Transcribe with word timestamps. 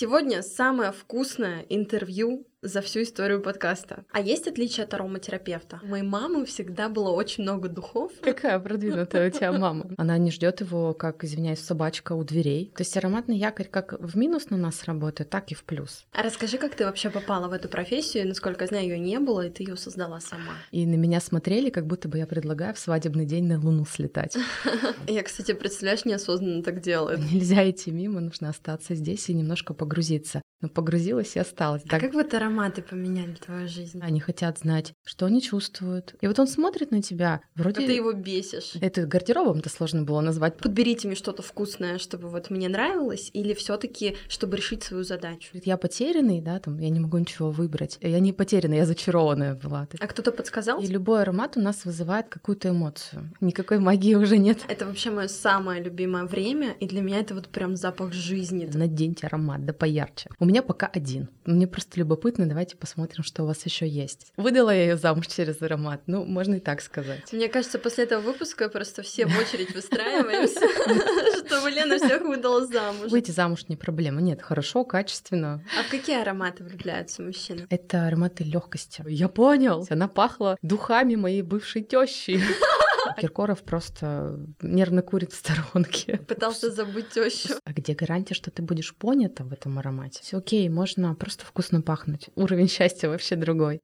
Сегодня 0.00 0.40
самое 0.40 0.92
вкусное 0.92 1.66
интервью 1.68 2.46
за 2.62 2.82
всю 2.82 3.02
историю 3.02 3.40
подкаста. 3.40 4.04
А 4.12 4.20
есть 4.20 4.46
отличие 4.46 4.84
от 4.84 4.92
ароматерапевта? 4.92 5.80
У 5.82 5.86
моей 5.86 6.02
мамы 6.02 6.44
всегда 6.44 6.88
было 6.88 7.10
очень 7.10 7.42
много 7.42 7.68
духов. 7.68 8.12
Какая 8.20 8.58
продвинутая 8.58 9.28
у 9.28 9.32
тебя 9.32 9.52
мама? 9.52 9.86
Она 9.96 10.18
не 10.18 10.30
ждет 10.30 10.60
его, 10.60 10.92
как, 10.92 11.24
извиняюсь, 11.24 11.60
собачка 11.60 12.12
у 12.12 12.22
дверей. 12.22 12.72
То 12.76 12.82
есть 12.82 12.96
ароматный 12.96 13.38
якорь 13.38 13.68
как 13.68 13.98
в 13.98 14.16
минус 14.16 14.50
на 14.50 14.58
нас 14.58 14.84
работает, 14.84 15.30
так 15.30 15.50
и 15.52 15.54
в 15.54 15.64
плюс. 15.64 16.04
А 16.12 16.22
расскажи, 16.22 16.58
как 16.58 16.74
ты 16.74 16.84
вообще 16.84 17.08
попала 17.08 17.48
в 17.48 17.52
эту 17.52 17.68
профессию? 17.68 18.28
Насколько 18.28 18.64
я 18.64 18.68
знаю, 18.68 18.84
ее 18.84 18.98
не 18.98 19.18
было, 19.18 19.46
и 19.46 19.50
ты 19.50 19.62
ее 19.62 19.76
создала 19.76 20.20
сама. 20.20 20.52
И 20.70 20.84
на 20.86 20.96
меня 20.96 21.20
смотрели, 21.20 21.70
как 21.70 21.86
будто 21.86 22.08
бы 22.08 22.18
я 22.18 22.26
предлагаю 22.26 22.74
в 22.74 22.78
свадебный 22.78 23.24
день 23.24 23.46
на 23.46 23.58
Луну 23.58 23.86
слетать. 23.86 24.36
Я, 25.06 25.22
кстати, 25.22 25.52
представляешь, 25.52 26.04
неосознанно 26.04 26.62
так 26.62 26.80
делаю. 26.80 27.18
Нельзя 27.18 27.68
идти 27.68 27.90
мимо, 27.90 28.20
нужно 28.20 28.50
остаться 28.50 28.94
здесь 28.94 29.28
и 29.28 29.34
немножко 29.34 29.74
погрузиться. 29.74 30.42
Но 30.60 30.68
погрузилась 30.68 31.36
и 31.36 31.38
осталась. 31.38 31.82
А 31.88 31.98
как 31.98 32.12
вот 32.12 32.34
ароматы 32.50 32.82
поменяли 32.82 33.34
твою 33.34 33.68
жизнь? 33.68 34.00
Они 34.02 34.20
хотят 34.20 34.58
знать, 34.58 34.94
что 35.04 35.26
они 35.26 35.40
чувствуют. 35.40 36.14
И 36.20 36.26
вот 36.26 36.38
он 36.38 36.46
смотрит 36.46 36.90
на 36.90 37.00
тебя, 37.00 37.40
вроде... 37.54 37.84
А 37.84 37.86
ты 37.86 37.92
его 37.92 38.12
бесишь. 38.12 38.72
Это 38.80 39.06
гардеробом-то 39.06 39.68
сложно 39.68 40.02
было 40.02 40.20
назвать. 40.20 40.56
Подберите 40.58 41.06
мне 41.06 41.16
что-то 41.16 41.42
вкусное, 41.42 41.98
чтобы 41.98 42.28
вот 42.28 42.50
мне 42.50 42.68
нравилось, 42.68 43.30
или 43.32 43.54
все 43.54 43.76
таки 43.76 44.16
чтобы 44.28 44.56
решить 44.56 44.82
свою 44.82 45.04
задачу? 45.04 45.50
Я 45.64 45.76
потерянный, 45.76 46.40
да, 46.40 46.58
там, 46.58 46.78
я 46.78 46.90
не 46.90 47.00
могу 47.00 47.18
ничего 47.18 47.50
выбрать. 47.50 47.98
Я 48.00 48.18
не 48.20 48.32
потерянная, 48.32 48.78
я 48.78 48.86
зачарованная 48.86 49.54
была. 49.54 49.86
А 49.98 50.06
кто-то 50.06 50.32
подсказал? 50.32 50.80
И 50.80 50.86
любой 50.86 51.22
аромат 51.22 51.56
у 51.56 51.60
нас 51.60 51.84
вызывает 51.84 52.28
какую-то 52.28 52.70
эмоцию. 52.70 53.30
Никакой 53.40 53.78
магии 53.78 54.14
уже 54.14 54.38
нет. 54.38 54.58
Это 54.68 54.86
вообще 54.86 55.10
мое 55.10 55.28
самое 55.28 55.82
любимое 55.82 56.24
время, 56.24 56.74
и 56.80 56.86
для 56.86 57.00
меня 57.00 57.20
это 57.20 57.34
вот 57.34 57.48
прям 57.48 57.76
запах 57.76 58.12
жизни. 58.12 58.68
Наденьте 58.72 59.26
аромат, 59.26 59.64
да 59.64 59.72
поярче. 59.72 60.30
У 60.38 60.44
меня 60.44 60.62
пока 60.62 60.86
один. 60.86 61.28
Мне 61.44 61.66
просто 61.66 62.00
любопытно, 62.00 62.39
давайте 62.46 62.76
посмотрим, 62.76 63.22
что 63.22 63.42
у 63.42 63.46
вас 63.46 63.64
еще 63.64 63.86
есть. 63.86 64.32
Выдала 64.36 64.70
я 64.70 64.84
ее 64.84 64.96
замуж 64.96 65.26
через 65.26 65.60
аромат, 65.62 66.02
ну, 66.06 66.24
можно 66.24 66.56
и 66.56 66.60
так 66.60 66.80
сказать. 66.80 67.32
Мне 67.32 67.48
кажется, 67.48 67.78
после 67.78 68.04
этого 68.04 68.20
выпуска 68.20 68.68
просто 68.68 69.02
все 69.02 69.26
в 69.26 69.38
очередь 69.38 69.74
выстраиваемся, 69.74 70.60
чтобы 71.46 71.70
Лена 71.70 71.98
всех 71.98 72.22
выдала 72.22 72.66
замуж. 72.66 73.10
Выйти 73.10 73.30
замуж 73.30 73.66
не 73.68 73.76
проблема. 73.76 74.20
Нет, 74.20 74.42
хорошо, 74.42 74.84
качественно. 74.84 75.64
А 75.78 75.82
в 75.82 75.90
какие 75.90 76.20
ароматы 76.20 76.64
влюбляются 76.64 77.22
мужчины? 77.22 77.66
Это 77.70 78.06
ароматы 78.06 78.44
легкости. 78.44 79.02
Я 79.06 79.28
понял. 79.28 79.86
Она 79.90 80.08
пахла 80.08 80.56
духами 80.62 81.14
моей 81.14 81.42
бывшей 81.42 81.82
тещи. 81.82 82.40
Киркоров 83.18 83.62
просто 83.62 84.38
нервно 84.60 85.02
курит 85.02 85.32
в 85.32 85.36
сторонке. 85.36 86.18
Пытался 86.28 86.70
забыть 86.70 87.10
тещу. 87.10 87.54
А 87.64 87.72
где 87.72 87.94
гарантия, 87.94 88.34
что 88.34 88.50
ты 88.50 88.62
будешь 88.62 88.94
понята 88.94 89.44
в 89.44 89.52
этом 89.52 89.78
аромате? 89.78 90.20
Все 90.22 90.38
окей, 90.38 90.68
можно 90.68 91.14
просто 91.14 91.44
вкусно 91.44 91.82
пахнуть. 91.82 92.28
Уровень 92.36 92.68
счастья 92.68 93.08
вообще 93.08 93.36
другой. 93.36 93.80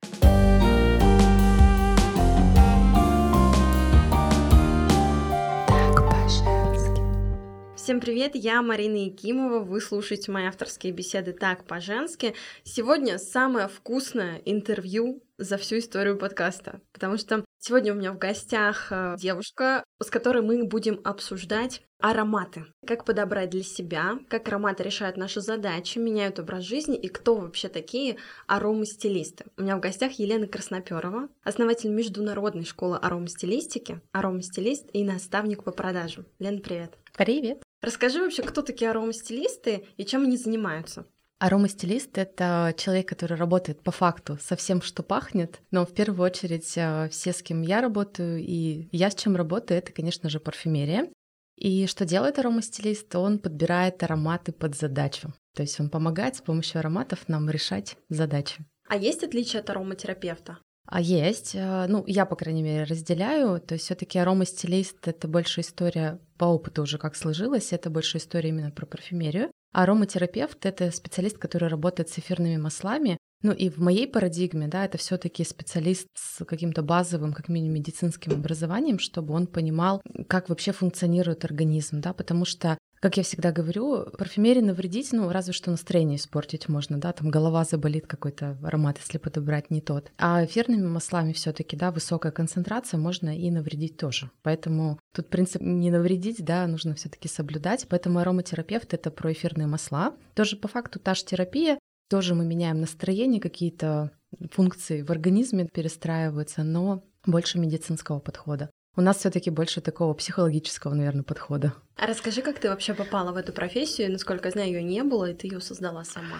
Всем 7.86 8.00
привет, 8.00 8.34
я 8.34 8.62
Марина 8.62 8.96
Якимова, 8.96 9.60
вы 9.60 9.80
слушаете 9.80 10.32
мои 10.32 10.46
авторские 10.46 10.92
беседы 10.92 11.32
«Так 11.32 11.68
по-женски». 11.68 12.34
Сегодня 12.64 13.16
самое 13.16 13.68
вкусное 13.68 14.42
интервью 14.44 15.22
за 15.38 15.56
всю 15.56 15.78
историю 15.78 16.18
подкаста, 16.18 16.80
потому 16.92 17.16
что 17.16 17.44
сегодня 17.60 17.92
у 17.92 17.96
меня 17.96 18.12
в 18.12 18.18
гостях 18.18 18.88
э, 18.90 19.14
девушка, 19.20 19.84
с 20.02 20.10
которой 20.10 20.42
мы 20.42 20.64
будем 20.64 21.00
обсуждать 21.04 21.82
ароматы. 22.00 22.66
Как 22.84 23.04
подобрать 23.04 23.50
для 23.50 23.62
себя, 23.62 24.18
как 24.28 24.48
ароматы 24.48 24.82
решают 24.82 25.16
наши 25.16 25.40
задачи, 25.40 25.98
меняют 25.98 26.40
образ 26.40 26.64
жизни 26.64 26.96
и 26.96 27.06
кто 27.06 27.36
вообще 27.36 27.68
такие 27.68 28.16
аромастилисты. 28.48 29.44
У 29.56 29.62
меня 29.62 29.76
в 29.76 29.80
гостях 29.80 30.12
Елена 30.14 30.48
Красноперова, 30.48 31.28
основатель 31.44 31.90
международной 31.90 32.64
школы 32.64 32.96
аромастилистики, 32.96 34.00
аромастилист 34.10 34.88
и 34.92 35.04
наставник 35.04 35.62
по 35.62 35.70
продажам. 35.70 36.26
Лена, 36.40 36.58
привет. 36.58 36.98
Привет. 37.16 37.62
Расскажи 37.80 38.20
вообще, 38.20 38.42
кто 38.42 38.60
такие 38.60 38.90
аромастилисты 38.90 39.86
и 39.96 40.04
чем 40.04 40.24
они 40.24 40.36
занимаются? 40.36 41.06
Аромастилист— 41.38 42.10
это 42.18 42.74
человек, 42.76 43.08
который 43.08 43.38
работает 43.38 43.82
по 43.82 43.90
факту 43.90 44.38
со 44.40 44.54
всем, 44.54 44.82
что 44.82 45.02
пахнет, 45.02 45.60
но 45.70 45.86
в 45.86 45.94
первую 45.94 46.26
очередь 46.26 46.72
э, 46.76 47.08
все, 47.10 47.32
с 47.32 47.42
кем 47.42 47.62
я 47.62 47.80
работаю, 47.80 48.38
и 48.38 48.88
я 48.92 49.10
с 49.10 49.14
чем 49.14 49.36
работаю, 49.36 49.78
это, 49.78 49.92
конечно 49.92 50.28
же, 50.28 50.40
парфюмерия. 50.40 51.10
И 51.56 51.86
что 51.86 52.04
делает 52.04 52.38
аромастилист? 52.38 53.14
Он 53.14 53.38
подбирает 53.38 54.02
ароматы 54.02 54.52
под 54.52 54.74
задачу. 54.74 55.32
То 55.54 55.62
есть 55.62 55.80
он 55.80 55.88
помогает 55.88 56.36
с 56.36 56.42
помощью 56.42 56.80
ароматов 56.80 57.28
нам 57.28 57.48
решать 57.48 57.96
задачи. 58.10 58.64
А 58.88 58.96
есть 58.96 59.24
отличие 59.24 59.60
от 59.60 59.70
ароматерапевта? 59.70 60.58
А 60.86 61.00
есть. 61.00 61.54
Э, 61.54 61.86
ну, 61.88 62.04
я, 62.06 62.26
по 62.26 62.36
крайней 62.36 62.62
мере, 62.62 62.84
разделяю. 62.84 63.60
То 63.60 63.74
есть 63.74 63.84
все 63.84 63.94
таки 63.94 64.18
аромастилист— 64.18 64.96
это 65.08 65.28
больше 65.28 65.60
история 65.60 66.18
по 66.38 66.44
опыту 66.44 66.82
уже 66.82 66.98
как 66.98 67.16
сложилось, 67.16 67.72
это 67.72 67.90
больше 67.90 68.18
история 68.18 68.50
именно 68.50 68.70
про 68.70 68.86
парфюмерию. 68.86 69.50
А 69.72 69.82
ароматерапевт— 69.82 70.58
это 70.66 70.90
специалист, 70.90 71.38
который 71.38 71.68
работает 71.68 72.08
с 72.08 72.18
эфирными 72.18 72.56
маслами. 72.56 73.18
Ну 73.42 73.52
и 73.52 73.68
в 73.68 73.78
моей 73.78 74.08
парадигме, 74.08 74.66
да, 74.66 74.84
это 74.84 74.96
все 74.96 75.18
таки 75.18 75.44
специалист 75.44 76.06
с 76.14 76.44
каким-то 76.44 76.82
базовым, 76.82 77.32
как 77.32 77.48
минимум, 77.48 77.74
медицинским 77.74 78.32
образованием, 78.32 78.98
чтобы 78.98 79.34
он 79.34 79.46
понимал, 79.46 80.00
как 80.28 80.48
вообще 80.48 80.72
функционирует 80.72 81.44
организм, 81.44 82.00
да, 82.00 82.14
потому 82.14 82.44
что 82.44 82.78
как 83.06 83.18
я 83.18 83.22
всегда 83.22 83.52
говорю, 83.52 84.10
парфюмерии 84.18 84.62
навредить, 84.62 85.12
ну, 85.12 85.30
разве 85.30 85.52
что 85.52 85.70
настроение 85.70 86.16
испортить 86.16 86.68
можно, 86.68 86.98
да, 86.98 87.12
там 87.12 87.30
голова 87.30 87.62
заболит 87.64 88.08
какой-то 88.08 88.58
аромат, 88.64 88.98
если 88.98 89.18
подобрать 89.18 89.70
не 89.70 89.80
тот. 89.80 90.10
А 90.18 90.44
эфирными 90.44 90.88
маслами 90.88 91.32
все 91.32 91.52
таки 91.52 91.76
да, 91.76 91.92
высокая 91.92 92.32
концентрация 92.32 92.98
можно 92.98 93.38
и 93.38 93.48
навредить 93.52 93.96
тоже. 93.96 94.32
Поэтому 94.42 94.98
тут 95.14 95.28
принцип 95.28 95.62
не 95.62 95.92
навредить, 95.92 96.44
да, 96.44 96.66
нужно 96.66 96.96
все 96.96 97.08
таки 97.08 97.28
соблюдать. 97.28 97.86
Поэтому 97.88 98.18
ароматерапевт— 98.18 98.92
это 98.94 99.12
про 99.12 99.32
эфирные 99.32 99.68
масла. 99.68 100.16
Тоже 100.34 100.56
по 100.56 100.66
факту 100.66 100.98
та 100.98 101.14
же 101.14 101.24
терапия, 101.24 101.78
тоже 102.10 102.34
мы 102.34 102.44
меняем 102.44 102.80
настроение, 102.80 103.40
какие-то 103.40 104.10
функции 104.50 105.02
в 105.02 105.12
организме 105.12 105.68
перестраиваются, 105.72 106.64
но 106.64 107.04
больше 107.24 107.60
медицинского 107.60 108.18
подхода. 108.18 108.68
У 108.96 109.02
нас 109.02 109.18
все-таки 109.18 109.50
больше 109.50 109.82
такого 109.82 110.14
психологического, 110.14 110.94
наверное, 110.94 111.22
подхода. 111.22 111.74
А 111.96 112.06
расскажи, 112.06 112.40
как 112.40 112.58
ты 112.58 112.70
вообще 112.70 112.94
попала 112.94 113.30
в 113.32 113.36
эту 113.36 113.52
профессию? 113.52 114.10
Насколько 114.10 114.48
я 114.48 114.52
знаю, 114.52 114.68
ее 114.68 114.82
не 114.82 115.02
было, 115.02 115.30
и 115.30 115.34
ты 115.34 115.48
ее 115.48 115.60
создала 115.60 116.02
сама. 116.04 116.38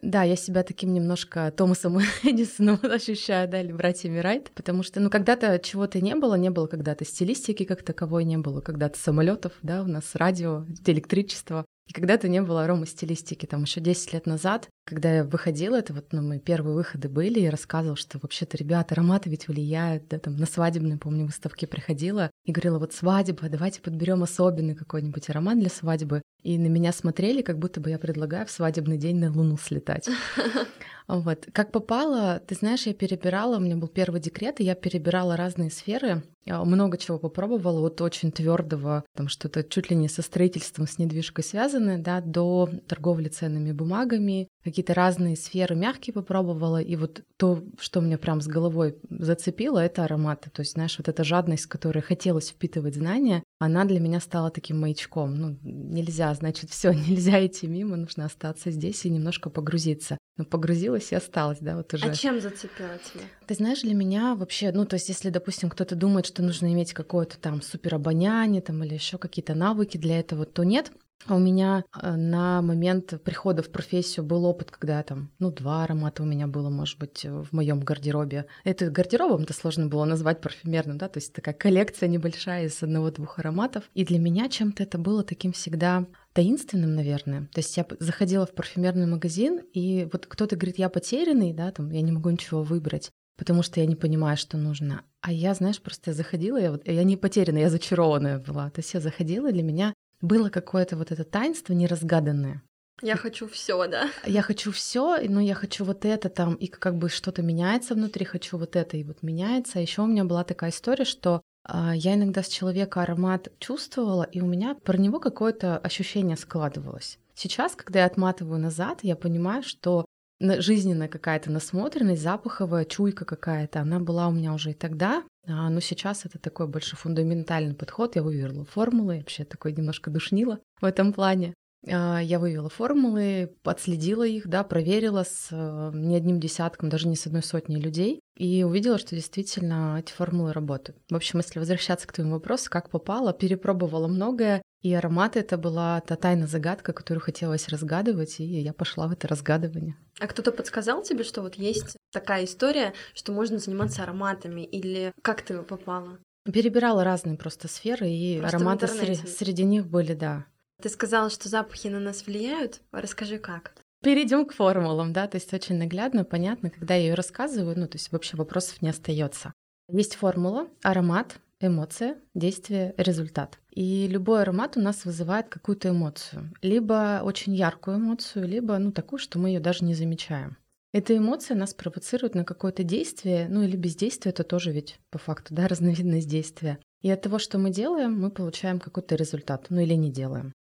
Да, 0.00 0.22
я 0.22 0.36
себя 0.36 0.62
таким 0.62 0.94
немножко 0.94 1.52
Томасом 1.54 1.98
Эдисоном 2.22 2.78
ощущаю, 2.82 3.48
да, 3.48 3.60
или 3.60 3.72
братьями 3.72 4.18
Райт, 4.20 4.50
потому 4.54 4.82
что, 4.82 5.00
ну, 5.00 5.10
когда-то 5.10 5.58
чего-то 5.58 6.00
не 6.00 6.14
было, 6.14 6.34
не 6.36 6.50
было 6.50 6.66
когда-то 6.66 7.04
стилистики 7.04 7.64
как 7.64 7.82
таковой, 7.82 8.24
не 8.24 8.38
было 8.38 8.60
когда-то 8.60 8.98
самолетов, 8.98 9.52
да, 9.62 9.82
у 9.82 9.86
нас 9.86 10.14
радио, 10.14 10.64
электричество. 10.86 11.66
И 11.88 11.92
когда-то 11.92 12.28
не 12.28 12.42
было 12.42 12.64
аромастилистики, 12.64 13.46
там 13.46 13.62
еще 13.62 13.80
10 13.80 14.12
лет 14.12 14.26
назад, 14.26 14.68
когда 14.84 15.10
я 15.16 15.24
выходила, 15.24 15.74
это 15.74 15.94
вот 15.94 16.12
ну, 16.12 16.20
мои 16.20 16.38
первые 16.38 16.74
выходы 16.74 17.08
были, 17.08 17.40
и 17.40 17.48
рассказывала, 17.48 17.96
что 17.96 18.18
вообще-то, 18.18 18.58
ребята, 18.58 18.94
ароматы 18.94 19.30
ведь 19.30 19.48
влияют, 19.48 20.06
да, 20.08 20.18
там 20.18 20.36
на 20.36 20.44
свадебные, 20.44 20.98
помню, 20.98 21.24
выставки 21.24 21.64
приходила 21.64 22.30
и 22.44 22.52
говорила, 22.52 22.78
вот 22.78 22.92
свадьба, 22.92 23.48
давайте 23.48 23.80
подберем 23.80 24.22
особенный 24.22 24.74
какой-нибудь 24.74 25.30
аромат 25.30 25.58
для 25.58 25.70
свадьбы. 25.70 26.20
И 26.42 26.58
на 26.58 26.66
меня 26.66 26.92
смотрели, 26.92 27.40
как 27.40 27.58
будто 27.58 27.80
бы 27.80 27.88
я 27.88 27.98
предлагаю 27.98 28.46
в 28.46 28.50
свадебный 28.50 28.98
день 28.98 29.16
на 29.16 29.32
Луну 29.32 29.56
слетать. 29.56 30.08
Вот. 31.08 31.48
Как 31.52 31.72
попало, 31.72 32.40
ты 32.46 32.54
знаешь, 32.54 32.86
я 32.86 32.92
перебирала, 32.92 33.56
у 33.56 33.60
меня 33.60 33.76
был 33.76 33.88
первый 33.88 34.20
декрет, 34.20 34.60
и 34.60 34.64
я 34.64 34.74
перебирала 34.74 35.36
разные 35.36 35.70
сферы, 35.70 36.22
много 36.46 36.98
чего 36.98 37.18
попробовала, 37.18 37.86
от 37.86 38.00
очень 38.00 38.30
твердого, 38.30 39.04
там 39.14 39.28
что-то 39.28 39.64
чуть 39.64 39.90
ли 39.90 39.96
не 39.96 40.08
со 40.08 40.22
строительством, 40.22 40.86
с 40.86 40.98
недвижкой 40.98 41.44
связанное, 41.44 41.98
да, 41.98 42.20
до 42.20 42.68
торговли 42.86 43.28
ценными 43.28 43.72
бумагами, 43.72 44.48
какие-то 44.64 44.94
разные 44.94 45.36
сферы 45.36 45.74
мягкие 45.74 46.14
попробовала, 46.14 46.80
и 46.80 46.96
вот 46.96 47.22
то, 47.36 47.62
что 47.78 48.00
меня 48.00 48.18
прям 48.18 48.40
с 48.40 48.46
головой 48.46 48.96
зацепило, 49.10 49.78
это 49.78 50.04
ароматы. 50.04 50.50
То 50.50 50.60
есть, 50.60 50.72
знаешь, 50.72 50.98
вот 50.98 51.08
эта 51.08 51.24
жадность, 51.24 51.66
которой 51.66 52.00
хотелось 52.00 52.50
впитывать 52.50 52.96
знания, 52.96 53.42
она 53.58 53.84
для 53.84 54.00
меня 54.00 54.20
стала 54.20 54.50
таким 54.50 54.80
маячком. 54.80 55.34
Ну, 55.34 55.58
нельзя, 55.62 56.32
значит, 56.34 56.70
все, 56.70 56.92
нельзя 57.08 57.44
идти 57.46 57.66
мимо, 57.66 57.96
нужно 57.96 58.26
остаться 58.26 58.70
здесь 58.70 59.04
и 59.04 59.10
немножко 59.10 59.50
погрузиться. 59.50 60.18
Но 60.36 60.44
погрузилась 60.44 60.97
и 61.12 61.14
осталась, 61.14 61.58
да, 61.60 61.76
вот 61.76 61.92
уже. 61.94 62.06
А 62.06 62.14
чем 62.14 62.40
зацепила 62.40 62.98
тебя? 62.98 63.24
Ты 63.46 63.54
знаешь, 63.54 63.82
для 63.82 63.94
меня 63.94 64.34
вообще, 64.34 64.72
ну, 64.72 64.84
то 64.84 64.94
есть, 64.94 65.08
если, 65.08 65.30
допустим, 65.30 65.70
кто-то 65.70 65.94
думает, 65.94 66.26
что 66.26 66.42
нужно 66.42 66.72
иметь 66.72 66.92
какое-то 66.92 67.38
там 67.38 67.62
супер 67.62 67.94
обоняние 67.94 68.62
там 68.62 68.82
или 68.84 68.94
еще 68.94 69.18
какие-то 69.18 69.54
навыки 69.54 69.96
для 69.96 70.18
этого, 70.20 70.44
то 70.44 70.64
нет. 70.64 70.92
А 71.26 71.34
у 71.34 71.38
меня 71.38 71.84
э, 72.00 72.16
на 72.16 72.62
момент 72.62 73.20
прихода 73.22 73.62
в 73.62 73.70
профессию 73.70 74.24
был 74.24 74.44
опыт, 74.44 74.70
когда 74.70 75.02
там, 75.02 75.30
ну, 75.38 75.50
два 75.50 75.84
аромата 75.84 76.22
у 76.22 76.26
меня 76.26 76.46
было, 76.46 76.70
может 76.70 76.98
быть, 76.98 77.24
в 77.24 77.48
моем 77.52 77.80
гардеробе. 77.80 78.46
Это 78.64 78.90
гардеробом-то 78.90 79.52
сложно 79.52 79.86
было 79.86 80.04
назвать 80.04 80.40
парфюмерным, 80.40 80.96
да, 80.96 81.08
то 81.08 81.18
есть 81.18 81.32
такая 81.32 81.54
коллекция 81.54 82.08
небольшая 82.08 82.66
из 82.66 82.82
одного-двух 82.82 83.38
ароматов. 83.38 83.84
И 83.94 84.04
для 84.04 84.18
меня 84.18 84.48
чем-то 84.48 84.82
это 84.82 84.98
было 84.98 85.22
таким 85.22 85.52
всегда 85.52 86.06
таинственным, 86.32 86.94
наверное. 86.94 87.48
То 87.52 87.58
есть 87.60 87.76
я 87.76 87.86
заходила 87.98 88.46
в 88.46 88.54
парфюмерный 88.54 89.06
магазин, 89.06 89.60
и 89.72 90.08
вот 90.12 90.26
кто-то 90.26 90.56
говорит, 90.56 90.78
я 90.78 90.88
потерянный, 90.88 91.52
да, 91.52 91.72
там, 91.72 91.90
я 91.90 92.00
не 92.00 92.12
могу 92.12 92.30
ничего 92.30 92.62
выбрать 92.62 93.10
потому 93.36 93.62
что 93.62 93.78
я 93.78 93.86
не 93.86 93.94
понимаю, 93.94 94.36
что 94.36 94.56
нужно. 94.56 95.02
А 95.20 95.32
я, 95.32 95.54
знаешь, 95.54 95.80
просто 95.80 96.12
заходила, 96.12 96.58
я, 96.58 96.72
вот, 96.72 96.86
я 96.86 97.04
не 97.04 97.16
потерянная, 97.16 97.62
я 97.62 97.70
зачарованная 97.70 98.40
была. 98.40 98.68
То 98.70 98.80
есть 98.80 98.92
я 98.92 99.00
заходила, 99.00 99.52
для 99.52 99.62
меня 99.62 99.94
было 100.20 100.48
какое-то 100.48 100.96
вот 100.96 101.12
это 101.12 101.24
таинство 101.24 101.72
неразгаданное. 101.72 102.62
Я 103.00 103.16
хочу 103.16 103.46
все, 103.48 103.86
да. 103.86 104.10
Я 104.26 104.42
хочу 104.42 104.72
все, 104.72 105.20
но 105.28 105.40
я 105.40 105.54
хочу 105.54 105.84
вот 105.84 106.04
это 106.04 106.28
там, 106.28 106.54
и 106.54 106.66
как 106.66 106.96
бы 106.96 107.08
что-то 107.08 107.42
меняется 107.42 107.94
внутри, 107.94 108.24
хочу 108.24 108.58
вот 108.58 108.74
это, 108.74 108.96
и 108.96 109.04
вот 109.04 109.22
меняется. 109.22 109.78
А 109.78 109.82
еще 109.82 110.02
у 110.02 110.06
меня 110.06 110.24
была 110.24 110.42
такая 110.42 110.70
история, 110.70 111.04
что 111.04 111.42
э, 111.68 111.92
я 111.94 112.14
иногда 112.14 112.42
с 112.42 112.48
человека 112.48 113.02
аромат 113.02 113.52
чувствовала, 113.60 114.24
и 114.24 114.40
у 114.40 114.46
меня 114.46 114.74
про 114.74 114.98
него 114.98 115.20
какое-то 115.20 115.78
ощущение 115.78 116.36
складывалось. 116.36 117.20
Сейчас, 117.34 117.76
когда 117.76 118.00
я 118.00 118.06
отматываю 118.06 118.58
назад, 118.58 118.98
я 119.02 119.14
понимаю, 119.14 119.62
что 119.62 120.04
жизненная 120.40 121.08
какая-то 121.08 121.50
насмотренность, 121.50 122.22
запаховая 122.22 122.84
чуйка 122.84 123.24
какая-то, 123.24 123.80
она 123.80 123.98
была 123.98 124.28
у 124.28 124.32
меня 124.32 124.52
уже 124.52 124.70
и 124.70 124.74
тогда, 124.74 125.24
а, 125.46 125.70
но 125.70 125.80
сейчас 125.80 126.26
это 126.26 126.38
такой 126.38 126.68
больше 126.68 126.96
фундаментальный 126.96 127.74
подход. 127.74 128.16
Я 128.16 128.22
вывела 128.22 128.64
формулы, 128.64 129.18
вообще 129.18 129.44
такой 129.44 129.72
немножко 129.72 130.10
душнила 130.10 130.60
в 130.80 130.84
этом 130.84 131.12
плане. 131.12 131.54
А, 131.86 132.20
я 132.20 132.38
вывела 132.38 132.68
формулы, 132.68 133.54
отследила 133.64 134.26
их, 134.26 134.46
да, 134.48 134.64
проверила 134.64 135.24
с 135.24 135.48
э, 135.50 135.90
не 135.94 136.16
одним 136.16 136.40
десятком, 136.40 136.88
даже 136.88 137.08
не 137.08 137.16
с 137.16 137.26
одной 137.26 137.42
сотней 137.42 137.80
людей, 137.80 138.20
и 138.36 138.62
увидела, 138.64 138.98
что 138.98 139.14
действительно 139.14 139.98
эти 139.98 140.12
формулы 140.12 140.52
работают. 140.52 140.98
В 141.08 141.16
общем, 141.16 141.38
если 141.38 141.58
возвращаться 141.58 142.06
к 142.06 142.12
твоему 142.12 142.34
вопросу, 142.34 142.68
как 142.68 142.90
попало, 142.90 143.32
перепробовала 143.32 144.08
многое, 144.08 144.60
и 144.82 144.94
ароматы 144.94 145.40
это 145.40 145.58
была 145.58 146.00
та 146.00 146.16
тайна 146.16 146.46
загадка, 146.46 146.92
которую 146.92 147.22
хотелось 147.22 147.68
разгадывать, 147.68 148.40
и 148.40 148.44
я 148.44 148.72
пошла 148.72 149.08
в 149.08 149.12
это 149.12 149.26
разгадывание. 149.28 149.96
А 150.20 150.26
кто-то 150.26 150.52
подсказал 150.52 151.02
тебе, 151.02 151.24
что 151.24 151.42
вот 151.42 151.54
есть 151.56 151.96
такая 152.12 152.44
история, 152.44 152.94
что 153.14 153.32
можно 153.32 153.58
заниматься 153.58 154.02
ароматами, 154.02 154.62
или 154.62 155.12
как 155.22 155.42
ты 155.42 155.62
попала? 155.62 156.18
Перебирала 156.44 157.04
разные 157.04 157.36
просто 157.36 157.68
сферы, 157.68 158.08
и 158.08 158.38
просто 158.38 158.56
ароматы 158.56 158.86
среди, 158.86 159.26
среди 159.26 159.64
них 159.64 159.86
были, 159.86 160.14
да. 160.14 160.46
Ты 160.80 160.88
сказала, 160.88 161.28
что 161.28 161.48
запахи 161.48 161.88
на 161.88 161.98
нас 161.98 162.24
влияют. 162.26 162.80
Расскажи, 162.92 163.38
как. 163.38 163.74
Перейдем 164.02 164.46
к 164.46 164.54
формулам, 164.54 165.12
да, 165.12 165.26
то 165.26 165.36
есть 165.36 165.52
очень 165.52 165.76
наглядно, 165.76 166.24
понятно, 166.24 166.70
когда 166.70 166.94
я 166.94 167.08
ее 167.08 167.14
рассказываю, 167.14 167.76
ну, 167.76 167.88
то 167.88 167.96
есть 167.96 168.12
вообще 168.12 168.36
вопросов 168.36 168.80
не 168.80 168.90
остается. 168.90 169.52
Есть 169.88 170.14
формула, 170.14 170.68
аромат, 170.82 171.40
эмоция, 171.60 172.16
действие, 172.34 172.94
результат. 172.96 173.58
И 173.70 174.06
любой 174.08 174.42
аромат 174.42 174.76
у 174.76 174.80
нас 174.80 175.04
вызывает 175.04 175.48
какую-то 175.48 175.90
эмоцию. 175.90 176.52
Либо 176.62 177.20
очень 177.24 177.54
яркую 177.54 177.98
эмоцию, 177.98 178.46
либо 178.46 178.78
ну, 178.78 178.92
такую, 178.92 179.18
что 179.18 179.38
мы 179.38 179.48
ее 179.48 179.60
даже 179.60 179.84
не 179.84 179.94
замечаем. 179.94 180.56
Эта 180.92 181.16
эмоция 181.16 181.56
нас 181.56 181.74
провоцирует 181.74 182.34
на 182.34 182.44
какое-то 182.44 182.82
действие, 182.82 183.46
ну 183.50 183.62
или 183.62 183.76
бездействие, 183.76 184.30
это 184.30 184.42
тоже 184.42 184.72
ведь 184.72 184.98
по 185.10 185.18
факту, 185.18 185.54
да, 185.54 185.68
разновидность 185.68 186.28
действия. 186.28 186.78
И 187.02 187.10
от 187.10 187.22
того, 187.22 187.38
что 187.38 187.58
мы 187.58 187.70
делаем, 187.70 188.18
мы 188.18 188.30
получаем 188.30 188.80
какой-то 188.80 189.14
результат, 189.14 189.66
ну 189.70 189.80
или 189.80 189.94
не 189.94 190.10
делаем. 190.10 190.52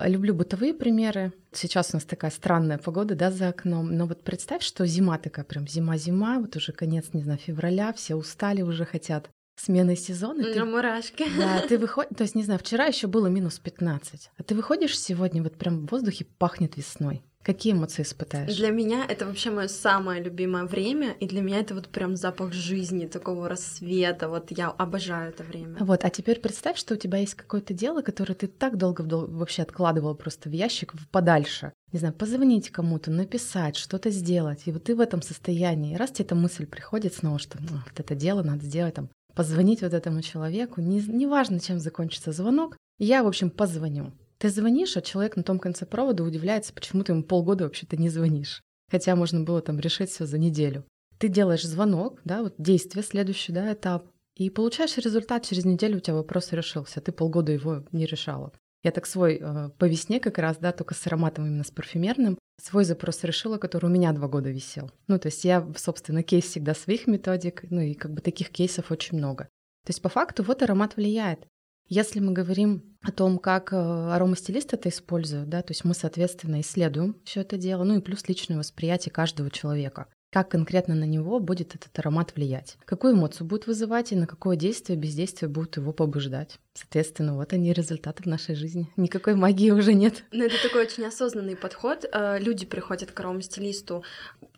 Люблю 0.00 0.34
бытовые 0.34 0.74
примеры. 0.74 1.32
Сейчас 1.52 1.90
у 1.92 1.96
нас 1.96 2.04
такая 2.04 2.32
странная 2.32 2.78
погода, 2.78 3.14
да, 3.14 3.30
за 3.30 3.50
окном. 3.50 3.96
Но 3.96 4.06
вот 4.06 4.24
представь, 4.24 4.64
что 4.64 4.84
зима 4.86 5.18
такая, 5.18 5.44
прям 5.44 5.68
зима-зима, 5.68 6.40
вот 6.40 6.56
уже 6.56 6.72
конец, 6.72 7.10
не 7.12 7.22
знаю, 7.22 7.38
февраля, 7.38 7.92
все 7.92 8.16
устали, 8.16 8.62
уже 8.62 8.84
хотят 8.84 9.30
смены 9.56 9.96
сезона. 9.96 10.42
На 10.42 10.52
ты, 10.52 10.64
мурашки. 10.64 11.26
Да, 11.38 11.60
ты 11.68 11.78
выходишь, 11.78 12.16
то 12.16 12.22
есть, 12.22 12.34
не 12.34 12.42
знаю, 12.42 12.60
вчера 12.60 12.86
еще 12.86 13.06
было 13.06 13.26
минус 13.26 13.58
15, 13.58 14.30
а 14.36 14.42
ты 14.42 14.54
выходишь 14.54 14.98
сегодня, 14.98 15.42
вот 15.42 15.56
прям 15.56 15.86
в 15.86 15.90
воздухе 15.90 16.26
пахнет 16.38 16.76
весной. 16.76 17.22
Какие 17.44 17.74
эмоции 17.74 18.02
испытаешь? 18.02 18.56
Для 18.56 18.70
меня 18.70 19.04
это 19.06 19.26
вообще 19.26 19.50
мое 19.50 19.68
самое 19.68 20.22
любимое 20.22 20.64
время, 20.64 21.12
и 21.20 21.26
для 21.26 21.42
меня 21.42 21.60
это 21.60 21.74
вот 21.74 21.88
прям 21.88 22.16
запах 22.16 22.54
жизни, 22.54 23.04
такого 23.04 23.50
рассвета. 23.50 24.30
Вот 24.30 24.50
я 24.50 24.70
обожаю 24.70 25.28
это 25.28 25.44
время. 25.44 25.76
Вот, 25.80 26.04
а 26.04 26.10
теперь 26.10 26.40
представь, 26.40 26.78
что 26.78 26.94
у 26.94 26.96
тебя 26.96 27.18
есть 27.18 27.34
какое-то 27.34 27.74
дело, 27.74 28.00
которое 28.00 28.32
ты 28.32 28.46
так 28.46 28.78
долго 28.78 29.02
вообще 29.02 29.60
откладывала 29.60 30.14
просто 30.14 30.48
в 30.48 30.52
ящик 30.52 30.94
подальше. 31.10 31.74
Не 31.92 31.98
знаю, 31.98 32.14
позвонить 32.14 32.70
кому-то, 32.70 33.10
написать, 33.10 33.76
что-то 33.76 34.08
сделать. 34.08 34.62
И 34.64 34.72
вот 34.72 34.84
ты 34.84 34.96
в 34.96 35.00
этом 35.00 35.20
состоянии. 35.20 35.92
И 35.92 35.96
раз 35.98 36.12
тебе 36.12 36.24
эта 36.24 36.34
мысль 36.34 36.64
приходит 36.64 37.12
снова, 37.12 37.38
что 37.38 37.58
ну, 37.60 37.76
вот 37.84 38.00
это 38.00 38.14
дело 38.14 38.42
надо 38.42 38.64
сделать, 38.64 38.94
там, 38.94 39.10
позвонить 39.34 39.82
вот 39.82 39.94
этому 39.94 40.22
человеку, 40.22 40.80
неважно, 40.80 41.54
не 41.54 41.60
чем 41.60 41.78
закончится 41.78 42.32
звонок, 42.32 42.76
я, 42.98 43.24
в 43.24 43.26
общем, 43.26 43.50
позвоню. 43.50 44.12
Ты 44.38 44.50
звонишь, 44.50 44.96
а 44.96 45.02
человек 45.02 45.36
на 45.36 45.42
том 45.42 45.58
конце 45.58 45.86
провода 45.86 46.22
удивляется, 46.22 46.72
почему 46.72 47.02
ты 47.02 47.12
ему 47.12 47.22
полгода 47.22 47.64
вообще-то 47.64 47.96
не 47.96 48.08
звонишь. 48.08 48.62
Хотя 48.90 49.16
можно 49.16 49.40
было 49.40 49.62
там 49.62 49.80
решить 49.80 50.10
все 50.10 50.26
за 50.26 50.38
неделю. 50.38 50.84
Ты 51.18 51.28
делаешь 51.28 51.66
звонок, 51.66 52.20
да, 52.24 52.42
вот 52.42 52.54
действие, 52.58 53.02
следующий, 53.02 53.52
да, 53.52 53.72
этап, 53.72 54.06
и 54.36 54.50
получаешь 54.50 54.96
результат, 54.96 55.44
через 55.44 55.64
неделю 55.64 55.98
у 55.98 56.00
тебя 56.00 56.16
вопрос 56.16 56.52
решился, 56.52 57.00
ты 57.00 57.12
полгода 57.12 57.52
его 57.52 57.84
не 57.92 58.04
решала. 58.04 58.52
Я 58.84 58.90
так 58.92 59.06
свой 59.06 59.38
э, 59.40 59.70
по 59.78 59.86
весне 59.86 60.20
как 60.20 60.38
раз, 60.38 60.58
да, 60.58 60.70
только 60.70 60.94
с 60.94 61.06
ароматом 61.06 61.46
именно 61.46 61.64
с 61.64 61.70
парфюмерным, 61.70 62.38
свой 62.62 62.84
запрос 62.84 63.24
решила, 63.24 63.56
который 63.56 63.86
у 63.86 63.88
меня 63.88 64.12
два 64.12 64.28
года 64.28 64.50
висел. 64.50 64.90
Ну, 65.08 65.18
то 65.18 65.28
есть 65.28 65.44
я, 65.44 65.66
собственно, 65.76 66.22
кейс 66.22 66.44
всегда 66.44 66.74
своих 66.74 67.06
методик, 67.06 67.64
ну 67.70 67.80
и 67.80 67.94
как 67.94 68.12
бы 68.12 68.20
таких 68.20 68.50
кейсов 68.50 68.90
очень 68.90 69.16
много. 69.16 69.44
То 69.84 69.90
есть 69.90 70.02
по 70.02 70.10
факту 70.10 70.42
вот 70.42 70.62
аромат 70.62 70.96
влияет. 70.96 71.46
Если 71.88 72.20
мы 72.20 72.32
говорим 72.32 72.96
о 73.02 73.10
том, 73.10 73.38
как 73.38 73.72
э, 73.72 73.76
аромастилист 73.76 74.74
это 74.74 74.90
использует, 74.90 75.48
да, 75.48 75.62
то 75.62 75.72
есть 75.72 75.84
мы, 75.84 75.94
соответственно, 75.94 76.60
исследуем 76.60 77.16
все 77.24 77.40
это 77.40 77.56
дело, 77.56 77.84
ну 77.84 77.98
и 77.98 78.02
плюс 78.02 78.28
личное 78.28 78.58
восприятие 78.58 79.12
каждого 79.12 79.50
человека. 79.50 80.06
Как 80.34 80.48
конкретно 80.48 80.96
на 80.96 81.04
него 81.04 81.38
будет 81.38 81.76
этот 81.76 81.96
аромат 81.96 82.34
влиять? 82.34 82.76
Какую 82.86 83.14
эмоцию 83.14 83.46
будет 83.46 83.68
вызывать 83.68 84.10
и 84.10 84.16
на 84.16 84.26
какое 84.26 84.56
действие, 84.56 84.98
бездействие 84.98 85.48
будет 85.48 85.76
его 85.76 85.92
побуждать? 85.92 86.58
Соответственно, 86.72 87.36
вот 87.36 87.52
они 87.52 87.72
результаты 87.72 88.24
в 88.24 88.26
нашей 88.26 88.56
жизни. 88.56 88.90
Никакой 88.96 89.36
магии 89.36 89.70
уже 89.70 89.94
нет. 89.94 90.24
Ну, 90.32 90.42
это 90.42 90.60
такой 90.60 90.86
очень 90.86 91.06
осознанный 91.06 91.54
подход. 91.54 92.04
Э, 92.12 92.40
люди 92.40 92.66
приходят 92.66 93.12
к 93.12 93.20
аромастилисту 93.20 94.02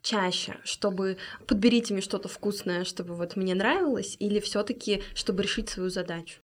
чаще, 0.00 0.56
чтобы 0.64 1.18
подберите 1.46 1.92
мне 1.92 2.02
что-то 2.02 2.28
вкусное, 2.28 2.84
чтобы 2.84 3.14
вот 3.14 3.36
мне 3.36 3.54
нравилось, 3.54 4.16
или 4.18 4.40
все 4.40 4.62
таки 4.62 5.02
чтобы 5.14 5.42
решить 5.42 5.68
свою 5.68 5.90
задачу? 5.90 6.38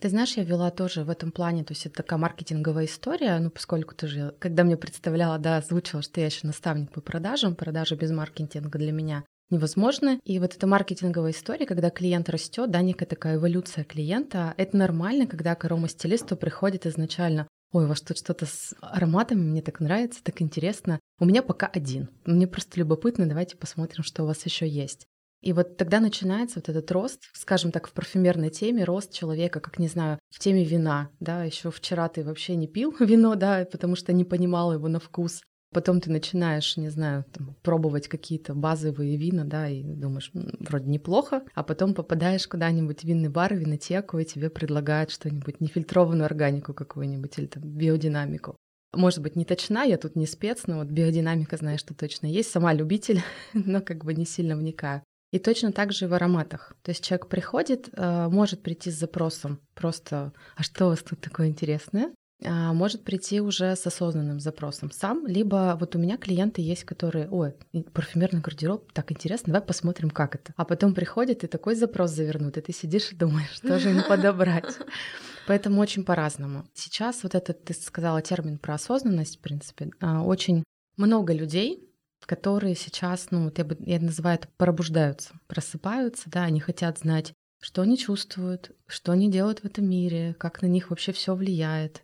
Ты 0.00 0.08
знаешь, 0.10 0.36
я 0.36 0.44
вела 0.44 0.70
тоже 0.70 1.04
в 1.04 1.10
этом 1.10 1.32
плане, 1.32 1.64
то 1.64 1.72
есть 1.72 1.86
это 1.86 1.96
такая 1.96 2.18
маркетинговая 2.18 2.84
история, 2.84 3.38
ну, 3.38 3.50
поскольку 3.50 3.94
ты 3.94 4.06
же, 4.06 4.34
когда 4.38 4.64
мне 4.64 4.76
представляла, 4.76 5.38
да, 5.38 5.56
озвучила, 5.56 6.02
что 6.02 6.20
я 6.20 6.26
еще 6.26 6.46
наставник 6.46 6.92
по 6.92 7.00
продажам, 7.00 7.56
продажи 7.56 7.96
без 7.96 8.10
маркетинга 8.10 8.78
для 8.78 8.92
меня 8.92 9.24
невозможно. 9.50 10.20
И 10.24 10.38
вот 10.38 10.54
эта 10.54 10.66
маркетинговая 10.66 11.32
история, 11.32 11.66
когда 11.66 11.90
клиент 11.90 12.28
растет, 12.28 12.70
да, 12.70 12.80
некая 12.82 13.06
такая 13.06 13.36
эволюция 13.36 13.84
клиента, 13.84 14.54
это 14.56 14.76
нормально, 14.76 15.26
когда 15.26 15.54
к 15.54 15.64
аромастилисту 15.64 16.36
приходит 16.36 16.86
изначально 16.86 17.48
Ой, 17.70 17.84
у 17.84 17.88
вас 17.88 18.00
тут 18.00 18.16
что-то 18.16 18.46
с 18.46 18.74
ароматами, 18.80 19.40
мне 19.40 19.60
так 19.60 19.80
нравится, 19.80 20.24
так 20.24 20.40
интересно. 20.40 21.00
У 21.20 21.26
меня 21.26 21.42
пока 21.42 21.66
один. 21.66 22.08
Мне 22.24 22.46
просто 22.46 22.80
любопытно, 22.80 23.28
давайте 23.28 23.58
посмотрим, 23.58 24.02
что 24.04 24.22
у 24.22 24.26
вас 24.26 24.46
еще 24.46 24.66
есть. 24.66 25.06
И 25.40 25.52
вот 25.52 25.76
тогда 25.76 26.00
начинается 26.00 26.58
вот 26.58 26.68
этот 26.68 26.90
рост, 26.90 27.22
скажем 27.32 27.70
так, 27.70 27.86
в 27.86 27.92
парфюмерной 27.92 28.50
теме, 28.50 28.84
рост 28.84 29.12
человека, 29.12 29.60
как, 29.60 29.78
не 29.78 29.88
знаю, 29.88 30.18
в 30.30 30.38
теме 30.38 30.64
вина, 30.64 31.10
да, 31.20 31.44
еще 31.44 31.70
вчера 31.70 32.08
ты 32.08 32.24
вообще 32.24 32.56
не 32.56 32.66
пил 32.66 32.94
вино, 33.00 33.34
да, 33.34 33.66
потому 33.70 33.94
что 33.96 34.12
не 34.12 34.24
понимал 34.24 34.72
его 34.72 34.88
на 34.88 34.98
вкус. 34.98 35.42
Потом 35.70 36.00
ты 36.00 36.10
начинаешь, 36.10 36.78
не 36.78 36.88
знаю, 36.88 37.26
там, 37.30 37.54
пробовать 37.62 38.08
какие-то 38.08 38.54
базовые 38.54 39.18
вина, 39.18 39.44
да, 39.44 39.68
и 39.68 39.82
думаешь, 39.82 40.30
вроде 40.32 40.88
неплохо, 40.88 41.42
а 41.54 41.62
потом 41.62 41.92
попадаешь 41.92 42.48
куда-нибудь 42.48 43.02
в 43.02 43.04
винный 43.04 43.28
бар, 43.28 43.54
винотеку, 43.54 44.18
и 44.18 44.24
тебе 44.24 44.48
предлагают 44.48 45.10
что-нибудь 45.10 45.60
нефильтрованную 45.60 46.24
органику 46.24 46.72
какую-нибудь 46.72 47.38
или 47.38 47.46
там 47.46 47.62
биодинамику. 47.64 48.56
Может 48.94 49.22
быть, 49.22 49.36
не 49.36 49.44
точна, 49.44 49.84
я 49.84 49.98
тут 49.98 50.16
не 50.16 50.26
спец, 50.26 50.62
но 50.66 50.78
вот 50.78 50.88
биодинамика, 50.88 51.58
знаю, 51.58 51.78
что 51.78 51.94
точно 51.94 52.26
есть. 52.26 52.50
Сама 52.50 52.72
любитель, 52.72 53.20
но 53.52 53.82
как 53.82 54.04
бы 54.04 54.14
не 54.14 54.24
сильно 54.24 54.56
вникаю. 54.56 55.02
И 55.30 55.38
точно 55.38 55.72
так 55.72 55.92
же 55.92 56.08
в 56.08 56.14
ароматах. 56.14 56.74
То 56.82 56.90
есть 56.90 57.04
человек 57.04 57.28
приходит, 57.28 57.90
э, 57.92 58.28
может 58.28 58.62
прийти 58.62 58.90
с 58.90 58.98
запросом 58.98 59.60
просто 59.74 60.32
«А 60.56 60.62
что 60.62 60.86
у 60.86 60.88
вас 60.88 61.02
тут 61.02 61.20
такое 61.20 61.48
интересное?» 61.48 62.12
а, 62.44 62.72
может 62.72 63.02
прийти 63.04 63.40
уже 63.40 63.74
с 63.74 63.86
осознанным 63.86 64.38
запросом 64.38 64.90
сам, 64.92 65.26
либо 65.26 65.76
вот 65.78 65.96
у 65.96 65.98
меня 65.98 66.16
клиенты 66.16 66.62
есть, 66.62 66.84
которые, 66.84 67.28
ой, 67.28 67.54
парфюмерный 67.92 68.40
гардероб, 68.40 68.92
так 68.92 69.10
интересно, 69.10 69.52
давай 69.52 69.66
посмотрим, 69.66 70.10
как 70.10 70.36
это. 70.36 70.52
А 70.56 70.64
потом 70.64 70.94
приходит 70.94 71.42
и 71.42 71.48
такой 71.48 71.74
запрос 71.74 72.10
завернут, 72.12 72.56
и 72.56 72.60
ты 72.60 72.72
сидишь 72.72 73.10
и 73.10 73.16
думаешь, 73.16 73.50
что 73.50 73.78
же 73.78 73.90
им 73.90 74.02
подобрать. 74.08 74.76
Поэтому 75.48 75.80
очень 75.80 76.04
по-разному. 76.04 76.64
Сейчас 76.74 77.22
вот 77.22 77.34
этот, 77.34 77.64
ты 77.64 77.74
сказала 77.74 78.22
термин 78.22 78.58
про 78.58 78.74
осознанность, 78.74 79.38
в 79.38 79.40
принципе, 79.40 79.90
а, 80.00 80.22
очень 80.22 80.62
много 80.96 81.32
людей, 81.32 81.87
которые 82.26 82.74
сейчас, 82.74 83.30
ну, 83.30 83.44
вот 83.44 83.58
я, 83.58 83.64
бы, 83.64 83.76
я 83.80 84.00
называю 84.00 84.38
это 84.38 84.48
пробуждаются, 84.56 85.34
просыпаются, 85.46 86.30
да, 86.30 86.44
они 86.44 86.60
хотят 86.60 86.98
знать, 86.98 87.32
что 87.60 87.82
они 87.82 87.98
чувствуют, 87.98 88.72
что 88.86 89.12
они 89.12 89.30
делают 89.30 89.60
в 89.60 89.64
этом 89.64 89.88
мире, 89.88 90.34
как 90.38 90.62
на 90.62 90.66
них 90.66 90.90
вообще 90.90 91.12
все 91.12 91.34
влияет. 91.34 92.02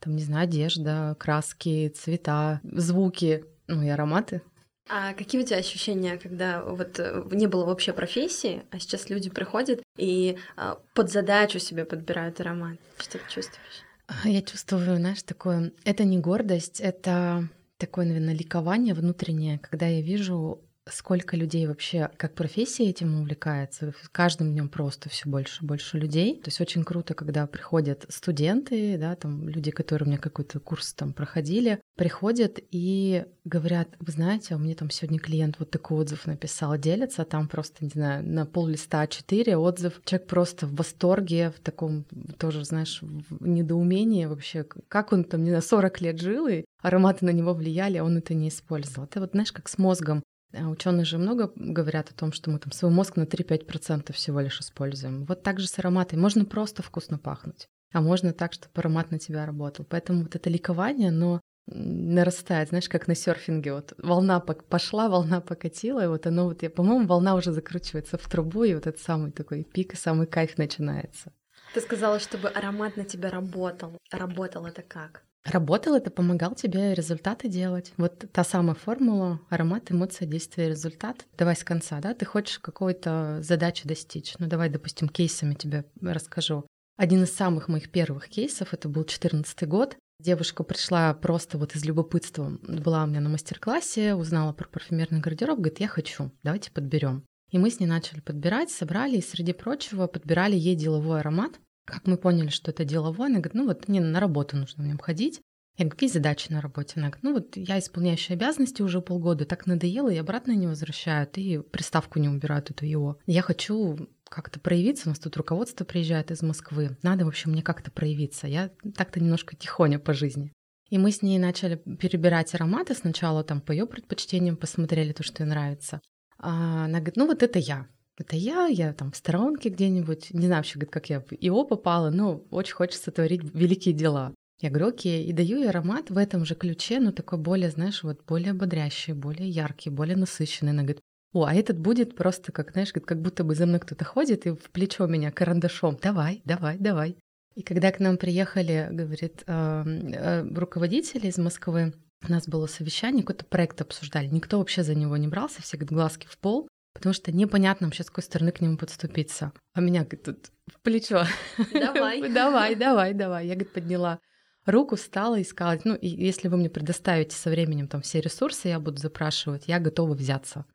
Там, 0.00 0.16
не 0.16 0.22
знаю, 0.22 0.44
одежда, 0.44 1.16
краски, 1.18 1.92
цвета, 1.94 2.60
звуки, 2.64 3.44
ну 3.66 3.82
и 3.82 3.88
ароматы. 3.88 4.42
А 4.88 5.14
какие 5.14 5.40
у 5.40 5.44
тебя 5.44 5.58
ощущения, 5.58 6.16
когда 6.16 6.62
вот 6.62 7.00
э, 7.00 7.24
не 7.32 7.48
было 7.48 7.64
вообще 7.64 7.92
профессии, 7.92 8.62
а 8.70 8.78
сейчас 8.78 9.10
люди 9.10 9.30
приходят 9.30 9.82
и 9.96 10.38
а, 10.56 10.78
под 10.94 11.10
задачу 11.10 11.58
себе 11.58 11.84
подбирают 11.84 12.40
аромат? 12.40 12.78
Что 12.98 13.18
ты 13.18 13.24
чувствуешь? 13.28 13.82
Я 14.24 14.42
чувствую, 14.42 14.96
знаешь, 14.98 15.22
такое... 15.24 15.72
Это 15.84 16.04
не 16.04 16.18
гордость, 16.18 16.80
это 16.80 17.48
такое, 17.78 18.06
наверное, 18.06 18.34
ликование 18.34 18.94
внутреннее, 18.94 19.58
когда 19.58 19.86
я 19.86 20.00
вижу 20.00 20.65
сколько 20.88 21.36
людей 21.36 21.66
вообще 21.66 22.10
как 22.16 22.34
профессия 22.34 22.88
этим 22.88 23.20
увлекается. 23.20 23.92
Каждым 24.12 24.52
днем 24.52 24.68
просто 24.68 25.08
все 25.08 25.28
больше 25.28 25.64
и 25.64 25.66
больше 25.66 25.98
людей. 25.98 26.36
То 26.40 26.48
есть 26.48 26.60
очень 26.60 26.84
круто, 26.84 27.14
когда 27.14 27.46
приходят 27.46 28.06
студенты, 28.08 28.96
да, 28.98 29.16
там 29.16 29.48
люди, 29.48 29.70
которые 29.70 30.06
у 30.06 30.08
меня 30.08 30.18
какой-то 30.18 30.60
курс 30.60 30.92
там 30.94 31.12
проходили, 31.12 31.80
приходят 31.96 32.58
и 32.70 33.24
говорят, 33.44 33.88
вы 33.98 34.12
знаете, 34.12 34.54
у 34.54 34.58
меня 34.58 34.74
там 34.74 34.90
сегодня 34.90 35.18
клиент 35.18 35.56
вот 35.58 35.70
такой 35.70 35.98
отзыв 35.98 36.26
написал, 36.26 36.76
делится, 36.76 37.24
там 37.24 37.48
просто, 37.48 37.84
не 37.84 37.90
знаю, 37.90 38.26
на 38.26 38.46
пол 38.46 38.66
листа 38.66 39.04
А4 39.04 39.54
отзыв. 39.56 40.00
Человек 40.04 40.28
просто 40.28 40.66
в 40.66 40.74
восторге, 40.74 41.50
в 41.50 41.60
таком 41.60 42.04
тоже, 42.38 42.64
знаешь, 42.64 43.00
в 43.02 43.46
недоумении 43.46 44.26
вообще, 44.26 44.64
как 44.88 45.12
он 45.12 45.24
там, 45.24 45.42
не 45.42 45.50
знаю, 45.50 45.62
40 45.62 46.00
лет 46.00 46.20
жил, 46.20 46.46
и 46.46 46.64
ароматы 46.82 47.24
на 47.24 47.30
него 47.30 47.54
влияли, 47.54 47.98
а 47.98 48.04
он 48.04 48.18
это 48.18 48.34
не 48.34 48.48
использовал. 48.48 49.04
Это 49.04 49.20
вот, 49.20 49.30
знаешь, 49.32 49.52
как 49.52 49.68
с 49.68 49.78
мозгом. 49.78 50.22
А 50.58 50.68
Ученые 50.68 51.04
же 51.04 51.18
много 51.18 51.52
говорят 51.54 52.10
о 52.10 52.14
том, 52.14 52.32
что 52.32 52.50
мы 52.50 52.58
там 52.58 52.72
свой 52.72 52.90
мозг 52.90 53.16
на 53.16 53.24
3-5% 53.24 54.12
всего 54.12 54.40
лишь 54.40 54.60
используем. 54.60 55.24
Вот 55.24 55.42
так 55.42 55.60
же 55.60 55.66
с 55.66 55.78
ароматой. 55.78 56.18
Можно 56.18 56.44
просто 56.44 56.82
вкусно 56.82 57.18
пахнуть, 57.18 57.68
а 57.92 58.00
можно 58.00 58.32
так, 58.32 58.52
чтобы 58.52 58.72
аромат 58.74 59.10
на 59.10 59.18
тебя 59.18 59.46
работал. 59.46 59.84
Поэтому 59.88 60.22
вот 60.22 60.34
это 60.34 60.50
ликование, 60.50 61.10
но 61.10 61.40
нарастает, 61.66 62.68
знаешь, 62.68 62.88
как 62.88 63.08
на 63.08 63.14
серфинге. 63.14 63.72
Вот 63.72 63.94
волна 63.98 64.40
пошла, 64.40 65.08
волна 65.08 65.40
покатила, 65.40 66.04
и 66.04 66.06
вот 66.06 66.26
оно 66.26 66.44
вот, 66.44 66.62
я, 66.62 66.70
по-моему, 66.70 67.06
волна 67.06 67.34
уже 67.34 67.52
закручивается 67.52 68.18
в 68.18 68.28
трубу, 68.28 68.64
и 68.64 68.74
вот 68.74 68.86
этот 68.86 69.00
самый 69.00 69.32
такой 69.32 69.64
пик 69.64 69.94
и 69.94 69.96
самый 69.96 70.26
кайф 70.26 70.58
начинается. 70.58 71.32
Ты 71.74 71.80
сказала, 71.80 72.20
чтобы 72.20 72.48
аромат 72.48 72.96
на 72.96 73.04
тебя 73.04 73.30
работал. 73.30 73.98
Работал 74.12 74.64
это 74.66 74.82
как? 74.82 75.24
Работал 75.46 75.94
это, 75.94 76.10
помогал 76.10 76.54
тебе 76.54 76.92
результаты 76.94 77.48
делать. 77.48 77.92
Вот 77.96 78.24
та 78.32 78.42
самая 78.42 78.74
формула 78.74 79.40
аромат, 79.48 79.92
эмоция, 79.92 80.26
действие, 80.26 80.68
результат. 80.68 81.24
Давай 81.38 81.54
с 81.54 81.62
конца, 81.62 82.00
да? 82.00 82.14
Ты 82.14 82.24
хочешь 82.24 82.58
какой-то 82.58 83.38
задачи 83.42 83.86
достичь. 83.86 84.34
Ну 84.38 84.48
давай, 84.48 84.68
допустим, 84.68 85.08
кейсами 85.08 85.54
тебе 85.54 85.84
расскажу. 86.00 86.66
Один 86.96 87.22
из 87.22 87.32
самых 87.32 87.68
моих 87.68 87.90
первых 87.90 88.28
кейсов, 88.28 88.74
это 88.74 88.88
был 88.88 89.04
14 89.04 89.68
год. 89.68 89.96
Девушка 90.18 90.64
пришла 90.64 91.12
просто 91.12 91.58
вот 91.58 91.76
из 91.76 91.84
любопытства. 91.84 92.58
Была 92.62 93.04
у 93.04 93.06
меня 93.06 93.20
на 93.20 93.28
мастер-классе, 93.28 94.14
узнала 94.14 94.52
про 94.52 94.66
парфюмерный 94.66 95.20
гардероб, 95.20 95.58
говорит, 95.58 95.80
я 95.80 95.88
хочу, 95.88 96.32
давайте 96.42 96.70
подберем. 96.70 97.24
И 97.50 97.58
мы 97.58 97.70
с 97.70 97.78
ней 97.78 97.86
начали 97.86 98.20
подбирать, 98.20 98.70
собрали, 98.70 99.18
и 99.18 99.22
среди 99.22 99.52
прочего 99.52 100.06
подбирали 100.06 100.56
ей 100.56 100.74
деловой 100.74 101.20
аромат, 101.20 101.60
как 101.86 102.06
мы 102.06 102.18
поняли, 102.18 102.48
что 102.48 102.70
это 102.70 102.84
деловой, 102.84 103.28
она 103.28 103.38
говорит, 103.38 103.54
ну 103.54 103.66
вот 103.66 103.88
мне 103.88 104.00
на 104.00 104.20
работу 104.20 104.56
нужно 104.56 104.84
в 104.84 104.86
нем 104.86 104.98
ходить. 104.98 105.40
Я 105.78 105.84
говорю, 105.84 105.96
какие 105.96 106.10
задачи 106.10 106.50
на 106.50 106.60
работе? 106.60 106.94
Она 106.96 107.08
говорит, 107.08 107.22
ну 107.22 107.34
вот 107.34 107.56
я 107.56 107.78
исполняющая 107.78 108.34
обязанности 108.34 108.82
уже 108.82 109.00
полгода, 109.00 109.44
так 109.44 109.66
надоело, 109.66 110.08
и 110.08 110.16
обратно 110.16 110.52
не 110.52 110.66
возвращают, 110.66 111.36
и 111.38 111.58
приставку 111.58 112.18
не 112.18 112.28
убирают 112.28 112.70
эту 112.70 112.86
его. 112.86 113.18
Я 113.26 113.42
хочу 113.42 114.08
как-то 114.28 114.58
проявиться, 114.58 115.08
у 115.08 115.10
нас 115.10 115.18
тут 115.18 115.36
руководство 115.36 115.84
приезжает 115.84 116.30
из 116.30 116.42
Москвы, 116.42 116.96
надо, 117.02 117.24
в 117.24 117.28
общем, 117.28 117.52
мне 117.52 117.62
как-то 117.62 117.90
проявиться. 117.90 118.46
Я 118.46 118.70
так-то 118.94 119.20
немножко 119.20 119.54
тихоня 119.54 119.98
по 119.98 120.14
жизни. 120.14 120.52
И 120.88 120.98
мы 120.98 121.10
с 121.10 121.20
ней 121.20 121.38
начали 121.38 121.76
перебирать 121.76 122.54
ароматы. 122.54 122.94
Сначала 122.94 123.42
там 123.42 123.60
по 123.60 123.72
ее 123.72 123.86
предпочтениям 123.86 124.56
посмотрели 124.56 125.12
то, 125.12 125.22
что 125.22 125.42
ей 125.42 125.48
нравится. 125.48 126.00
А 126.38 126.84
она 126.84 126.98
говорит, 126.98 127.16
ну 127.16 127.26
вот 127.26 127.42
это 127.42 127.58
я 127.58 127.88
это 128.18 128.36
я, 128.36 128.66
я 128.66 128.92
там 128.92 129.12
в 129.12 129.16
сторонке 129.16 129.68
где-нибудь, 129.68 130.32
не 130.32 130.46
знаю 130.46 130.60
вообще, 130.60 130.78
как 130.80 131.10
я 131.10 131.20
в 131.20 131.32
ИО 131.32 131.64
попала, 131.64 132.10
но 132.10 132.42
очень 132.50 132.74
хочется 132.74 133.10
творить 133.10 133.42
великие 133.54 133.94
дела. 133.94 134.34
Я 134.60 134.70
говорю, 134.70 134.88
окей, 134.88 135.24
и 135.26 135.32
даю 135.32 135.58
ей 135.58 135.68
аромат 135.68 136.08
в 136.08 136.16
этом 136.16 136.46
же 136.46 136.54
ключе, 136.54 136.98
но 136.98 137.12
такой 137.12 137.38
более, 137.38 137.70
знаешь, 137.70 138.02
вот 138.02 138.24
более 138.26 138.54
бодрящий, 138.54 139.12
более 139.12 139.50
яркий, 139.50 139.90
более 139.90 140.16
насыщенный. 140.16 140.72
Она 140.72 140.82
говорит, 140.82 141.02
о, 141.34 141.44
а 141.44 141.54
этот 141.54 141.78
будет 141.78 142.16
просто, 142.16 142.52
как, 142.52 142.72
знаешь, 142.72 142.92
как 142.92 143.20
будто 143.20 143.44
бы 143.44 143.54
за 143.54 143.66
мной 143.66 143.80
кто-то 143.80 144.06
ходит 144.06 144.46
и 144.46 144.50
в 144.50 144.70
плечо 144.70 145.06
меня 145.06 145.30
карандашом. 145.30 145.98
Давай, 146.00 146.40
давай, 146.46 146.78
давай. 146.78 147.16
И 147.54 147.62
когда 147.62 147.92
к 147.92 148.00
нам 148.00 148.16
приехали, 148.16 148.88
говорит, 148.90 149.42
э, 149.46 149.82
э, 149.84 150.54
руководители 150.54 151.26
из 151.26 151.36
Москвы, 151.36 151.92
у 152.26 152.32
нас 152.32 152.48
было 152.48 152.66
совещание, 152.66 153.22
какой-то 153.22 153.44
проект 153.44 153.82
обсуждали. 153.82 154.28
Никто 154.28 154.58
вообще 154.58 154.82
за 154.82 154.94
него 154.94 155.18
не 155.18 155.28
брался, 155.28 155.60
все 155.60 155.76
говорят, 155.76 155.92
глазки 155.92 156.26
в 156.26 156.38
пол 156.38 156.68
потому 156.96 157.12
что 157.12 157.32
непонятно 157.32 157.86
вообще, 157.86 158.02
с 158.02 158.08
какой 158.08 158.24
стороны 158.24 158.52
к 158.52 158.60
нему 158.60 158.76
подступиться. 158.76 159.52
А 159.74 159.80
меня 159.80 160.00
говорит, 160.00 160.24
тут 160.24 160.50
в 160.66 160.80
плечо. 160.80 161.24
Давай. 161.72 162.28
давай, 162.32 162.74
давай, 162.74 163.14
давай. 163.14 163.46
Я, 163.46 163.54
говорит, 163.54 163.72
подняла 163.72 164.20
руку, 164.66 164.96
встала 164.96 165.38
и 165.38 165.44
сказала, 165.44 165.78
ну, 165.84 165.94
и 165.94 166.08
если 166.08 166.48
вы 166.48 166.56
мне 166.56 166.70
предоставите 166.70 167.36
со 167.36 167.50
временем 167.50 167.88
там 167.88 168.02
все 168.02 168.20
ресурсы, 168.20 168.68
я 168.68 168.80
буду 168.80 168.98
запрашивать, 168.98 169.68
я 169.68 169.78
готова 169.78 170.14
взяться. 170.14 170.66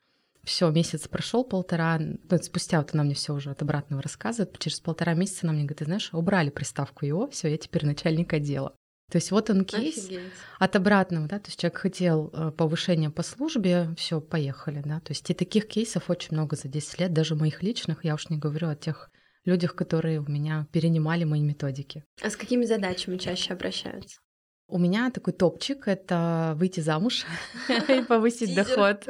Все, 0.44 0.72
месяц 0.72 1.08
прошел 1.08 1.44
полтора, 1.44 2.00
ну, 2.00 2.38
спустя 2.42 2.80
вот 2.80 2.94
она 2.94 3.04
мне 3.04 3.14
все 3.14 3.34
уже 3.34 3.52
от 3.52 3.62
обратного 3.62 4.02
рассказывает, 4.02 4.58
через 4.58 4.80
полтора 4.80 5.14
месяца 5.14 5.42
она 5.44 5.54
мне 5.54 5.64
говорит, 5.64 5.80
ты 5.80 5.86
знаешь, 5.86 6.10
убрали 6.14 6.50
приставку 6.50 7.06
его, 7.06 7.30
все, 7.30 7.50
я 7.50 7.58
теперь 7.58 7.86
начальник 7.86 8.34
отдела. 8.34 8.74
То 9.12 9.18
есть 9.18 9.30
вот 9.32 9.50
он 9.50 9.66
кейс 9.66 10.06
Офигеть. 10.06 10.22
от 10.58 10.76
обратного, 10.78 11.28
да, 11.28 11.38
то 11.38 11.50
есть 11.50 11.60
человек 11.60 11.80
хотел 11.80 12.30
э, 12.32 12.52
повышения 12.52 13.10
по 13.10 13.24
службе, 13.24 13.90
все, 13.98 14.22
поехали, 14.22 14.82
да, 14.86 15.02
то 15.02 15.12
есть 15.12 15.30
и 15.30 15.34
таких 15.34 15.68
кейсов 15.68 16.10
очень 16.10 16.30
много 16.32 16.56
за 16.56 16.70
10 16.70 17.00
лет, 17.02 17.14
даже 17.14 17.36
моих 17.36 17.62
личных, 17.62 18.06
я 18.06 18.14
уж 18.14 18.30
не 18.30 18.38
говорю 18.38 18.70
о 18.70 18.76
тех 18.76 19.12
людях, 19.44 19.76
которые 19.76 20.22
у 20.22 20.32
меня 20.32 20.66
перенимали 20.72 21.26
мои 21.26 21.42
методики. 21.42 22.06
А 22.22 22.30
с 22.30 22.38
какими 22.38 22.64
задачами 22.64 23.18
чаще 23.18 23.52
обращаются? 23.52 24.22
У 24.70 24.78
меня 24.80 25.12
такой 25.12 25.34
топчик— 25.34 25.84
это 25.90 26.54
выйти 26.56 26.80
замуж 26.80 27.26
и 27.90 28.02
повысить 28.04 28.56
доход. 28.56 29.06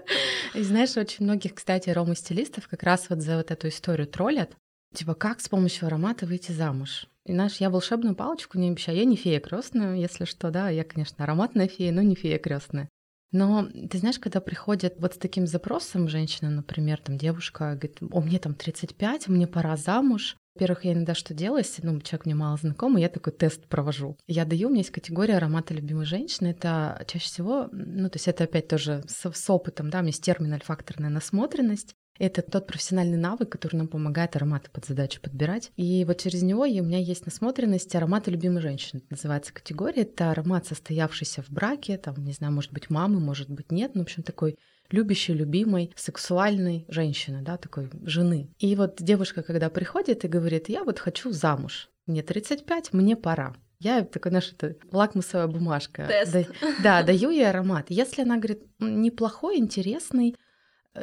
И 0.54 0.62
знаешь, 0.62 0.96
очень 0.96 1.24
многих, 1.24 1.54
кстати, 1.54 1.90
ромы-стилистов 1.90 2.66
как 2.66 2.82
раз 2.82 3.08
вот 3.08 3.20
за 3.20 3.36
вот 3.36 3.52
эту 3.52 3.68
историю 3.68 4.08
троллят. 4.08 4.56
Типа, 4.92 5.14
как 5.14 5.40
с 5.40 5.48
помощью 5.48 5.86
аромата 5.86 6.26
выйти 6.26 6.50
замуж? 6.50 7.06
И 7.26 7.32
наш 7.32 7.56
я 7.56 7.70
волшебную 7.70 8.14
палочку 8.14 8.58
не 8.58 8.70
обещаю. 8.70 8.98
Я 8.98 9.04
не 9.04 9.16
фея 9.16 9.40
крестная, 9.40 9.96
если 9.96 10.24
что, 10.24 10.50
да. 10.50 10.68
Я, 10.68 10.84
конечно, 10.84 11.24
ароматная 11.24 11.68
фея, 11.68 11.92
но 11.92 12.02
не 12.02 12.14
фея 12.14 12.38
крестная. 12.38 12.88
Но 13.32 13.66
ты 13.90 13.98
знаешь, 13.98 14.20
когда 14.20 14.40
приходят 14.40 14.94
вот 14.98 15.14
с 15.14 15.18
таким 15.18 15.48
запросом 15.48 16.08
женщина, 16.08 16.50
например, 16.50 17.00
там 17.00 17.18
девушка 17.18 17.74
говорит, 17.74 17.98
о, 18.12 18.20
мне 18.20 18.38
там 18.38 18.54
35, 18.54 19.26
мне 19.26 19.48
пора 19.48 19.76
замуж. 19.76 20.36
Во-первых, 20.54 20.84
я 20.84 20.92
иногда 20.92 21.14
что 21.14 21.34
делаю, 21.34 21.64
если 21.64 21.84
ну, 21.84 22.00
человек 22.00 22.26
мне 22.26 22.36
мало 22.36 22.56
знакомый, 22.56 23.02
я 23.02 23.08
такой 23.08 23.32
тест 23.32 23.66
провожу. 23.66 24.16
Я 24.28 24.44
даю, 24.44 24.68
у 24.68 24.70
меня 24.70 24.82
есть 24.82 24.92
категория 24.92 25.38
аромата 25.38 25.74
любимой 25.74 26.06
женщины. 26.06 26.48
Это 26.48 27.04
чаще 27.08 27.24
всего, 27.24 27.68
ну, 27.72 28.08
то 28.08 28.16
есть 28.16 28.28
это 28.28 28.44
опять 28.44 28.68
тоже 28.68 29.02
с, 29.08 29.28
с 29.28 29.50
опытом, 29.50 29.90
да, 29.90 29.98
у 29.98 30.02
меня 30.02 30.10
есть 30.10 30.22
термин 30.22 30.52
альфакторная 30.52 31.10
насмотренность. 31.10 31.96
Это 32.18 32.42
тот 32.42 32.66
профессиональный 32.66 33.16
навык, 33.16 33.50
который 33.50 33.76
нам 33.76 33.88
помогает 33.88 34.36
ароматы 34.36 34.70
под 34.70 34.84
задачу 34.84 35.20
подбирать. 35.20 35.72
И 35.76 36.04
вот 36.04 36.18
через 36.18 36.42
него 36.42 36.62
у 36.62 36.66
меня 36.66 36.98
есть 36.98 37.26
насмотренность 37.26 37.94
ароматы 37.94 38.30
любимой 38.30 38.62
женщины. 38.62 39.00
Это 39.00 39.08
называется 39.10 39.52
категория. 39.52 40.02
Это 40.02 40.30
аромат, 40.30 40.66
состоявшийся 40.66 41.42
в 41.42 41.50
браке, 41.50 41.98
там, 41.98 42.24
не 42.24 42.32
знаю, 42.32 42.52
может 42.52 42.72
быть, 42.72 42.90
мамы, 42.90 43.20
может 43.20 43.50
быть, 43.50 43.72
нет, 43.72 43.94
но, 43.94 44.02
в 44.02 44.04
общем, 44.04 44.22
такой 44.22 44.56
любящей, 44.90 45.34
любимой, 45.34 45.92
сексуальной 45.96 46.84
женщины, 46.88 47.42
да, 47.42 47.56
такой 47.56 47.90
жены. 48.02 48.50
И 48.58 48.76
вот 48.76 48.96
девушка, 49.00 49.42
когда 49.42 49.70
приходит 49.70 50.24
и 50.24 50.28
говорит, 50.28 50.68
я 50.68 50.84
вот 50.84 50.98
хочу 50.98 51.32
замуж, 51.32 51.88
мне 52.06 52.22
35, 52.22 52.92
мне 52.92 53.16
пора. 53.16 53.56
Я 53.80 54.02
такой, 54.02 54.30
знаешь, 54.30 54.52
это 54.56 54.76
лакмусовая 54.92 55.46
бумажка. 55.46 56.06
Тест. 56.06 56.32
Да, 56.32 57.00
да, 57.00 57.02
даю 57.02 57.30
ей 57.30 57.48
аромат. 57.48 57.86
Если 57.88 58.22
она 58.22 58.36
говорит, 58.36 58.62
неплохой, 58.78 59.58
интересный, 59.58 60.36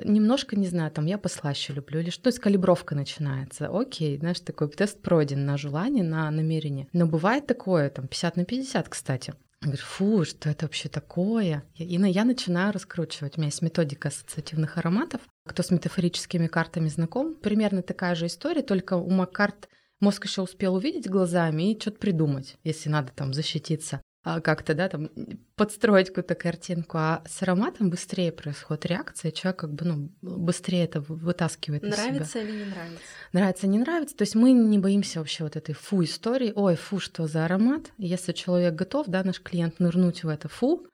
немножко, 0.03 0.55
не 0.55 0.67
знаю, 0.67 0.91
там 0.91 1.05
я 1.05 1.17
послаще 1.17 1.73
люблю, 1.73 1.99
или 1.99 2.09
что, 2.09 2.23
то 2.23 2.29
есть 2.29 2.39
калибровка 2.39 2.95
начинается. 2.95 3.67
Окей, 3.67 4.17
знаешь, 4.17 4.39
такой 4.39 4.69
тест 4.69 5.01
пройден 5.01 5.45
на 5.45 5.57
желание, 5.57 6.03
на 6.03 6.29
намерение. 6.31 6.87
Но 6.93 7.05
бывает 7.05 7.47
такое, 7.47 7.89
там, 7.89 8.07
50 8.07 8.37
на 8.37 8.45
50, 8.45 8.89
кстати. 8.89 9.33
Говорю, 9.61 9.81
фу, 9.83 10.25
что 10.25 10.49
это 10.49 10.65
вообще 10.65 10.89
такое? 10.89 11.63
И 11.75 11.83
я 11.85 12.25
начинаю 12.25 12.73
раскручивать. 12.73 13.37
У 13.37 13.41
меня 13.41 13.49
есть 13.49 13.61
методика 13.61 14.07
ассоциативных 14.07 14.77
ароматов. 14.77 15.21
Кто 15.47 15.61
с 15.61 15.69
метафорическими 15.69 16.47
картами 16.47 16.87
знаком, 16.87 17.35
примерно 17.35 17.83
такая 17.83 18.15
же 18.15 18.25
история, 18.25 18.63
только 18.63 18.95
у 18.95 19.09
Маккарт 19.09 19.69
мозг 19.99 20.25
еще 20.25 20.41
успел 20.41 20.75
увидеть 20.75 21.07
глазами 21.07 21.71
и 21.71 21.79
что-то 21.79 21.99
придумать, 21.99 22.55
если 22.63 22.89
надо 22.89 23.11
там 23.13 23.33
защититься. 23.33 24.01
А, 24.23 24.39
как-то, 24.39 24.75
да, 24.75 24.87
там 24.87 25.09
подстроить 25.55 26.09
какую-то 26.09 26.35
картинку, 26.35 26.97
а 26.99 27.23
с 27.27 27.41
ароматом 27.41 27.89
быстрее 27.89 28.31
происходит 28.31 28.85
реакция, 28.85 29.31
человек 29.31 29.61
как 29.61 29.73
бы, 29.73 29.85
ну, 29.85 30.11
быстрее 30.21 30.83
это 30.83 31.01
вытаскивает 31.01 31.81
Нравится 31.81 32.33
себя. 32.33 32.41
или 32.43 32.51
не 32.51 32.65
нравится? 32.65 33.03
Нравится, 33.33 33.67
не 33.67 33.79
нравится. 33.79 34.15
То 34.15 34.21
есть 34.21 34.35
мы 34.35 34.51
не 34.51 34.77
боимся 34.77 35.19
вообще 35.19 35.43
вот 35.43 35.55
этой 35.55 35.73
фу 35.73 36.03
истории. 36.03 36.53
Ой, 36.55 36.75
фу, 36.75 36.99
что 36.99 37.25
за 37.25 37.45
аромат? 37.45 37.91
Если 37.97 38.31
человек 38.33 38.75
готов, 38.75 39.07
да, 39.07 39.23
наш 39.23 39.41
клиент 39.41 39.79
нырнуть 39.79 40.23
в 40.23 40.27
это 40.27 40.47
фу, 40.47 40.85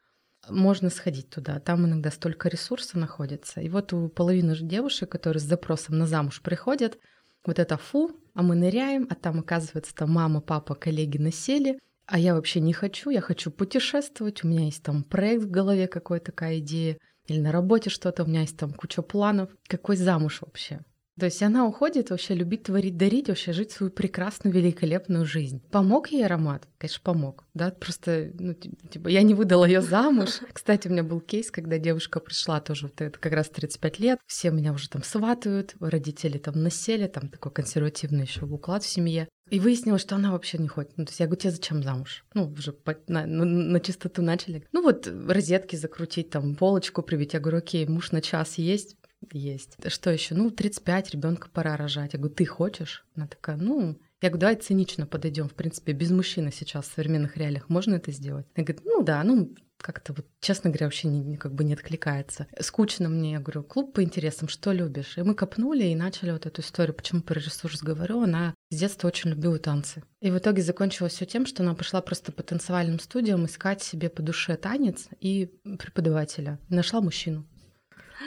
можно 0.47 0.89
сходить 0.89 1.29
туда. 1.29 1.59
Там 1.59 1.85
иногда 1.85 2.11
столько 2.11 2.47
ресурса 2.47 2.97
находится. 2.97 3.59
И 3.59 3.67
вот 3.67 3.91
у 3.91 4.07
половины 4.07 4.55
девушек, 4.55 5.09
которые 5.09 5.41
с 5.41 5.45
запросом 5.45 5.97
на 5.97 6.07
замуж 6.07 6.41
приходят, 6.41 6.97
вот 7.45 7.59
это 7.59 7.77
фу, 7.77 8.11
а 8.33 8.41
мы 8.41 8.55
ныряем, 8.55 9.07
а 9.09 9.15
там, 9.15 9.39
оказывается, 9.39 9.93
там 9.93 10.11
мама, 10.11 10.39
папа, 10.39 10.75
коллеги 10.75 11.17
насели, 11.17 11.79
а 12.07 12.17
я 12.17 12.33
вообще 12.33 12.61
не 12.61 12.73
хочу, 12.73 13.09
я 13.09 13.21
хочу 13.21 13.51
путешествовать, 13.51 14.43
у 14.43 14.47
меня 14.47 14.65
есть 14.65 14.81
там 14.81 15.03
проект 15.03 15.43
в 15.43 15.51
голове, 15.51 15.87
какая 15.87 16.19
такая 16.19 16.59
идея, 16.59 16.97
или 17.27 17.39
на 17.39 17.51
работе 17.51 17.89
что-то, 17.89 18.23
у 18.23 18.27
меня 18.27 18.41
есть 18.41 18.57
там 18.57 18.71
куча 18.71 19.01
планов. 19.01 19.49
Какой 19.67 19.97
замуж 19.97 20.39
вообще? 20.41 20.79
То 21.19 21.25
есть 21.25 21.41
она 21.41 21.65
уходит 21.65 22.11
вообще 22.11 22.35
любить, 22.35 22.63
творить, 22.63 22.95
дарить, 22.95 23.27
вообще 23.27 23.51
жить 23.51 23.71
свою 23.71 23.91
прекрасную, 23.91 24.53
великолепную 24.53 25.25
жизнь. 25.25 25.61
Помог 25.71 26.09
ей 26.09 26.23
аромат? 26.23 26.67
Конечно, 26.77 27.01
помог. 27.03 27.43
Да, 27.55 27.71
просто, 27.71 28.31
ну, 28.37 28.53
типа, 28.53 29.07
я 29.07 29.23
не 29.23 29.33
выдала 29.33 29.65
ее 29.65 29.81
замуж. 29.81 30.41
Кстати, 30.53 30.87
у 30.87 30.91
меня 30.91 31.03
был 31.03 31.19
кейс, 31.19 31.49
когда 31.49 31.79
девушка 31.79 32.19
пришла 32.19 32.61
тоже, 32.61 32.85
вот 32.85 33.01
это 33.01 33.17
как 33.17 33.33
раз 33.33 33.49
35 33.49 33.99
лет, 33.99 34.19
все 34.27 34.51
меня 34.51 34.71
уже 34.73 34.89
там 34.89 35.01
сватают, 35.03 35.75
родители 35.79 36.37
там 36.37 36.61
насели, 36.61 37.07
там 37.07 37.29
такой 37.29 37.51
консервативный 37.51 38.25
еще 38.25 38.45
уклад 38.45 38.83
в 38.83 38.87
семье. 38.87 39.27
И 39.49 39.59
выяснилось, 39.59 40.01
что 40.01 40.15
она 40.15 40.31
вообще 40.31 40.57
не 40.57 40.67
хочет. 40.67 40.97
Ну, 40.97 41.05
то 41.05 41.11
есть 41.11 41.19
я 41.19 41.25
говорю, 41.25 41.39
тебе 41.39 41.51
зачем 41.51 41.83
замуж? 41.83 42.25
Ну, 42.33 42.51
уже 42.51 42.73
по, 42.73 42.95
на, 43.07 43.25
на, 43.25 43.45
на 43.45 43.79
чистоту 43.79 44.21
начали. 44.21 44.65
Ну 44.71 44.81
вот 44.81 45.07
розетки 45.07 45.75
закрутить, 45.75 46.29
там 46.29 46.55
полочку 46.55 47.01
привить. 47.01 47.33
Я 47.33 47.39
говорю, 47.39 47.59
окей, 47.59 47.85
муж 47.87 48.11
на 48.11 48.21
час 48.21 48.57
есть, 48.57 48.97
есть. 49.31 49.77
Что 49.87 50.11
еще? 50.11 50.35
Ну, 50.35 50.51
35, 50.51 51.11
ребенка 51.11 51.49
пора 51.51 51.77
рожать. 51.77 52.13
Я 52.13 52.19
говорю, 52.19 52.35
ты 52.35 52.45
хочешь? 52.45 53.05
Она 53.15 53.27
такая, 53.27 53.57
ну, 53.57 53.97
я 54.21 54.29
говорю, 54.29 54.41
давай 54.41 54.55
цинично 54.55 55.05
подойдем. 55.05 55.47
В 55.47 55.53
принципе, 55.53 55.93
без 55.93 56.11
мужчины 56.11 56.51
сейчас 56.51 56.85
в 56.85 56.93
современных 56.93 57.37
реалиях 57.37 57.69
можно 57.69 57.95
это 57.95 58.11
сделать? 58.11 58.47
Она 58.55 58.65
говорит, 58.65 58.85
ну 58.85 59.03
да, 59.03 59.23
ну 59.23 59.53
как-то 59.77 60.13
вот, 60.13 60.25
честно 60.39 60.69
говоря, 60.69 60.87
вообще 60.87 61.07
не, 61.07 61.37
как 61.37 61.53
бы 61.53 61.63
не 61.63 61.73
откликается. 61.73 62.47
Скучно 62.59 63.09
мне, 63.09 63.33
я 63.33 63.39
говорю, 63.39 63.63
клуб 63.63 63.93
по 63.93 64.03
интересам, 64.03 64.47
что 64.47 64.71
любишь? 64.71 65.17
И 65.17 65.21
мы 65.21 65.35
копнули 65.35 65.85
и 65.85 65.95
начали 65.95 66.31
вот 66.31 66.45
эту 66.45 66.61
историю. 66.61 66.95
Почему 66.95 67.21
про 67.21 67.39
ресурс 67.39 67.81
говорю? 67.81 68.21
Она 68.21 68.53
с 68.69 68.75
детства 68.75 69.07
очень 69.07 69.29
любила 69.31 69.59
танцы. 69.59 70.03
И 70.21 70.31
в 70.31 70.37
итоге 70.37 70.61
закончилось 70.61 71.13
все 71.13 71.25
тем, 71.25 71.45
что 71.45 71.63
она 71.63 71.75
пошла 71.75 72.01
просто 72.01 72.31
по 72.31 72.43
танцевальным 72.43 72.99
студиям 72.99 73.45
искать 73.45 73.81
себе 73.81 74.09
по 74.09 74.21
душе 74.21 74.57
танец 74.57 75.07
и 75.19 75.51
преподавателя. 75.77 76.59
нашла 76.69 77.01
мужчину. 77.01 77.45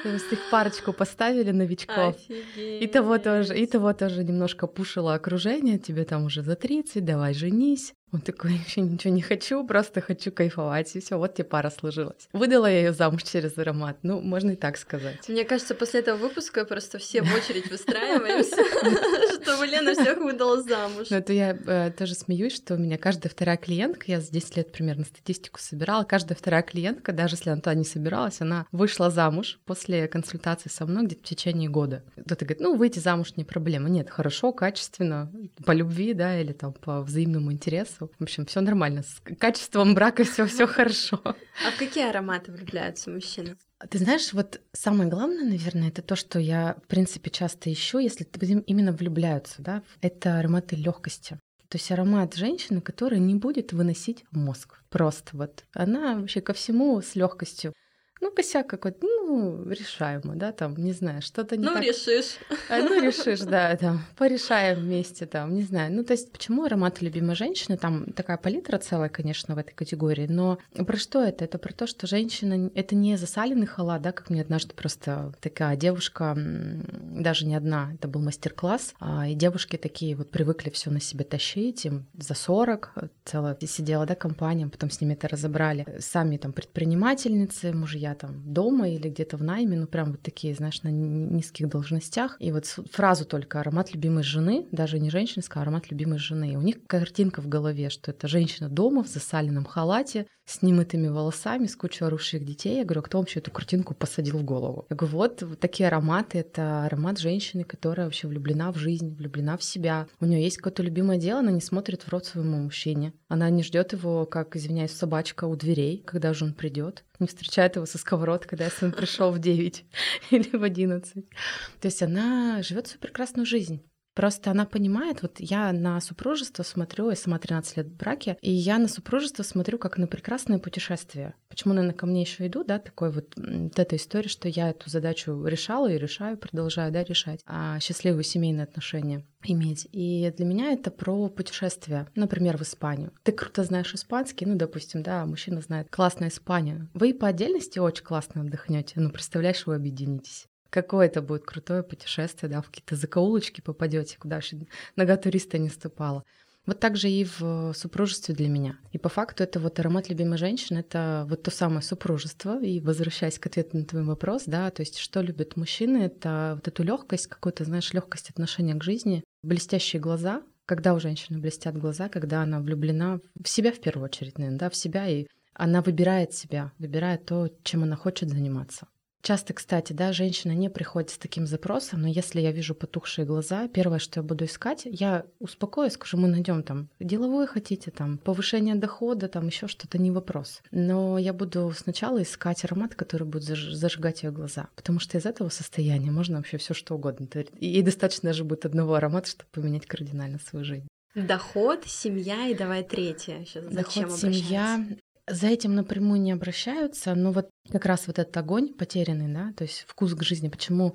То 0.03 0.09
есть 0.09 0.33
их 0.33 0.39
парочку 0.51 0.93
поставили 0.93 1.51
новичков. 1.51 2.17
Офигеть. 2.17 2.83
И 2.83 2.87
того 2.87 3.19
тоже, 3.19 3.59
и 3.59 3.67
того 3.67 3.93
тоже 3.93 4.25
немножко 4.25 4.67
пушило 4.67 5.15
окружение, 5.15 5.79
тебе 5.79 6.05
там 6.05 6.25
уже 6.25 6.43
за 6.43 6.57
30, 6.57 7.05
давай 7.05 7.35
женись. 7.35 7.93
Он 8.13 8.21
такой, 8.21 8.57
вообще 8.59 8.81
ничего 8.81 9.15
не 9.15 9.23
хочу, 9.23 9.65
просто 9.65 10.01
хочу 10.01 10.33
кайфовать. 10.33 10.95
И 10.97 11.01
все, 11.01 11.17
вот 11.17 11.35
тебе 11.35 11.45
пара 11.45 11.71
сложилась. 11.71 12.29
Выдала 12.33 12.67
я 12.67 12.79
ее 12.79 12.93
замуж 12.93 13.23
через 13.23 13.57
аромат. 13.57 13.99
Ну, 14.03 14.21
можно 14.21 14.51
и 14.51 14.57
так 14.57 14.77
сказать. 14.79 15.29
Мне 15.29 15.45
кажется, 15.45 15.75
после 15.77 16.01
этого 16.01 16.17
выпуска 16.17 16.65
просто 16.65 16.99
все 16.99 17.23
в 17.23 17.33
очередь 17.33 17.71
выстраиваемся, 17.71 18.57
чтобы 19.43 19.67
Лена 19.67 19.95
всех 19.95 20.19
выдала 20.19 20.61
замуж. 20.63 21.07
Ну, 21.11 21.17
это 21.17 21.33
я 21.33 21.51
э, 21.51 21.93
тоже 21.93 22.15
смеюсь, 22.15 22.57
что 22.57 22.75
у 22.75 22.79
меня 22.79 22.99
каждая 22.99 23.31
вторая 23.31 23.57
клиентка, 23.57 24.05
я 24.09 24.21
за 24.21 24.31
10 24.33 24.57
лет 24.57 24.73
примерно 24.73 25.05
статистику 25.05 25.61
собирала, 25.61 26.03
каждая 26.03 26.37
вторая 26.37 26.63
клиентка, 26.63 27.13
даже 27.13 27.37
если 27.37 27.51
она 27.51 27.61
туда 27.61 27.75
не 27.75 27.85
собиралась, 27.85 28.41
она 28.41 28.67
вышла 28.73 29.11
замуж 29.11 29.61
после 29.67 30.09
консультации 30.09 30.69
со 30.69 30.85
мной 30.85 31.07
где-то 31.07 31.23
в 31.23 31.29
течение 31.29 31.69
года. 31.69 32.03
Кто-то 32.17 32.45
говорит, 32.45 32.61
ну, 32.61 32.77
выйти 32.77 32.99
замуж 32.99 33.35
не 33.37 33.45
проблема. 33.45 33.89
Нет, 33.89 34.11
хорошо, 34.11 34.53
качественно, 34.53 35.31
по 35.65 35.73
любви, 35.73 36.13
да, 36.13 36.41
или 36.41 36.53
там 36.53 36.73
по 36.73 37.03
взаимному 37.03 37.53
интересу 37.53 38.00
В 38.07 38.23
общем, 38.23 38.47
все 38.47 38.61
нормально. 38.61 39.03
С 39.03 39.21
качеством 39.39 39.95
брака 39.95 40.25
все 40.25 40.47
все 40.47 40.67
хорошо. 40.69 41.21
А 41.25 41.71
в 41.71 41.79
какие 41.79 42.09
ароматы 42.09 42.53
влюбляются 42.53 43.11
мужчины? 43.11 43.57
Ты 43.89 43.99
знаешь, 43.99 44.33
вот 44.33 44.61
самое 44.73 45.09
главное, 45.09 45.45
наверное, 45.45 45.89
это 45.89 46.03
то, 46.03 46.15
что 46.15 46.39
я, 46.39 46.77
в 46.85 46.87
принципе, 46.87 47.31
часто 47.31 47.73
ищу, 47.73 47.99
если 47.99 48.27
именно 48.67 48.93
влюбляются, 48.93 49.63
да, 49.63 49.83
это 50.03 50.39
ароматы 50.39 50.77
легкости. 50.77 51.39
То 51.69 51.79
есть 51.79 51.91
аромат 51.93 52.35
женщины, 52.35 52.81
которая 52.81 53.21
не 53.21 53.37
будет 53.37 53.73
выносить 53.73 54.25
мозг. 54.33 54.83
Просто 54.89 55.37
вот. 55.37 55.65
Она 55.73 56.17
вообще 56.17 56.41
ко 56.41 56.53
всему 56.53 57.01
с 57.01 57.15
легкостью 57.15 57.73
ну, 58.21 58.31
косяк 58.31 58.67
какой-то, 58.67 58.99
ну, 59.03 59.65
решаемо, 59.71 60.35
да, 60.37 60.53
там, 60.53 60.77
не 60.77 60.93
знаю, 60.93 61.23
что-то 61.23 61.57
не 61.57 61.65
Ну, 61.65 61.75
так... 61.75 61.83
решишь. 61.83 62.37
А, 62.69 62.79
ну, 62.79 63.03
решишь, 63.03 63.41
да, 63.41 63.77
там, 63.77 64.05
порешаем 64.17 64.81
вместе, 64.81 65.27
там, 65.27 65.55
не 65.55 65.63
знаю. 65.63 65.93
Ну, 65.93 66.05
то 66.05 66.13
есть, 66.13 66.31
почему 66.31 66.65
аромат 66.65 67.01
любимой 67.01 67.35
женщины? 67.37 67.77
Там 67.77 68.13
такая 68.13 68.37
палитра 68.37 68.79
целая, 68.79 69.09
конечно, 69.09 69.55
в 69.55 69.59
этой 69.59 69.73
категории, 69.73 70.27
но 70.27 70.59
про 70.75 70.97
что 70.97 71.23
это? 71.23 71.45
Это 71.45 71.59
про 71.59 71.73
то, 71.73 71.87
что 71.87 72.07
женщина— 72.07 72.71
это 72.75 72.95
не 72.95 73.17
засаленный 73.17 73.67
халат, 73.67 74.03
да, 74.03 74.13
как 74.13 74.31
мне 74.31 74.43
однажды 74.43 74.75
просто 74.75 75.33
такая 75.41 75.77
девушка, 75.77 76.35
даже 76.37 77.47
не 77.47 77.55
одна, 77.55 77.93
это 77.95 78.09
был 78.09 78.21
мастер-класс, 78.21 78.95
а, 79.01 79.29
и 79.29 79.35
девушки 79.35 79.77
такие 79.77 80.15
вот 80.15 80.31
привыкли 80.31 80.71
все 80.71 80.91
на 80.91 81.01
себе 81.01 81.25
тащить, 81.25 81.87
им 81.87 82.07
за 82.19 82.35
40 82.35 82.93
целая 83.25 83.57
сидела, 83.63 84.07
да, 84.07 84.15
компания, 84.15 84.69
потом 84.69 84.91
с 84.91 85.01
ними 85.01 85.15
это 85.15 85.29
разобрали. 85.29 85.87
Сами 86.01 86.37
там 86.37 86.53
предпринимательницы, 86.53 87.73
мужья 87.73 88.10
там 88.15 88.43
дома 88.53 88.89
или 88.89 89.09
где-то 89.09 89.37
в 89.37 89.43
найме, 89.43 89.77
ну 89.77 89.87
прям 89.87 90.13
вот 90.13 90.23
такие, 90.23 90.55
знаешь, 90.55 90.83
на 90.83 90.89
низких 90.89 91.69
должностях. 91.69 92.37
И 92.39 92.53
вот 92.53 92.67
фразу 92.67 93.25
только 93.25 93.61
«аромат 93.61 93.93
любимой 93.93 94.23
жены», 94.23 94.67
даже 94.73 94.99
не 94.99 95.11
женщинская, 95.11 95.61
а 95.61 95.63
аромат 95.63 95.91
любимой 95.91 96.19
жены. 96.19 96.53
И 96.53 96.57
у 96.57 96.63
них 96.63 96.77
картинка 96.87 97.43
в 97.43 97.49
голове, 97.49 97.91
что 97.91 98.11
это 98.11 98.29
женщина 98.29 98.69
дома 98.69 99.03
в 99.03 99.09
засаленном 99.09 99.65
халате, 99.65 100.27
с 100.51 100.63
немытыми 100.63 101.09
волосами, 101.09 101.67
с 101.67 101.77
кучей 101.77 102.05
орущих 102.05 102.45
детей. 102.45 102.79
Я 102.79 102.85
говорю, 102.85 103.01
а 103.01 103.05
кто 103.05 103.19
вообще 103.19 103.39
эту 103.39 103.53
картинку 103.53 103.95
посадил 103.95 104.39
в 104.39 104.45
голову? 104.45 104.87
Я 104.91 104.97
говорю, 104.97 105.17
вот, 105.17 105.43
вот 105.43 105.61
такие 105.61 105.87
ароматы. 105.87 106.39
Это 106.39 106.85
аромат 106.87 107.19
женщины, 107.19 107.63
которая 107.63 108.07
вообще 108.07 108.27
влюблена 108.27 108.73
в 108.73 108.77
жизнь, 108.77 109.15
влюблена 109.15 109.57
в 109.57 109.63
себя. 109.63 110.09
У 110.19 110.27
нее 110.27 110.43
есть 110.43 110.57
какое-то 110.57 110.83
любимое 110.83 111.19
дело, 111.19 111.41
она 111.41 111.53
не 111.53 111.61
смотрит 111.61 112.03
в 112.03 112.09
рот 112.09 112.27
своему 112.27 112.57
мужчине. 112.57 113.13
Она 113.29 113.49
не 113.51 113.63
ждет 113.63 113.93
его, 113.93 114.27
как, 114.27 114.57
извиняюсь, 114.57 114.91
собачка 114.91 115.45
у 115.45 115.55
дверей, 115.55 116.03
когда 116.05 116.35
же 116.35 116.45
он 116.45 116.53
придет. 116.53 117.05
Не 117.21 117.27
встречает 117.27 117.77
его 117.77 117.87
со 117.87 117.99
сковородкой, 117.99 118.51
когда 118.51 118.65
если 118.65 118.87
он 118.87 118.93
пришел 118.93 119.31
в 119.31 119.39
9 119.39 119.85
или 120.31 120.57
в 120.57 120.63
11. 120.63 121.15
То 121.15 121.87
есть 121.87 122.03
она 122.03 122.63
живет 122.63 122.89
свою 122.89 123.01
прекрасную 123.01 123.47
жизнь. 123.47 123.83
Просто 124.15 124.51
она 124.51 124.67
понимает, 124.67 125.23
вот 125.23 125.37
я 125.39 125.73
на 125.73 126.01
супружество 126.01 126.63
смотрю, 126.63 127.11
я 127.11 127.17
сама 127.17 127.39
13 127.39 127.77
лет 127.77 127.87
в 127.87 127.97
браке, 127.97 128.37
и 128.41 128.51
я 128.51 128.79
на 128.79 128.89
супружество 128.89 129.43
смотрю 129.43 129.79
как 129.79 129.99
на 129.99 130.07
прекрасное 130.07 130.59
путешествие. 130.59 131.35
Почему, 131.49 131.75
наверное, 131.75 131.97
ко 131.97 132.07
мне 132.07 132.23
еще 132.23 132.47
иду, 132.47 132.65
да, 132.65 132.79
такой 132.79 133.11
вот, 133.11 133.35
вот 133.37 133.79
эта 133.79 133.97
история, 133.97 134.29
что 134.29 134.49
я 134.49 134.71
эту 134.71 134.91
задачу 134.91 135.45
решала 135.45 135.91
и 135.91 135.99
решаю, 135.99 136.37
продолжаю, 136.37 136.93
да, 136.93 137.05
решать, 137.05 137.41
а 137.47 137.79
счастливые 137.81 138.25
семейные 138.25 138.65
отношения 138.65 139.25
иметь. 139.45 139.89
И 139.93 140.33
для 140.37 140.45
меня 140.45 140.73
это 140.73 140.91
про 140.91 141.29
путешествие, 141.29 142.07
например, 142.15 142.59
в 142.59 142.63
Испанию. 142.63 143.13
Ты 143.23 143.33
круто 143.33 143.65
знаешь 143.65 143.95
испанский, 143.95 144.45
ну, 144.45 144.57
допустим, 144.57 145.03
да, 145.03 145.25
мужчина 145.25 145.61
знает 145.61 145.89
классную 145.91 146.31
Испанию. 146.31 146.89
Вы 146.95 147.15
по 147.15 147.29
отдельности 147.29 147.79
очень 147.79 148.05
классно 148.05 148.43
отдохнете, 148.43 148.95
ну, 149.01 149.11
представляешь, 149.11 149.67
вы 149.67 149.77
объединитесь 149.77 150.50
какое 150.71 151.07
это 151.07 151.21
будет 151.23 151.45
крутое 151.45 151.83
путешествие, 151.83 152.51
да, 152.51 152.63
в 152.63 152.67
какие-то 152.67 152.97
закоулочки 152.97 153.61
попадете, 153.61 154.17
куда 154.19 154.37
вообще 154.37 154.67
нога 154.97 155.17
туриста 155.17 155.59
не 155.59 155.69
ступала. 155.69 156.25
Вот 156.67 156.79
так 156.79 156.97
же 156.97 157.11
и 157.11 157.25
в 157.25 157.73
супружестве 157.75 158.35
для 158.35 158.49
меня. 158.49 158.79
И 158.93 158.99
по 158.99 159.09
факту 159.09 159.43
это 159.43 159.59
вот 159.59 159.81
аромат 159.81 160.09
любимой 160.09 160.39
женщины, 160.39 160.79
это 160.79 161.27
вот 161.29 161.43
то 161.43 161.51
самое 161.51 161.83
супружество. 161.83 162.63
И 162.63 162.81
возвращаясь 162.81 163.39
к 163.39 163.47
ответу 163.47 163.79
на 163.79 163.85
твой 163.85 164.05
вопрос, 164.05 164.45
да, 164.47 164.71
то 164.71 164.83
есть 164.83 164.99
что 164.99 165.23
любят 165.23 165.57
мужчины, 165.57 166.05
это 166.05 166.53
вот 166.57 166.69
эту 166.69 166.83
легкость, 166.83 167.27
какую-то, 167.29 167.65
знаешь, 167.65 167.93
легкость 167.93 168.31
отношения 168.31 168.75
к 168.75 168.85
жизни, 168.85 169.25
блестящие 169.43 170.01
глаза, 170.01 170.43
когда 170.67 170.95
у 170.95 171.01
женщины 171.01 171.39
блестят 171.39 171.77
глаза, 171.77 172.09
когда 172.09 172.43
она 172.43 172.61
влюблена 172.61 173.21
в 173.43 173.49
себя 173.49 173.73
в 173.73 173.81
первую 173.81 174.05
очередь, 174.05 174.39
наверное, 174.39 174.59
да, 174.59 174.71
в 174.71 174.77
себя, 174.77 175.09
и 175.09 175.27
она 175.55 175.83
выбирает 175.83 176.35
себя, 176.35 176.73
выбирает 176.79 177.25
то, 177.25 177.49
чем 177.65 177.83
она 177.83 177.97
хочет 177.97 178.29
заниматься. 178.29 178.87
Часто, 179.23 179.53
кстати, 179.53 179.93
да, 179.93 180.13
женщина 180.13 180.53
не 180.53 180.71
приходит 180.71 181.11
с 181.11 181.19
таким 181.19 181.47
запросом, 181.47 182.03
но 182.03 182.09
если 182.09 182.41
я 182.41 182.53
вижу 182.53 182.75
потухшие 182.75 183.27
глаза, 183.27 183.69
первое, 183.69 183.99
что 183.99 184.21
я 184.21 184.25
буду 184.25 184.47
искать, 184.47 184.83
я 184.85 185.27
успокоюсь, 185.39 185.93
скажу, 185.93 186.17
мы 186.17 186.29
найдем 186.29 186.63
там 186.63 186.89
деловое 187.01 187.47
хотите, 187.47 187.91
там 187.91 188.19
повышение 188.19 188.75
дохода, 188.75 189.29
там 189.29 189.47
еще 189.47 189.69
что-то, 189.69 189.99
не 189.99 190.11
вопрос. 190.11 190.63
Но 190.71 191.19
я 191.19 191.33
буду 191.33 191.73
сначала 191.77 192.23
искать 192.23 192.65
аромат, 192.65 192.95
который 192.95 193.27
будет 193.27 193.45
зажигать 193.45 194.23
ее 194.23 194.31
глаза, 194.31 194.69
потому 194.75 195.01
что 195.01 195.19
из 195.19 195.27
этого 195.27 195.51
состояния 195.51 196.11
можно 196.11 196.39
вообще 196.39 196.57
все 196.57 196.73
что 196.73 196.95
угодно. 196.95 197.29
И 197.59 197.83
достаточно 197.83 198.33
же 198.33 198.45
будет 198.45 198.65
одного 198.65 198.95
аромата, 198.95 199.29
чтобы 199.29 199.51
поменять 199.53 199.87
кардинально 199.87 200.39
свою 200.39 200.65
жизнь. 200.65 200.89
Доход, 201.15 201.85
семья 201.87 202.47
и 202.47 202.55
давай 202.55 202.85
третье. 202.85 203.45
Сейчас 203.45 203.65
зачем 203.65 204.05
Доход, 204.05 204.21
семья, 204.21 204.87
за 205.31 205.47
этим 205.47 205.75
напрямую 205.75 206.21
не 206.21 206.33
обращаются, 206.33 207.15
но 207.15 207.33
вот 207.33 207.51
как 207.71 207.87
раз 207.87 208.07
вот 208.07 208.19
этот 208.19 208.37
огонь 208.37 208.73
потерянный, 208.75 209.33
да, 209.33 209.53
то 209.57 209.65
есть 209.65 209.85
вкус 209.87 210.15
к 210.15 210.23
жизни. 210.23 210.49
Почему? 210.49 210.95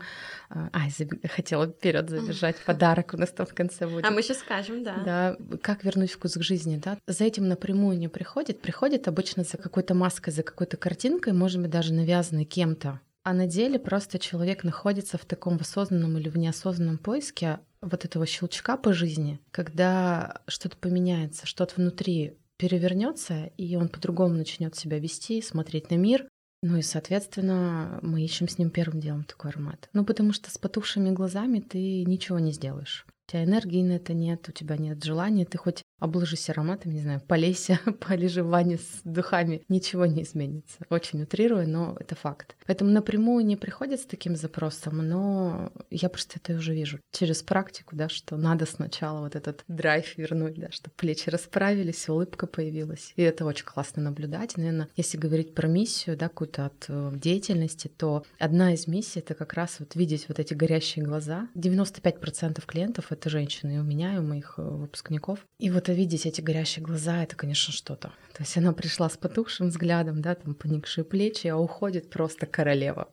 А, 0.49 0.69
ай, 0.73 0.91
забег... 0.95 1.19
хотела 1.31 1.67
вперед 1.67 2.09
забежать, 2.09 2.57
подарок 2.65 3.13
у 3.13 3.17
нас 3.17 3.31
там 3.31 3.45
в 3.45 3.53
конце 3.53 3.87
будет. 3.87 4.05
А 4.05 4.11
мы 4.11 4.21
сейчас 4.21 4.39
скажем, 4.39 4.83
да. 4.83 4.95
Да, 5.05 5.37
как 5.61 5.83
вернуть 5.83 6.11
вкус 6.11 6.33
к 6.33 6.41
жизни, 6.41 6.79
да. 6.83 6.97
За 7.07 7.23
этим 7.23 7.47
напрямую 7.47 7.97
не 7.97 8.07
приходит, 8.07 8.61
приходит 8.61 9.07
обычно 9.07 9.43
за 9.43 9.57
какой-то 9.57 9.93
маской, 9.93 10.31
за 10.31 10.43
какой-то 10.43 10.77
картинкой, 10.77 11.33
может 11.33 11.61
быть, 11.61 11.71
даже 11.71 11.93
навязанной 11.93 12.45
кем-то. 12.45 12.99
А 13.23 13.33
на 13.33 13.47
деле 13.47 13.79
просто 13.79 14.19
человек 14.19 14.63
находится 14.63 15.17
в 15.17 15.25
таком 15.25 15.55
осознанном 15.55 16.17
или 16.17 16.29
в 16.29 16.37
неосознанном 16.37 16.99
поиске 16.99 17.59
вот 17.81 18.05
этого 18.05 18.25
щелчка 18.25 18.77
по 18.77 18.93
жизни, 18.93 19.39
когда 19.51 20.41
что-то 20.47 20.77
поменяется, 20.77 21.47
что-то 21.47 21.73
внутри 21.77 22.37
перевернется, 22.57 23.51
и 23.57 23.75
он 23.75 23.89
по-другому 23.89 24.35
начнет 24.35 24.75
себя 24.75 24.99
вести, 24.99 25.41
смотреть 25.41 25.91
на 25.91 25.95
мир. 25.95 26.27
Ну 26.61 26.77
и, 26.77 26.81
соответственно, 26.81 27.99
мы 28.01 28.23
ищем 28.23 28.47
с 28.47 28.57
ним 28.57 28.69
первым 28.69 28.99
делом 28.99 29.23
такой 29.23 29.51
аромат. 29.51 29.89
Ну, 29.93 30.03
потому 30.03 30.33
что 30.33 30.49
с 30.49 30.57
потухшими 30.57 31.11
глазами 31.11 31.59
ты 31.59 32.03
ничего 32.05 32.39
не 32.39 32.51
сделаешь. 32.51 33.05
У 33.27 33.31
тебя 33.31 33.43
энергии 33.43 33.81
на 33.81 33.93
это 33.93 34.13
нет, 34.13 34.47
у 34.47 34.51
тебя 34.51 34.77
нет 34.77 35.03
желания, 35.03 35.45
ты 35.45 35.57
хоть 35.57 35.83
обложись 35.99 36.49
ароматом, 36.49 36.91
не 36.93 37.01
знаю, 37.01 37.21
полейся, 37.27 37.79
полежи 37.99 38.43
в 38.43 38.49
ванне 38.49 38.77
с 38.77 39.01
духами, 39.03 39.63
ничего 39.67 40.05
не 40.05 40.21
изменится. 40.21 40.85
Очень 40.89 41.23
утрирую, 41.23 41.67
но 41.67 41.97
это 41.99 42.13
факт. 42.15 42.55
Поэтому 42.67 42.91
напрямую 42.91 43.43
не 43.43 43.55
приходят 43.55 43.99
с 43.99 44.05
таким 44.05 44.35
запросом, 44.35 44.97
но 44.97 45.71
я 45.89 46.09
просто 46.09 46.39
это 46.41 46.53
уже 46.53 46.75
вижу 46.75 46.99
через 47.11 47.41
практику, 47.41 47.95
да, 47.95 48.09
что 48.09 48.37
надо 48.37 48.67
сначала 48.67 49.21
вот 49.21 49.35
этот 49.35 49.63
драйв 49.67 50.17
вернуть, 50.17 50.59
да, 50.59 50.69
чтобы 50.69 50.93
плечи 50.95 51.29
расправились, 51.29 52.07
улыбка 52.07 52.45
появилась. 52.45 53.13
И 53.15 53.23
это 53.23 53.45
очень 53.45 53.65
классно 53.65 54.03
наблюдать. 54.03 54.55
Наверное, 54.57 54.89
если 54.95 55.17
говорить 55.17 55.55
про 55.55 55.67
миссию, 55.67 56.15
да, 56.15 56.27
какую-то 56.27 56.67
от 56.67 56.85
э, 56.89 57.11
деятельности, 57.15 57.87
то 57.87 58.23
одна 58.37 58.73
из 58.73 58.87
миссий— 58.87 59.19
это 59.21 59.33
как 59.33 59.53
раз 59.53 59.77
вот 59.79 59.95
видеть 59.95 60.27
вот 60.27 60.39
эти 60.39 60.53
горящие 60.53 61.03
глаза. 61.03 61.47
95% 61.55 62.63
клиентов— 62.67 63.11
это 63.15 63.29
женщины, 63.29 63.75
и 63.75 63.79
у 63.79 63.83
меня, 63.83 64.15
и 64.15 64.19
у 64.19 64.23
моих 64.23 64.55
э, 64.57 64.61
выпускников. 64.61 65.39
И 65.59 65.69
вот 65.69 65.89
видеть 65.89 66.25
эти 66.25 66.41
горящие 66.41 66.85
глаза, 66.85 67.23
это, 67.23 67.35
конечно, 67.35 67.73
что-то. 67.73 68.09
То 68.33 68.43
есть 68.43 68.55
она 68.57 68.73
пришла 68.73 69.09
с 69.09 69.17
потухшим 69.17 69.69
взглядом, 69.69 70.21
да, 70.21 70.35
там 70.35 70.55
поникшие 70.55 71.03
плечи, 71.03 71.47
а 71.47 71.57
уходит 71.57 72.09
просто 72.09 72.45
королева. 72.45 73.09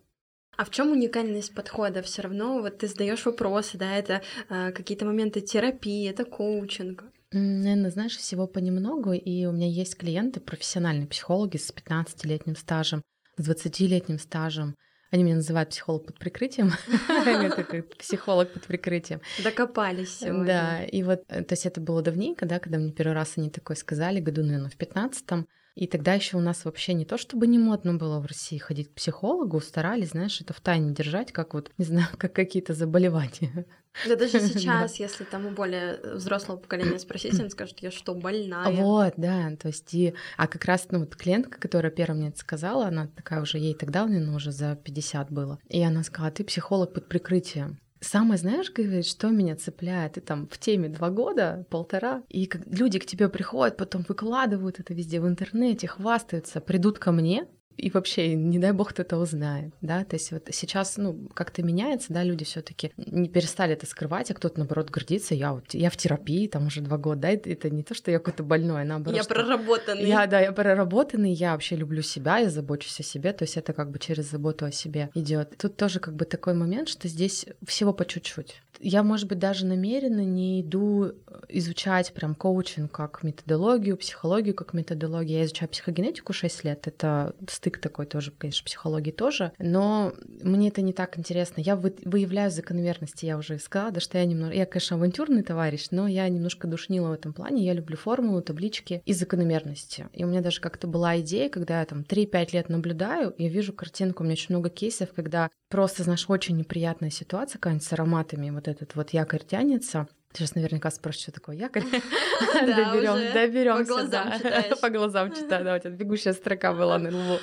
А 0.57 0.65
в 0.65 0.71
чем 0.71 0.93
уникальность 0.93 1.55
подхода? 1.55 2.03
Все 2.03 2.23
равно 2.23 2.61
вот 2.61 2.79
ты 2.79 2.89
задаешь 2.89 3.25
вопросы, 3.25 3.79
да, 3.79 3.97
это 3.97 4.23
э, 4.49 4.73
какие-то 4.73 5.07
моменты 5.07 5.41
терапии, 5.41 6.09
это 6.09 6.25
коучинг. 6.25 7.05
Наверное, 7.33 7.91
знаешь, 7.91 8.17
всего 8.17 8.47
понемногу, 8.47 9.13
и 9.13 9.47
у 9.47 9.53
меня 9.53 9.67
есть 9.67 9.97
клиенты, 9.97 10.41
профессиональные 10.41 11.07
психологи 11.07 11.57
с 11.57 11.73
15-летним 11.73 12.57
стажем, 12.57 13.03
с 13.39 13.49
20-летним 13.49 14.19
стажем, 14.19 14.77
они 15.13 15.25
меня 15.25 15.37
называют 15.37 15.69
психолог 15.69 16.07
под 16.07 16.19
прикрытием. 16.19 16.73
Психолог 17.99 18.51
под 18.51 18.63
прикрытием. 18.65 19.21
Докопались. 19.45 20.21
Да, 20.21 20.83
и 20.83 21.03
вот, 21.03 21.25
э, 21.29 21.45
то 21.45 21.53
есть 21.53 21.67
это 21.67 21.83
было 21.83 22.01
давненько, 22.01 22.47
да, 22.47 22.59
когда 22.59 22.79
мне 22.79 22.93
первый 22.93 23.13
раз 23.13 23.35
они 23.37 23.51
такое 23.51 23.77
сказали, 23.77 24.21
году, 24.21 24.43
наверное, 24.43 24.71
в 24.71 24.77
пятнадцатом. 24.77 25.47
И 25.75 25.87
тогда 25.87 26.15
еще 26.15 26.37
у 26.37 26.41
нас 26.41 26.65
вообще 26.65 26.93
не 26.93 27.05
то, 27.05 27.17
чтобы 27.17 27.47
не 27.47 27.59
модно 27.59 27.95
было 27.95 28.21
в 28.21 28.27
России 28.27 28.59
ходить 28.59 28.91
к 28.91 28.95
психологу, 28.95 29.61
старались, 29.61 30.11
знаешь, 30.11 30.41
это 30.41 30.53
в 30.53 30.61
тайне 30.61 30.93
держать, 30.93 31.33
как 31.33 31.55
вот, 31.55 31.71
не 31.79 31.85
знаю, 31.85 32.09
как 32.19 32.35
какие-то 32.35 32.75
заболевания. 32.75 33.67
Да 34.07 34.17
даже 34.17 34.41
сейчас, 34.41 35.01
если 35.01 35.25
там 35.25 35.47
у 35.47 35.51
более 35.51 35.99
взрослого 36.15 36.59
поколения 36.59 36.99
спросить, 36.99 37.41
он 37.41 37.51
скажет, 37.51 37.81
я 37.81 37.91
что, 37.91 38.15
больная? 38.15 38.71
Вот, 38.71 39.15
да, 39.17 39.55
то 39.57 39.69
есть 39.69 39.93
и... 39.95 40.15
А 40.37 40.47
как 40.47 40.65
раз, 40.67 40.89
ну, 40.91 41.01
вот 41.01 41.17
клиентка, 41.17 41.59
которая 41.59 41.91
первая 41.91 42.19
мне 42.19 42.29
это 42.29 42.39
сказала, 42.39 42.87
она 42.87 43.07
такая 43.07 43.41
уже, 43.41 43.59
ей 43.59 43.75
тогда, 43.75 44.07
наверное, 44.07 44.37
уже 44.37 44.53
за 44.53 44.77
50 44.77 45.31
было. 45.31 45.59
И 45.69 45.83
она 45.83 46.03
сказала, 46.03 46.33
ты 46.33 46.45
психолог 46.45 46.93
под 46.93 47.09
прикрытием. 47.09 47.79
Самое, 48.03 48.37
знаешь, 48.37 48.73
говорит, 48.73 49.07
что 49.07 49.29
меня 49.29 49.55
цепляет, 49.55 50.15
ты 50.15 50.21
там 50.21 50.49
в 50.49 50.59
теме 50.59 50.89
два 50.89 51.11
года, 51.11 51.65
полтора, 51.71 52.25
и 52.29 52.51
люди 52.67 52.99
к 52.99 53.07
тебе 53.07 53.29
приходят, 53.29 53.77
потом 53.77 54.05
выкладывают 54.09 54.81
это 54.81 54.93
везде 54.93 55.21
в 55.21 55.29
интернете, 55.29 55.87
хвастаются, 55.87 56.61
придут 56.61 56.99
ко 56.99 57.13
мне, 57.13 57.47
и 57.77 57.91
вообще, 57.91 58.35
не 58.35 58.59
дай 58.59 58.73
бог, 58.73 58.91
кто 58.91 59.03
это 59.03 59.17
узнает, 59.17 59.73
да, 59.81 60.05
то 60.05 60.17
есть 60.17 60.33
вот 60.33 60.49
сейчас, 60.53 60.97
ну, 60.97 61.29
как-то 61.35 61.63
меняется, 61.63 62.13
да, 62.13 62.23
люди 62.23 62.45
все 62.45 62.63
таки 62.63 62.93
не 62.97 63.29
перестали 63.29 63.73
это 63.73 63.87
скрывать, 63.87 64.31
а 64.31 64.35
кто-то, 64.35 64.59
наоборот, 64.59 64.91
гордится, 64.91 65.35
я 65.35 65.53
вот, 65.53 65.75
я 65.75 65.91
в 65.91 65.97
терапии, 65.97 66.47
там 66.47 66.67
уже 66.67 66.81
два 66.81 66.99
года, 66.99 67.23
да, 67.23 67.31
это, 67.31 67.51
это 67.51 67.71
не 67.71 67.83
то, 67.83 67.95
что 67.95 68.11
я 68.11 68.19
какой-то 68.19 68.43
больной, 68.43 68.83
а 68.83 68.85
наоборот. 68.85 69.17
Я 69.17 69.25
проработанный. 69.25 70.07
Я, 70.07 70.27
да, 70.27 70.41
я 70.41 70.53
проработанный, 70.53 71.33
я 71.33 71.53
вообще 71.53 71.77
люблю 71.77 72.03
себя, 72.03 72.39
я 72.39 72.51
забочусь 72.51 73.01
о 73.01 73.03
себе, 73.03 73.33
то 73.33 73.45
есть 73.45 73.57
это 73.57 73.73
как 73.73 73.91
бы 73.91 73.99
через 73.99 74.31
заботу 74.31 74.65
о 74.65 74.73
себе 74.73 75.11
идет. 75.15 75.57
Тут 75.59 75.77
тоже 75.77 76.01
как 76.01 76.15
бы 76.15 76.25
такой 76.25 76.55
момент, 76.55 76.89
что 76.89 77.09
здесь 77.09 77.47
всего 77.67 77.93
по 77.93 78.05
чуть-чуть. 78.05 78.63
Я, 78.85 79.05
может 79.05 79.29
быть, 79.29 79.39
даже 79.39 79.65
намеренно 79.65 80.25
не 80.25 80.61
иду 80.61 81.13
изучать 81.49 82.13
прям 82.13 82.35
коучинг 82.35 82.91
как 82.91 83.23
методологию, 83.23 83.97
психологию 83.97 84.57
как 84.57 84.75
методологию. 84.75 85.39
Я 85.39 85.45
изучаю 85.45 85.69
психогенетику 85.69 86.33
6 86.33 86.65
лет, 86.65 86.89
это 86.89 87.33
стык 87.49 87.79
такой 87.79 88.07
тоже, 88.07 88.33
конечно, 88.33 88.65
психологии 88.65 89.13
тоже, 89.13 89.53
но 89.61 90.13
мне 90.43 90.69
это 90.69 90.83
не 90.83 90.93
так 90.93 91.17
интересно. 91.17 91.61
Я 91.61 91.77
вы, 91.77 91.95
выявляю 92.05 92.51
закономерности, 92.51 93.25
я 93.25 93.39
уже 93.39 93.61
сказала, 93.61 93.93
да, 93.93 94.01
что 94.01 94.19
я 94.19 94.25
немного, 94.25 94.53
я, 94.53 94.67
конечно, 94.67 94.97
авантюрный 94.97 95.45
товарищ, 95.45 95.87
но 95.93 96.09
я 96.09 96.29
немножко 96.29 96.67
душнила 96.67 97.11
в 97.11 97.13
этом 97.13 97.33
плане, 97.33 97.65
я 97.65 97.75
люблю 97.75 97.97
формулы, 97.97 98.43
таблички 98.43 99.01
и 99.07 99.13
закономерности. 99.13 100.09
И 100.13 100.25
у 100.25 100.27
меня 100.27 100.41
даже 100.41 100.61
как-то 100.61 100.89
была 100.89 101.21
идея, 101.21 101.49
когда 101.51 101.79
я 101.79 101.87
там 101.87 102.01
3-5 102.01 102.53
лет 102.53 102.69
наблюдаю, 102.69 103.33
я 103.39 103.49
вижу 103.49 103.73
картинку, 103.73 104.25
у 104.25 104.27
меня 104.27 104.33
очень 104.33 104.57
много 104.57 104.71
кейсов, 104.71 105.13
когда 105.15 105.51
просто, 105.69 106.03
знаешь, 106.03 106.25
очень 106.29 106.57
неприятная 106.57 107.11
ситуация 107.11 107.61
какая-нибудь 107.61 107.87
с 107.87 107.93
ароматами, 107.93 108.51
вот 108.51 108.72
этот 108.73 108.95
вот 108.97 109.11
якорь 109.11 109.45
тянется, 109.45 110.09
ты 110.33 110.39
сейчас 110.39 110.55
наверняка 110.55 110.91
спросишь, 110.91 111.23
что 111.23 111.33
такое 111.33 111.57
якорь. 111.57 111.83
Доберем, 112.41 113.33
доберемся. 113.35 113.85
По 113.85 114.03
глазам 114.03 114.33
читаешь. 114.39 114.79
По 114.81 114.91
глазам 114.91 115.35
читаю, 115.35 115.65
да, 115.65 115.75
у 115.77 115.79
тебя 115.79 115.91
бегущая 115.91 116.33
строка 116.33 116.73
была 116.73 116.99
на 116.99 117.11
лбу. 117.11 117.39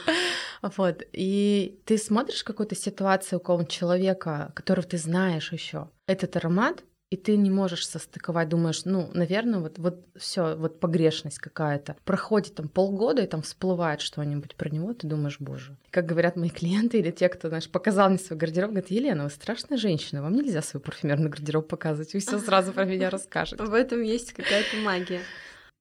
Вот. 0.62 1.04
И 1.13 1.80
ты 1.86 1.98
смотришь 1.98 2.44
какую-то 2.44 2.76
ситуацию 2.76 3.38
у 3.38 3.42
какого-нибудь 3.42 3.72
человека, 3.72 4.52
которого 4.56 4.88
ты 4.88 4.98
знаешь 4.98 5.52
еще. 5.54 5.89
Этот 6.08 6.36
аромат 6.36 6.84
и 7.10 7.17
ты 7.17 7.38
не 7.38 7.50
можешь 7.50 7.88
состыковать, 7.88 8.50
думаешь, 8.50 8.86
ну, 8.86 9.10
наверное, 9.13 9.60
вот, 9.60 9.80
вот 9.80 10.06
все, 10.15 10.56
вот 10.56 10.80
погрешность 10.80 11.39
какая-то. 11.39 11.95
Проходит 12.06 12.56
там 12.56 12.69
полгода, 12.69 13.24
и 13.24 13.28
там 13.28 13.41
всплывает 13.41 14.02
что-нибудь 14.02 14.56
про 14.56 14.69
него, 14.69 14.93
ты 14.93 15.08
думаешь, 15.08 15.38
боже. 15.39 15.76
Как 15.89 16.06
говорят 16.06 16.36
мои 16.36 16.50
клиенты 16.50 17.00
или 17.00 17.10
те, 17.10 17.30
кто, 17.30 17.48
знаешь, 17.48 17.69
показал 17.69 18.10
мне 18.10 18.19
свой 18.19 18.38
гардероб, 18.38 18.72
говорят, 18.72 18.91
Елена, 18.91 19.24
вы 19.24 19.30
страшная 19.32 19.78
женщина, 19.78 20.22
вам 20.22 20.36
нельзя 20.36 20.62
свой 20.62 20.82
парфюмерный 20.82 21.30
гардероб 21.30 21.67
показывать, 21.67 22.13
вы 22.13 22.19
все 22.19 22.38
сразу 22.39 22.74
про 22.74 22.86
меня 22.86 23.10
расскажете. 23.10 23.63
В 23.63 23.74
этом 23.74 24.04
есть 24.04 24.34
какая-то 24.34 24.78
магия. 24.84 25.22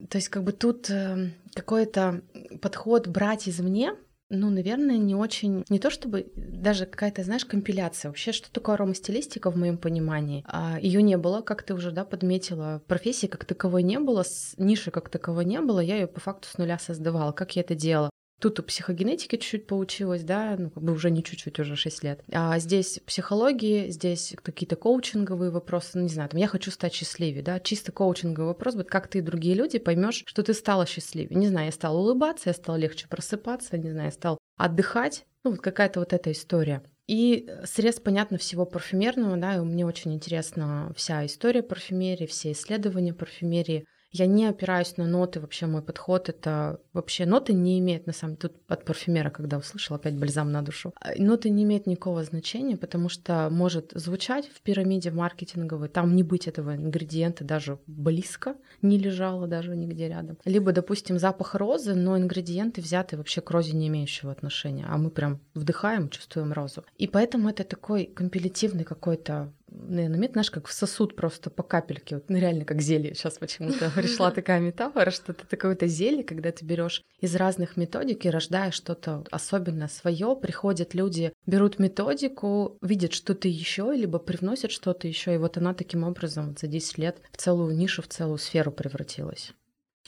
То 0.09 0.17
есть 0.17 0.29
как 0.29 0.45
бы 0.45 0.53
тут 0.53 0.89
э, 0.91 1.33
какой-то 1.55 2.23
подход 2.63 3.09
брать 3.09 3.49
извне, 3.49 3.95
ну, 4.31 4.51
наверное, 4.51 4.99
не 4.99 5.15
очень, 5.15 5.65
не 5.69 5.79
то 5.79 5.91
чтобы 5.91 6.31
даже 6.37 6.87
какая-то, 6.87 7.23
знаешь, 7.25 7.45
компиляция. 7.45 8.11
Вообще, 8.11 8.33
что 8.33 8.53
такое 8.53 8.75
аромастилистика 8.75 9.51
в 9.51 9.57
моем 9.57 9.79
понимании? 9.79 10.45
А, 10.47 10.79
Ее 10.81 11.03
не 11.03 11.17
было, 11.17 11.41
как 11.41 11.63
ты 11.63 11.75
уже, 11.75 11.93
да, 11.93 12.05
подметила. 12.05 12.83
Профессии 12.87 13.27
как 13.27 13.45
таковой 13.45 13.83
не 13.83 13.99
было, 13.99 14.25
ниши 14.59 14.91
как 14.91 15.09
таковой 15.09 15.45
не 15.45 15.61
было. 15.61 15.81
Я 15.81 15.97
ее 15.97 16.07
по 16.07 16.21
факту 16.21 16.49
с 16.49 16.59
нуля 16.59 16.79
создавала. 16.79 17.33
Как 17.33 17.57
я 17.57 17.63
это 17.63 17.75
делала? 17.75 18.11
Тут 18.41 18.61
у 18.61 18.63
психогенетики 18.63 19.37
чуть-чуть 19.37 19.67
получилось, 19.67 20.23
да, 20.23 20.55
ну, 20.59 20.71
как 20.71 20.83
бы 20.83 20.93
уже 20.93 21.11
не 21.11 21.25
чуть-чуть, 21.25 21.59
уже 21.59 21.75
6 21.75 22.05
лет. 22.05 22.21
А 22.33 22.59
здесь 22.59 23.01
психологии, 23.05 23.91
здесь 23.91 24.35
какие-то 24.43 24.77
коучинговые 24.77 25.51
вопросы, 25.51 25.91
ну, 25.95 26.03
не 26.03 26.09
знаю, 26.09 26.29
там, 26.29 26.39
я 26.39 26.47
хочу 26.47 26.71
стать 26.71 26.95
счастливее, 26.95 27.43
да, 27.43 27.59
чисто 27.59 27.91
коучинговый 27.91 28.49
вопрос, 28.49 28.77
вот 28.77 28.89
как 28.89 29.09
ты 29.09 29.19
и 29.19 29.23
другие 29.23 29.57
люди 29.57 29.79
поймешь, 29.79 30.23
что 30.25 30.43
ты 30.43 30.55
стала 30.55 30.87
счастливее. 30.87 31.37
Не 31.37 31.49
знаю, 31.49 31.67
я 31.67 31.73
стала 31.73 31.99
улыбаться, 31.99 32.51
я 32.51 32.55
стала 32.55 32.77
легче 32.77 33.09
просыпаться, 33.09 33.77
не 33.77 33.91
знаю, 33.91 34.07
я 34.07 34.13
стал 34.13 34.39
отдыхать, 34.57 35.25
ну, 35.45 35.53
вот 35.53 35.61
какая-то 35.61 36.01
вот 36.01 36.13
эта 36.13 36.31
история. 36.31 36.83
И 37.09 37.49
срез, 37.65 37.99
понятно, 38.01 38.37
всего 38.37 38.67
парфюмерного, 38.67 39.37
да, 39.37 39.57
и 39.57 39.61
мне 39.61 39.87
очень 39.87 40.13
интересна 40.13 40.93
вся 40.95 41.25
история 41.25 41.63
парфюмерии, 41.63 42.27
все 42.27 42.53
исследования 42.53 43.15
парфюмерии. 43.15 43.87
Я 44.11 44.27
не 44.27 44.47
опираюсь 44.47 44.97
на 44.97 45.07
ноты, 45.07 45.41
вообще 45.41 45.67
мой 45.67 45.83
подход 45.83 46.29
это 46.29 46.81
вообще 46.93 47.27
ноты 47.27 47.53
не 47.53 47.79
имеют 47.79 48.07
на 48.07 48.13
самом 48.13 48.37
деле, 48.37 48.49
тут 48.49 48.63
от 48.69 48.85
парфюмера, 48.85 49.31
когда 49.31 49.59
услышал 49.59 49.97
опять 49.97 50.17
бальзам 50.17 50.51
на 50.51 50.63
душу, 50.63 50.95
а, 51.01 51.11
ноты 51.19 51.51
не 51.51 51.65
имеют 51.65 51.87
никакого 51.87 52.25
значения, 52.25 52.77
потому 52.77 53.09
что 53.09 53.49
может 53.51 53.93
звучать 53.95 54.49
в 54.49 54.63
пирамиде 54.63 55.11
маркетинговой, 55.11 55.89
там 55.89 56.17
не 56.17 56.23
быть 56.23 56.49
этого 56.49 56.75
ингредиента 56.75 57.45
даже 57.45 57.79
близко 57.87 58.57
не 58.83 58.99
лежало 58.99 59.47
даже 59.47 59.77
нигде 59.77 60.09
рядом. 60.09 60.39
Либо, 60.45 60.73
допустим, 60.73 61.19
запах 61.19 61.55
розы, 61.55 61.95
но 61.95 62.17
ингредиенты 62.17 62.81
взяты 62.81 63.17
вообще 63.17 63.41
к 63.41 63.51
розе 63.51 63.77
не 63.77 63.89
имеющего 63.89 64.33
отношения, 64.33 64.87
а 64.89 64.97
мы 64.97 65.11
прям 65.11 65.41
вдыхаем, 65.55 66.09
чувствуем 66.09 66.53
розу. 66.53 66.85
И 66.97 67.07
поэтому 67.07 67.51
это 67.51 67.65
такой 67.65 68.07
компилятивный 68.07 68.85
какой-то 68.85 69.53
наверное, 69.71 70.19
мед, 70.19 70.33
знаешь, 70.33 70.51
как 70.51 70.67
в 70.67 70.73
сосуд 70.73 71.17
просто 71.17 71.51
по 71.51 71.63
капельке, 71.63 72.17
вот, 72.17 72.25
ну, 72.29 72.39
реально 72.39 72.65
как 72.65 72.81
зелье. 72.81 73.15
Сейчас 73.15 73.39
почему-то 73.39 73.91
пришла 73.95 74.31
такая 74.31 74.61
метафора, 74.61 75.11
что 75.11 75.33
это 75.33 75.45
какое-то 75.47 75.87
зелье, 75.87 76.25
когда 76.25 76.53
ты 76.53 76.65
берешь 76.65 77.03
из 77.21 77.35
разных 77.37 77.77
методик 77.77 78.25
и 78.25 78.31
рождаешь 78.31 78.75
что-то 78.75 79.25
особенное 79.31 79.89
свое. 79.89 80.37
Приходят 80.41 80.95
люди, 80.95 81.33
берут 81.47 81.79
методику, 81.79 82.79
видят 82.83 83.13
что-то 83.13 83.49
еще, 83.49 83.93
либо 83.95 84.19
привносят 84.19 84.71
что-то 84.71 85.09
еще, 85.09 85.35
и 85.35 85.39
вот 85.39 85.57
она 85.57 85.75
таким 85.75 86.05
образом 86.05 86.49
вот 86.49 86.59
за 86.59 86.67
10 86.67 86.99
лет 86.99 87.19
в 87.33 87.37
целую 87.37 87.77
нишу, 87.77 88.03
в 88.03 88.09
целую 88.09 88.39
сферу 88.39 88.73
превратилась. 88.73 89.53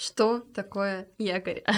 Что 0.00 0.40
такое 0.54 1.08
якорь? 1.18 1.62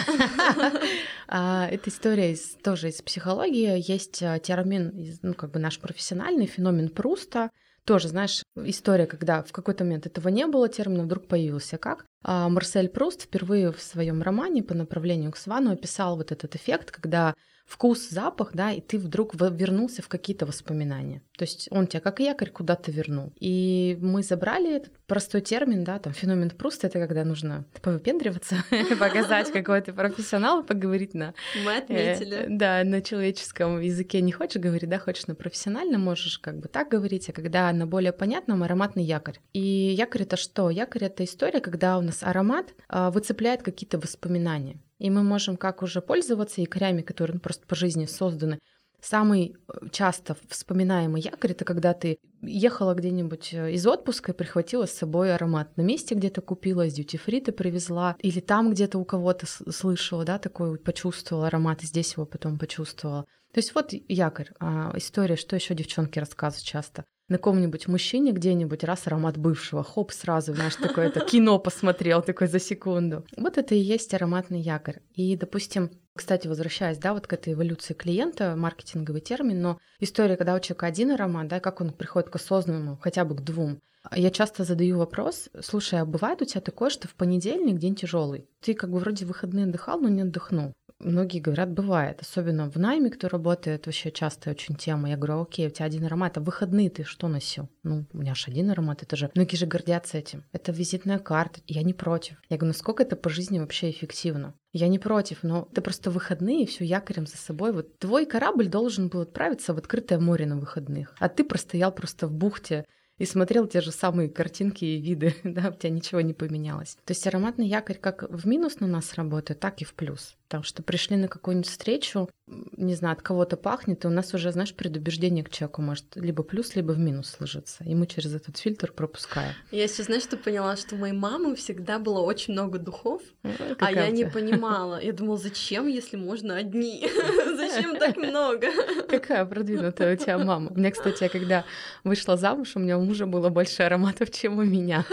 А, 1.34 1.66
это 1.68 1.88
история 1.88 2.32
из, 2.32 2.56
тоже 2.62 2.90
из 2.90 3.00
психологии. 3.00 3.90
Есть 3.90 4.22
а, 4.22 4.38
термин, 4.38 4.92
ну, 5.22 5.32
как 5.32 5.50
бы 5.50 5.58
наш 5.58 5.78
профессиональный 5.78 6.46
феномен 6.46 6.90
Пруста 6.90 7.50
тоже, 7.84 8.08
знаешь, 8.08 8.42
история, 8.56 9.06
когда 9.06 9.42
в 9.42 9.52
какой-то 9.52 9.84
момент 9.84 10.06
этого 10.06 10.28
не 10.28 10.46
было 10.46 10.68
термина, 10.68 11.02
вдруг 11.04 11.26
появился 11.26 11.78
как. 11.78 12.04
А 12.22 12.48
Марсель 12.48 12.88
Пруст 12.88 13.22
впервые 13.22 13.72
в 13.72 13.82
своем 13.82 14.22
романе 14.22 14.62
по 14.62 14.74
направлению 14.74 15.32
к 15.32 15.36
Свану 15.36 15.72
описал 15.72 16.16
вот 16.16 16.32
этот 16.32 16.54
эффект, 16.54 16.90
когда 16.90 17.34
вкус, 17.66 18.08
запах, 18.10 18.50
да, 18.54 18.72
и 18.72 18.80
ты 18.80 18.98
вдруг 18.98 19.34
вернулся 19.34 20.02
в 20.02 20.08
какие-то 20.08 20.46
воспоминания. 20.46 21.22
То 21.36 21.44
есть 21.44 21.68
он 21.70 21.86
тебя 21.86 22.00
как 22.00 22.20
якорь 22.20 22.50
куда-то 22.50 22.90
вернул. 22.90 23.32
И 23.40 23.98
мы 24.00 24.22
забрали 24.22 24.76
этот 24.76 24.92
простой 25.06 25.40
термин, 25.40 25.82
да, 25.84 25.98
там 25.98 26.12
феномен 26.12 26.50
Пруста, 26.50 26.86
это 26.86 26.98
когда 26.98 27.24
нужно 27.24 27.64
повыпендриваться, 27.80 28.56
показать 28.98 29.50
какой 29.52 29.80
то 29.80 29.92
профессионал, 29.92 30.62
поговорить 30.62 31.14
на... 31.14 31.34
Мы 31.64 31.76
отметили. 31.76 32.36
Э, 32.36 32.46
да, 32.48 32.84
на 32.84 33.00
человеческом 33.00 33.80
языке 33.80 34.20
не 34.20 34.32
хочешь 34.32 34.62
говорить, 34.62 34.88
да, 34.88 34.98
хочешь 34.98 35.26
на 35.26 35.34
профессиональном, 35.34 36.02
можешь 36.02 36.38
как 36.38 36.58
бы 36.58 36.68
так 36.68 36.88
говорить, 36.88 37.28
а 37.28 37.32
когда 37.32 37.72
на 37.72 37.86
более 37.86 38.12
понятном 38.12 38.62
ароматный 38.62 39.04
якорь. 39.04 39.40
И 39.52 39.60
якорь 39.60 40.22
это 40.22 40.36
что? 40.36 40.70
Якорь 40.70 41.04
это 41.04 41.24
история, 41.24 41.60
когда 41.60 41.98
у 41.98 42.02
нас 42.02 42.22
аромат 42.22 42.74
а, 42.88 43.10
выцепляет 43.10 43.62
какие-то 43.62 43.98
воспоминания. 43.98 44.78
И 45.02 45.10
мы 45.10 45.24
можем 45.24 45.56
как 45.56 45.82
уже 45.82 46.00
пользоваться 46.00 46.60
якорями, 46.60 47.02
которые 47.02 47.34
ну, 47.34 47.40
просто 47.40 47.66
по 47.66 47.74
жизни 47.74 48.06
созданы. 48.06 48.60
Самый 49.00 49.56
э, 49.56 49.88
часто 49.90 50.36
вспоминаемый 50.48 51.20
якорь 51.20 51.50
это 51.50 51.64
когда 51.64 51.92
ты 51.92 52.18
ехала 52.40 52.94
где-нибудь 52.94 53.52
э, 53.52 53.72
из 53.72 53.84
отпуска 53.84 54.30
и 54.30 54.34
прихватила 54.34 54.86
с 54.86 54.92
собой 54.92 55.34
аромат. 55.34 55.76
На 55.76 55.82
месте 55.82 56.14
где-то 56.14 56.40
купила, 56.40 56.86
из 56.86 56.94
дьюти-фри 56.94 57.40
ты 57.40 57.50
привезла, 57.50 58.14
или 58.20 58.38
там 58.38 58.70
где-то 58.70 59.00
у 59.00 59.04
кого-то 59.04 59.44
слышала, 59.72 60.24
да, 60.24 60.38
такой 60.38 60.78
почувствовала 60.78 61.48
аромат, 61.48 61.82
и 61.82 61.86
здесь 61.86 62.12
его 62.12 62.24
потом 62.24 62.56
почувствовала. 62.56 63.22
То 63.52 63.58
есть 63.58 63.74
вот 63.74 63.88
якорь, 63.90 64.50
а, 64.60 64.92
история, 64.94 65.34
что 65.34 65.56
еще 65.56 65.74
девчонки 65.74 66.20
рассказывают 66.20 66.64
часто 66.64 67.04
на 67.28 67.38
ком-нибудь 67.38 67.88
мужчине 67.88 68.32
где-нибудь, 68.32 68.84
раз 68.84 69.06
аромат 69.06 69.36
бывшего, 69.36 69.82
хоп, 69.82 70.12
сразу, 70.12 70.54
знаешь, 70.54 70.76
такое 70.76 71.06
это 71.06 71.20
кино 71.20 71.58
посмотрел 71.58 72.22
такой 72.22 72.46
за 72.46 72.58
секунду. 72.58 73.24
Вот 73.36 73.58
это 73.58 73.74
и 73.74 73.78
есть 73.78 74.12
ароматный 74.14 74.60
якорь. 74.60 75.00
И, 75.14 75.36
допустим, 75.36 75.90
кстати, 76.14 76.46
возвращаясь, 76.46 76.98
да, 76.98 77.14
вот 77.14 77.26
к 77.26 77.32
этой 77.32 77.54
эволюции 77.54 77.94
клиента, 77.94 78.54
маркетинговый 78.56 79.22
термин, 79.22 79.62
но 79.62 79.78
история, 79.98 80.36
когда 80.36 80.54
у 80.54 80.60
человека 80.60 80.86
один 80.86 81.12
аромат, 81.12 81.48
да, 81.48 81.60
как 81.60 81.80
он 81.80 81.92
приходит 81.92 82.28
к 82.28 82.36
осознанному, 82.36 82.98
хотя 83.00 83.24
бы 83.24 83.34
к 83.34 83.40
двум. 83.40 83.80
Я 84.14 84.30
часто 84.30 84.64
задаю 84.64 84.98
вопрос, 84.98 85.48
слушай, 85.60 86.00
а 86.00 86.04
бывает 86.04 86.42
у 86.42 86.44
тебя 86.44 86.60
такое, 86.60 86.90
что 86.90 87.06
в 87.06 87.14
понедельник 87.14 87.78
день 87.78 87.94
тяжелый? 87.94 88.48
Ты 88.60 88.74
как 88.74 88.90
бы 88.90 88.98
вроде 88.98 89.24
выходные 89.24 89.64
отдыхал, 89.64 90.00
но 90.00 90.08
не 90.08 90.22
отдохнул. 90.22 90.74
Многие 91.02 91.40
говорят, 91.40 91.70
бывает. 91.70 92.20
Особенно 92.20 92.70
в 92.70 92.76
найме, 92.76 93.10
кто 93.10 93.28
работает, 93.28 93.86
вообще 93.86 94.10
частая 94.10 94.54
очень 94.54 94.76
тема. 94.76 95.10
Я 95.10 95.16
говорю, 95.16 95.42
окей, 95.42 95.66
у 95.66 95.70
тебя 95.70 95.86
один 95.86 96.04
аромат, 96.04 96.38
а 96.38 96.40
выходные 96.40 96.90
ты 96.90 97.04
что 97.04 97.28
носил? 97.28 97.68
Ну, 97.82 98.06
у 98.12 98.18
меня 98.18 98.34
же 98.34 98.50
один 98.50 98.70
аромат, 98.70 99.02
это 99.02 99.16
же... 99.16 99.30
Многие 99.34 99.56
же 99.56 99.66
гордятся 99.66 100.18
этим. 100.18 100.44
Это 100.52 100.72
визитная 100.72 101.18
карта, 101.18 101.60
я 101.66 101.82
не 101.82 101.92
против. 101.92 102.36
Я 102.48 102.56
говорю, 102.56 102.68
насколько 102.68 103.02
это 103.02 103.16
по 103.16 103.28
жизни 103.30 103.58
вообще 103.58 103.90
эффективно? 103.90 104.54
Я 104.72 104.88
не 104.88 104.98
против, 104.98 105.42
но 105.42 105.68
ты 105.74 105.80
просто 105.80 106.10
выходные 106.10 106.66
все 106.66 106.84
якорем 106.84 107.26
за 107.26 107.36
собой. 107.36 107.72
Вот 107.72 107.98
твой 107.98 108.24
корабль 108.24 108.68
должен 108.68 109.08
был 109.08 109.22
отправиться 109.22 109.74
в 109.74 109.78
открытое 109.78 110.18
море 110.18 110.46
на 110.46 110.56
выходных, 110.56 111.14
а 111.18 111.28
ты 111.28 111.44
простоял 111.44 111.92
просто 111.92 112.26
в 112.26 112.32
бухте 112.32 112.86
и 113.22 113.24
смотрел 113.24 113.68
те 113.68 113.80
же 113.80 113.92
самые 113.92 114.28
картинки 114.28 114.84
и 114.84 115.00
виды, 115.00 115.36
да, 115.44 115.68
у 115.68 115.78
тебя 115.78 115.90
ничего 115.90 116.20
не 116.22 116.34
поменялось. 116.34 116.96
То 117.04 117.12
есть 117.12 117.24
ароматный 117.24 117.68
якорь 117.68 117.98
как 117.98 118.28
в 118.28 118.48
минус 118.48 118.80
на 118.80 118.88
нас 118.88 119.14
работает, 119.14 119.60
так 119.60 119.80
и 119.80 119.84
в 119.84 119.94
плюс. 119.94 120.34
Потому 120.48 120.64
что 120.64 120.82
пришли 120.82 121.16
на 121.16 121.28
какую-нибудь 121.28 121.70
встречу, 121.70 122.28
не 122.76 122.94
знаю, 122.94 123.14
от 123.14 123.22
кого-то 123.22 123.56
пахнет, 123.56 124.04
и 124.04 124.08
у 124.08 124.10
нас 124.10 124.34
уже, 124.34 124.52
знаешь, 124.52 124.74
предубеждение 124.74 125.44
к 125.44 125.50
человеку 125.50 125.80
может 125.80 126.04
либо 126.14 126.42
плюс, 126.42 126.74
либо 126.74 126.92
в 126.92 126.98
минус 126.98 127.30
сложиться. 127.30 127.84
И 127.84 127.94
мы 127.94 128.06
через 128.06 128.34
этот 128.34 128.58
фильтр 128.58 128.92
пропускаем. 128.92 129.54
Я 129.70 129.88
сейчас, 129.88 130.06
знаешь, 130.06 130.24
что 130.24 130.36
поняла, 130.36 130.76
что 130.76 130.96
у 130.96 130.98
моей 130.98 131.14
мамы 131.14 131.54
всегда 131.56 131.98
было 131.98 132.20
очень 132.20 132.52
много 132.52 132.78
духов, 132.78 133.22
ну, 133.42 133.50
а 133.78 133.92
я 133.92 134.10
не 134.10 134.26
понимала. 134.26 135.02
Я 135.02 135.12
думала, 135.12 135.38
зачем, 135.38 135.86
если 135.86 136.16
можно 136.16 136.56
одни? 136.56 137.08
Зачем 137.56 137.96
так 137.96 138.16
много? 138.18 138.66
Какая 139.08 139.46
продвинутая 139.46 140.14
у 140.14 140.16
тебя 140.18 140.38
мама. 140.38 140.70
У 140.70 140.74
меня, 140.74 140.90
кстати, 140.90 141.22
я 141.22 141.28
когда 141.30 141.64
вышла 142.04 142.36
замуж, 142.36 142.72
у 142.74 142.78
меня 142.78 142.98
у 142.98 143.04
мужа 143.12 143.26
было 143.26 143.50
больше 143.50 143.82
ароматов, 143.82 144.30
чем 144.30 144.58
у 144.58 144.62
меня. 144.62 145.04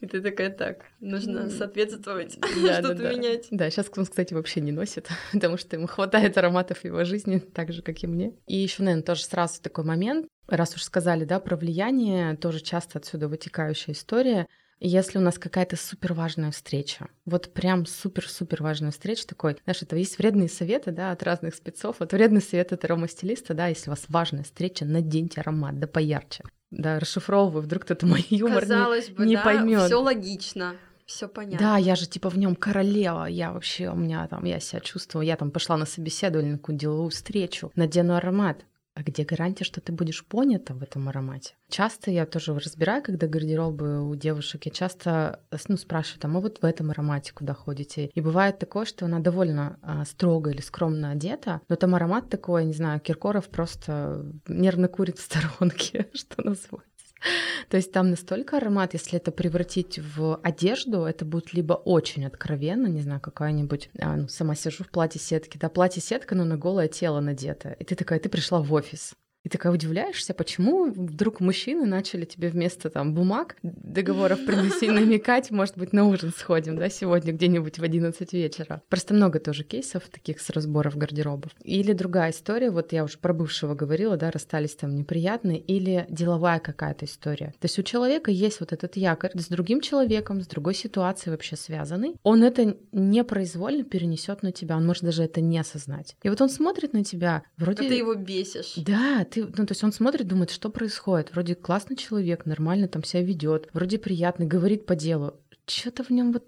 И 0.00 0.06
ты 0.06 0.22
такая, 0.22 0.48
так, 0.48 0.86
нужно 1.00 1.50
соответствовать, 1.50 2.38
да, 2.64 2.78
что-то 2.78 2.94
да, 2.94 3.02
да. 3.02 3.12
менять. 3.12 3.48
Да, 3.50 3.68
сейчас 3.68 3.90
он, 3.94 4.06
кстати, 4.06 4.32
вообще 4.32 4.62
не 4.62 4.72
носит, 4.72 5.08
потому 5.32 5.58
что 5.58 5.76
ему 5.76 5.86
хватает 5.86 6.38
ароматов 6.38 6.82
его 6.84 7.04
жизни, 7.04 7.38
так 7.38 7.70
же, 7.70 7.82
как 7.82 8.02
и 8.02 8.06
мне. 8.06 8.32
И 8.46 8.56
еще, 8.56 8.82
наверное, 8.82 9.04
тоже 9.04 9.24
сразу 9.24 9.60
такой 9.60 9.84
момент, 9.84 10.26
раз 10.48 10.74
уж 10.74 10.84
сказали, 10.84 11.24
да, 11.24 11.38
про 11.38 11.54
влияние, 11.54 12.34
тоже 12.36 12.60
часто 12.60 12.98
отсюда 12.98 13.28
вытекающая 13.28 13.92
история. 13.92 14.46
Если 14.80 15.18
у 15.18 15.20
нас 15.20 15.38
какая-то 15.38 15.76
супер 15.76 16.14
важная 16.14 16.50
встреча, 16.50 17.08
вот 17.26 17.52
прям 17.52 17.86
супер-супер 17.86 18.62
важная 18.62 18.90
встреча 18.90 19.26
такой, 19.26 19.58
знаешь, 19.64 19.82
это 19.82 19.94
есть 19.96 20.18
вредные 20.18 20.48
советы, 20.48 20.90
да, 20.90 21.12
от 21.12 21.22
разных 21.22 21.54
спецов. 21.54 21.96
Вот 22.00 22.12
вредный 22.12 22.40
совет 22.40 22.72
от 22.72 22.84
аромастилиста, 22.84 23.54
да, 23.54 23.66
если 23.66 23.90
у 23.90 23.92
вас 23.92 24.04
важная 24.08 24.42
встреча, 24.42 24.84
наденьте 24.84 25.40
аромат, 25.40 25.78
да 25.78 25.86
поярче 25.86 26.44
да, 26.70 26.98
расшифровываю, 26.98 27.62
вдруг 27.62 27.84
кто-то 27.84 28.06
мой 28.06 28.24
юмор 28.30 28.60
Казалось 28.60 29.08
не, 29.08 29.14
бы, 29.14 29.26
не 29.26 29.36
да, 29.36 29.42
поймет. 29.42 29.86
Все 29.86 30.00
логично. 30.00 30.76
Все 31.04 31.26
понятно. 31.26 31.58
Да, 31.58 31.76
я 31.76 31.96
же 31.96 32.06
типа 32.06 32.30
в 32.30 32.38
нем 32.38 32.54
королева. 32.54 33.24
Я 33.24 33.52
вообще, 33.52 33.90
у 33.90 33.96
меня 33.96 34.28
там, 34.28 34.44
я 34.44 34.60
себя 34.60 34.80
чувствую, 34.80 35.26
я 35.26 35.36
там 35.36 35.50
пошла 35.50 35.76
на 35.76 35.84
собеседование, 35.84 36.52
на 36.52 36.58
какую-то 36.58 36.80
деловую 36.80 37.10
встречу, 37.10 37.72
надену 37.74 38.14
аромат. 38.14 38.64
А 39.00 39.02
где 39.02 39.24
гарантия, 39.24 39.64
что 39.64 39.80
ты 39.80 39.92
будешь 39.92 40.26
понята 40.26 40.74
в 40.74 40.82
этом 40.82 41.08
аромате? 41.08 41.54
Часто 41.70 42.10
я 42.10 42.26
тоже 42.26 42.52
разбираю, 42.52 43.02
когда 43.02 43.26
гардеробы 43.26 44.06
у 44.06 44.14
девушек, 44.14 44.66
я 44.66 44.70
часто 44.70 45.40
ну, 45.68 45.78
спрашиваю, 45.78 46.20
там, 46.20 46.36
а 46.36 46.40
вот 46.40 46.60
в 46.60 46.64
этом 46.66 46.90
аромате 46.90 47.32
куда 47.32 47.54
ходите? 47.54 48.10
И 48.12 48.20
бывает 48.20 48.58
такое, 48.58 48.84
что 48.84 49.06
она 49.06 49.20
довольно 49.20 49.78
а, 49.80 50.04
строго 50.04 50.50
или 50.50 50.60
скромно 50.60 51.12
одета, 51.12 51.62
но 51.70 51.76
там 51.76 51.94
аромат 51.94 52.28
такой, 52.28 52.66
не 52.66 52.74
знаю, 52.74 53.00
Киркоров 53.00 53.48
просто 53.48 54.26
нервно 54.46 54.88
курит 54.88 55.18
в 55.18 55.22
сторонке, 55.22 56.10
что 56.12 56.42
называется. 56.42 56.89
То 57.68 57.76
есть 57.76 57.92
там 57.92 58.10
настолько 58.10 58.56
аромат, 58.56 58.94
если 58.94 59.18
это 59.18 59.30
превратить 59.30 59.98
в 59.98 60.40
одежду, 60.42 61.04
это 61.04 61.24
будет 61.24 61.52
либо 61.52 61.74
очень 61.74 62.26
откровенно, 62.26 62.86
не 62.86 63.00
знаю, 63.00 63.20
какая-нибудь, 63.20 63.90
а, 63.98 64.16
ну, 64.16 64.28
сама 64.28 64.54
сижу 64.54 64.84
в 64.84 64.88
платье 64.88 65.20
сетки, 65.20 65.58
да, 65.58 65.68
платье 65.68 66.02
сетка, 66.02 66.34
но 66.34 66.44
на 66.44 66.56
голое 66.56 66.88
тело 66.88 67.20
надето. 67.20 67.70
И 67.78 67.84
ты 67.84 67.94
такая, 67.94 68.18
ты 68.18 68.28
пришла 68.28 68.60
в 68.60 68.72
офис. 68.72 69.14
И 69.44 69.48
такая 69.48 69.72
удивляешься, 69.72 70.34
почему 70.34 70.90
вдруг 70.90 71.40
мужчины 71.40 71.86
начали 71.86 72.24
тебе 72.24 72.48
вместо 72.50 72.90
там 72.90 73.14
бумаг, 73.14 73.56
договоров 73.62 74.44
приносить, 74.44 74.90
намекать, 74.90 75.50
может 75.50 75.78
быть, 75.78 75.92
на 75.92 76.06
ужин 76.06 76.32
сходим, 76.36 76.76
да, 76.76 76.90
сегодня 76.90 77.32
где-нибудь 77.32 77.78
в 77.78 77.82
11 77.82 78.32
вечера. 78.34 78.82
Просто 78.88 79.14
много 79.14 79.40
тоже 79.40 79.64
кейсов 79.64 80.04
таких 80.10 80.40
с 80.40 80.50
разборов 80.50 80.96
гардеробов. 80.96 81.52
Или 81.62 81.92
другая 81.94 82.32
история, 82.32 82.70
вот 82.70 82.92
я 82.92 83.02
уже 83.02 83.16
про 83.18 83.32
бывшего 83.32 83.74
говорила, 83.74 84.16
да, 84.16 84.30
расстались 84.30 84.74
там 84.74 84.94
неприятные, 84.94 85.58
или 85.58 86.06
деловая 86.10 86.58
какая-то 86.58 87.06
история. 87.06 87.54
То 87.60 87.64
есть 87.64 87.78
у 87.78 87.82
человека 87.82 88.30
есть 88.30 88.60
вот 88.60 88.72
этот 88.74 88.96
якорь 88.96 89.30
с 89.34 89.48
другим 89.48 89.80
человеком, 89.80 90.42
с 90.42 90.46
другой 90.46 90.74
ситуацией 90.74 91.30
вообще 91.30 91.56
связанный. 91.56 92.16
Он 92.22 92.44
это 92.44 92.76
непроизвольно 92.92 93.84
перенесет 93.84 94.42
на 94.42 94.52
тебя, 94.52 94.76
он 94.76 94.86
может 94.86 95.04
даже 95.04 95.22
это 95.22 95.40
не 95.40 95.58
осознать. 95.58 96.14
И 96.22 96.28
вот 96.28 96.40
он 96.42 96.50
смотрит 96.50 96.92
на 96.92 97.04
тебя, 97.04 97.42
вроде... 97.56 97.86
А 97.86 97.88
ты 97.88 97.94
его 97.94 98.14
бесишь. 98.14 98.74
Да, 98.76 99.24
ты, 99.30 99.44
ну, 99.44 99.66
то 99.66 99.72
есть 99.72 99.84
он 99.84 99.92
смотрит, 99.92 100.26
думает, 100.26 100.50
что 100.50 100.70
происходит. 100.70 101.32
Вроде 101.32 101.54
классный 101.54 101.96
человек, 101.96 102.46
нормально 102.46 102.88
там 102.88 103.04
себя 103.04 103.22
ведет, 103.22 103.68
вроде 103.72 103.98
приятный, 103.98 104.46
говорит 104.46 104.86
по 104.86 104.96
делу. 104.96 105.34
Что-то 105.66 106.04
в 106.04 106.10
нем 106.10 106.32
вот 106.32 106.44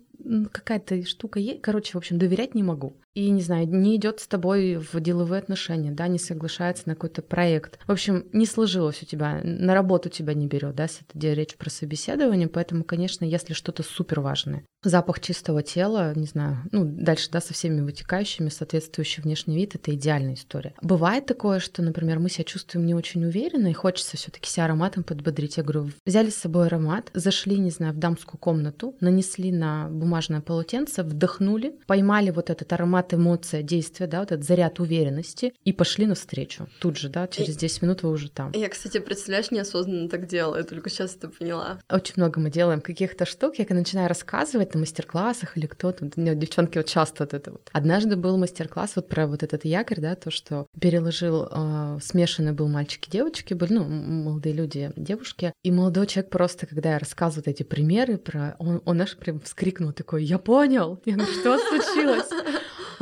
какая-то 0.50 1.04
штука 1.04 1.38
есть. 1.38 1.62
Короче, 1.62 1.92
в 1.92 1.96
общем, 1.96 2.18
доверять 2.18 2.54
не 2.54 2.62
могу 2.62 2.96
и, 3.14 3.30
не 3.30 3.42
знаю, 3.42 3.68
не 3.68 3.96
идет 3.96 4.20
с 4.20 4.26
тобой 4.26 4.76
в 4.76 4.98
деловые 5.00 5.40
отношения, 5.40 5.90
да, 5.90 6.08
не 6.08 6.18
соглашается 6.18 6.84
на 6.86 6.94
какой-то 6.94 7.22
проект. 7.22 7.78
В 7.86 7.92
общем, 7.92 8.26
не 8.32 8.46
сложилось 8.46 9.02
у 9.02 9.06
тебя, 9.06 9.40
на 9.42 9.74
работу 9.74 10.08
тебя 10.08 10.34
не 10.34 10.46
берет, 10.46 10.74
да, 10.74 10.84
если 10.84 11.04
это 11.08 11.32
речь 11.34 11.56
про 11.56 11.70
собеседование, 11.70 12.48
поэтому, 12.48 12.84
конечно, 12.84 13.24
если 13.24 13.52
что-то 13.52 13.82
супер 13.82 14.20
важное. 14.20 14.64
Запах 14.82 15.20
чистого 15.20 15.62
тела, 15.62 16.12
не 16.14 16.26
знаю, 16.26 16.58
ну, 16.72 16.84
дальше, 16.84 17.30
да, 17.30 17.40
со 17.40 17.54
всеми 17.54 17.80
вытекающими, 17.82 18.48
соответствующий 18.48 19.22
внешний 19.22 19.56
вид, 19.56 19.74
это 19.74 19.94
идеальная 19.94 20.34
история. 20.34 20.74
Бывает 20.82 21.26
такое, 21.26 21.60
что, 21.60 21.82
например, 21.82 22.18
мы 22.18 22.28
себя 22.28 22.44
чувствуем 22.44 22.86
не 22.86 22.94
очень 22.94 23.24
уверенно, 23.24 23.68
и 23.68 23.72
хочется 23.74 24.16
все 24.16 24.30
таки 24.30 24.50
себя 24.50 24.64
ароматом 24.64 25.04
подбодрить. 25.04 25.56
Я 25.56 25.62
говорю, 25.62 25.90
взяли 26.04 26.30
с 26.30 26.36
собой 26.36 26.66
аромат, 26.66 27.10
зашли, 27.14 27.58
не 27.58 27.70
знаю, 27.70 27.92
в 27.92 27.98
дамскую 27.98 28.40
комнату, 28.40 28.96
нанесли 29.00 29.52
на 29.52 29.88
бумажное 29.88 30.40
полотенце, 30.40 31.02
вдохнули, 31.04 31.78
поймали 31.86 32.30
вот 32.30 32.50
этот 32.50 32.72
аромат 32.72 33.01
аромат, 33.02 33.14
эмоция, 33.14 33.62
действие, 33.62 34.08
да, 34.08 34.20
вот 34.20 34.32
этот 34.32 34.44
заряд 34.44 34.80
уверенности, 34.80 35.52
и 35.64 35.72
пошли 35.72 36.06
навстречу. 36.06 36.68
Тут 36.80 36.96
же, 36.96 37.08
да, 37.08 37.26
через 37.26 37.56
10 37.56 37.82
минут 37.82 38.02
вы 38.02 38.10
уже 38.10 38.30
там. 38.30 38.52
Я, 38.54 38.68
кстати, 38.68 38.98
представляешь, 38.98 39.50
неосознанно 39.50 40.08
так 40.08 40.26
делала, 40.26 40.56
я 40.56 40.64
только 40.64 40.90
сейчас 40.90 41.16
это 41.16 41.28
поняла. 41.28 41.78
Очень 41.90 42.14
много 42.16 42.40
мы 42.40 42.50
делаем 42.50 42.80
каких-то 42.80 43.26
штук, 43.26 43.56
я 43.58 43.66
начинаю 43.68 44.08
рассказывать 44.08 44.74
на 44.74 44.80
мастер-классах 44.80 45.56
или 45.56 45.66
кто-то, 45.66 46.10
нет, 46.16 46.38
девчонки 46.38 46.78
вот 46.78 46.86
часто 46.86 47.24
вот 47.24 47.34
это 47.34 47.52
вот. 47.52 47.68
Однажды 47.72 48.16
был 48.16 48.36
мастер-класс 48.36 48.92
вот 48.96 49.08
про 49.08 49.26
вот 49.26 49.42
этот 49.42 49.64
якорь, 49.64 50.00
да, 50.00 50.14
то, 50.14 50.30
что 50.30 50.66
переложил, 50.78 51.48
э, 51.50 51.98
смешанный 52.02 52.52
был 52.52 52.68
мальчики 52.68 53.10
девочки, 53.10 53.54
были, 53.54 53.74
ну, 53.74 53.84
молодые 53.84 54.54
люди, 54.54 54.92
девушки, 54.96 55.52
и 55.62 55.70
молодой 55.70 56.06
человек 56.06 56.30
просто, 56.30 56.66
когда 56.66 56.92
я 56.92 56.98
рассказываю 56.98 57.50
эти 57.50 57.62
примеры 57.62 58.18
про, 58.18 58.56
он, 58.58 58.82
он 58.84 59.00
аж 59.00 59.16
прям 59.16 59.40
вскрикнул 59.40 59.92
такой, 59.92 60.24
я 60.24 60.38
понял, 60.38 61.00
я 61.04 61.14
говорю, 61.14 61.32
что 61.32 61.58
случилось? 61.58 62.28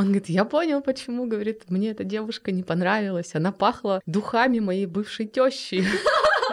Он 0.01 0.07
говорит, 0.07 0.31
я 0.31 0.47
понял, 0.47 0.81
почему, 0.81 1.27
говорит, 1.27 1.65
мне 1.69 1.91
эта 1.91 2.05
девушка 2.05 2.53
не 2.53 2.63
понравилась. 2.63 3.35
Она 3.35 3.53
пахла 3.53 4.01
духами 4.07 4.59
моей 4.59 4.87
бывшей 4.87 5.27
тещи. 5.27 5.85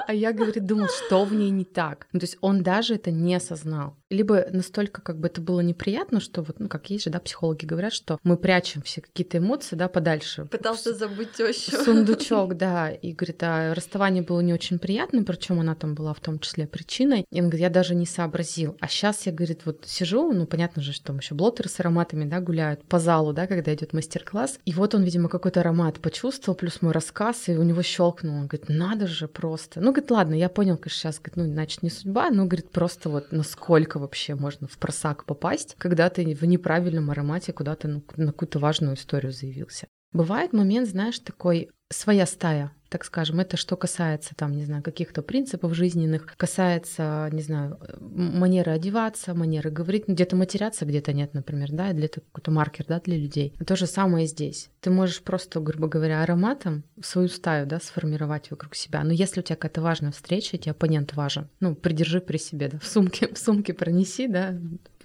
А 0.08 0.14
я, 0.14 0.32
говорит, 0.32 0.66
думал, 0.66 0.88
что 0.88 1.26
в 1.26 1.34
ней 1.34 1.50
не 1.50 1.66
так. 1.66 2.08
Ну, 2.14 2.22
то 2.22 2.24
есть 2.24 2.38
он 2.40 2.64
даже 2.64 2.96
это 2.96 3.12
не 3.12 3.36
осознал 3.36 3.98
либо 4.10 4.46
настолько 4.52 5.02
как 5.02 5.20
бы 5.20 5.28
это 5.28 5.42
было 5.42 5.60
неприятно, 5.60 6.20
что 6.20 6.42
вот, 6.42 6.60
ну, 6.60 6.68
как 6.68 6.90
есть 6.90 7.06
же, 7.06 7.10
да, 7.10 7.20
психологи 7.20 7.66
говорят, 7.66 7.94
что 7.94 8.20
мы 8.24 8.38
прячем 8.38 8.82
все 8.82 9.02
какие-то 9.02 9.40
эмоции, 9.40 9.76
да, 9.76 9.88
подальше. 9.88 10.46
Пытался 10.46 10.94
забыть 10.94 11.34
тещу. 11.34 11.72
Сундучок, 11.84 12.56
да, 12.56 12.90
и 12.90 13.14
говорит, 13.14 13.44
а 13.44 13.74
расставание 13.74 14.24
было 14.24 14.40
не 14.40 14.54
очень 14.54 14.80
приятно, 14.80 15.24
причем 15.24 15.60
она 15.60 15.76
там 15.76 15.94
была 15.94 16.14
в 16.14 16.20
том 16.20 16.40
числе 16.40 16.68
причиной. 16.68 17.26
И 17.32 17.42
он 17.42 17.48
говорит, 17.48 17.62
я 17.62 17.70
даже 17.70 17.96
не 17.96 18.06
сообразил. 18.06 18.78
А 18.80 18.88
сейчас 18.88 19.26
я, 19.26 19.32
говорит, 19.32 19.62
вот 19.66 19.84
сижу, 19.86 20.32
ну, 20.32 20.46
понятно 20.46 20.82
же, 20.82 20.94
что 20.94 21.08
там 21.08 21.18
еще 21.18 21.36
блотеры 21.36 21.70
с 21.70 21.80
ароматами, 21.80 22.26
да, 22.26 22.40
гуляют 22.40 22.84
по 22.84 23.00
залу, 23.00 23.34
да, 23.34 23.48
когда 23.48 23.74
идет 23.74 23.94
мастер-класс. 23.94 24.60
И 24.66 24.74
вот 24.74 24.96
он, 24.96 25.04
видимо, 25.04 25.28
какой-то 25.28 25.60
аромат 25.60 26.00
почувствовал, 26.00 26.56
плюс 26.56 26.82
мой 26.82 26.94
рассказ, 26.94 27.50
и 27.50 27.58
у 27.58 27.64
него 27.64 27.82
щелкнул. 27.82 28.36
Он 28.36 28.48
говорит, 28.48 28.70
надо 28.70 29.08
же 29.08 29.28
просто. 29.28 29.82
Ну, 29.82 29.94
говорит, 29.98 30.12
ладно, 30.12 30.34
я 30.36 30.50
понял, 30.50 30.78
конечно, 30.78 31.00
сейчас, 31.00 31.20
говорит, 31.20 31.38
ну, 31.38 31.46
значит, 31.46 31.84
не 31.84 31.90
судьба, 31.90 32.30
но, 32.30 32.46
говорит, 32.46 32.72
просто 32.72 33.10
вот 33.10 33.32
насколько 33.32 34.00
вообще 34.00 34.36
можно 34.36 34.68
в 34.68 34.78
просак 34.78 35.26
попасть, 35.26 35.76
когда 35.78 36.10
ты 36.10 36.36
в 36.36 36.44
неправильном 36.44 37.10
аромате 37.12 37.52
куда-то 37.54 37.88
ну, 37.88 38.04
на 38.16 38.28
какую-то 38.28 38.60
важную 38.60 38.96
историю 38.96 39.32
заявился. 39.32 39.88
Бывает 40.14 40.54
момент, 40.54 40.88
знаешь, 40.88 41.20
такой 41.20 41.70
своя 41.90 42.26
стая, 42.26 42.72
так 42.90 43.04
скажем. 43.04 43.40
Это 43.40 43.58
что 43.58 43.76
касается, 43.76 44.36
там, 44.36 44.56
не 44.56 44.66
знаю, 44.66 44.84
каких-то 44.84 45.22
принципов 45.22 45.74
жизненных, 45.74 46.26
касается, 46.38 47.30
не 47.32 47.42
знаю, 47.42 47.80
манеры 48.00 48.72
одеваться, 48.72 49.34
манеры 49.34 49.70
говорить, 49.70 50.08
ну, 50.08 50.14
где-то 50.14 50.36
матеряться, 50.36 50.86
где-то 50.86 51.14
нет, 51.14 51.34
например, 51.34 51.70
да, 51.72 51.94
для 51.94 52.06
это 52.06 52.22
какой-то 52.22 52.52
маркер, 52.52 52.86
да, 52.88 53.00
для 53.00 53.18
людей. 53.18 53.54
То 53.66 53.76
же 53.76 53.88
самое 53.88 54.28
здесь. 54.28 54.70
Ты 54.82 54.90
можешь 54.90 55.22
просто, 55.22 55.60
грубо 55.60 55.88
говоря, 55.88 56.24
ароматом 56.24 56.84
свою 57.02 57.28
стаю, 57.28 57.66
да, 57.66 57.80
сформировать 57.80 58.52
вокруг 58.52 58.76
себя. 58.76 59.04
Но 59.04 59.12
если 59.12 59.42
у 59.42 59.44
тебя 59.44 59.56
какая-то 59.56 59.82
важная 59.82 60.12
встреча, 60.12 60.58
тебе 60.58 60.72
оппонент 60.72 61.14
важен, 61.14 61.50
ну, 61.60 61.76
придержи 61.76 62.22
при 62.22 62.38
себе, 62.38 62.70
да, 62.70 62.80
в 62.80 62.88
сумке, 62.88 63.28
в 63.34 63.38
сумке 63.38 63.74
пронеси, 63.74 64.28
да, 64.28 64.58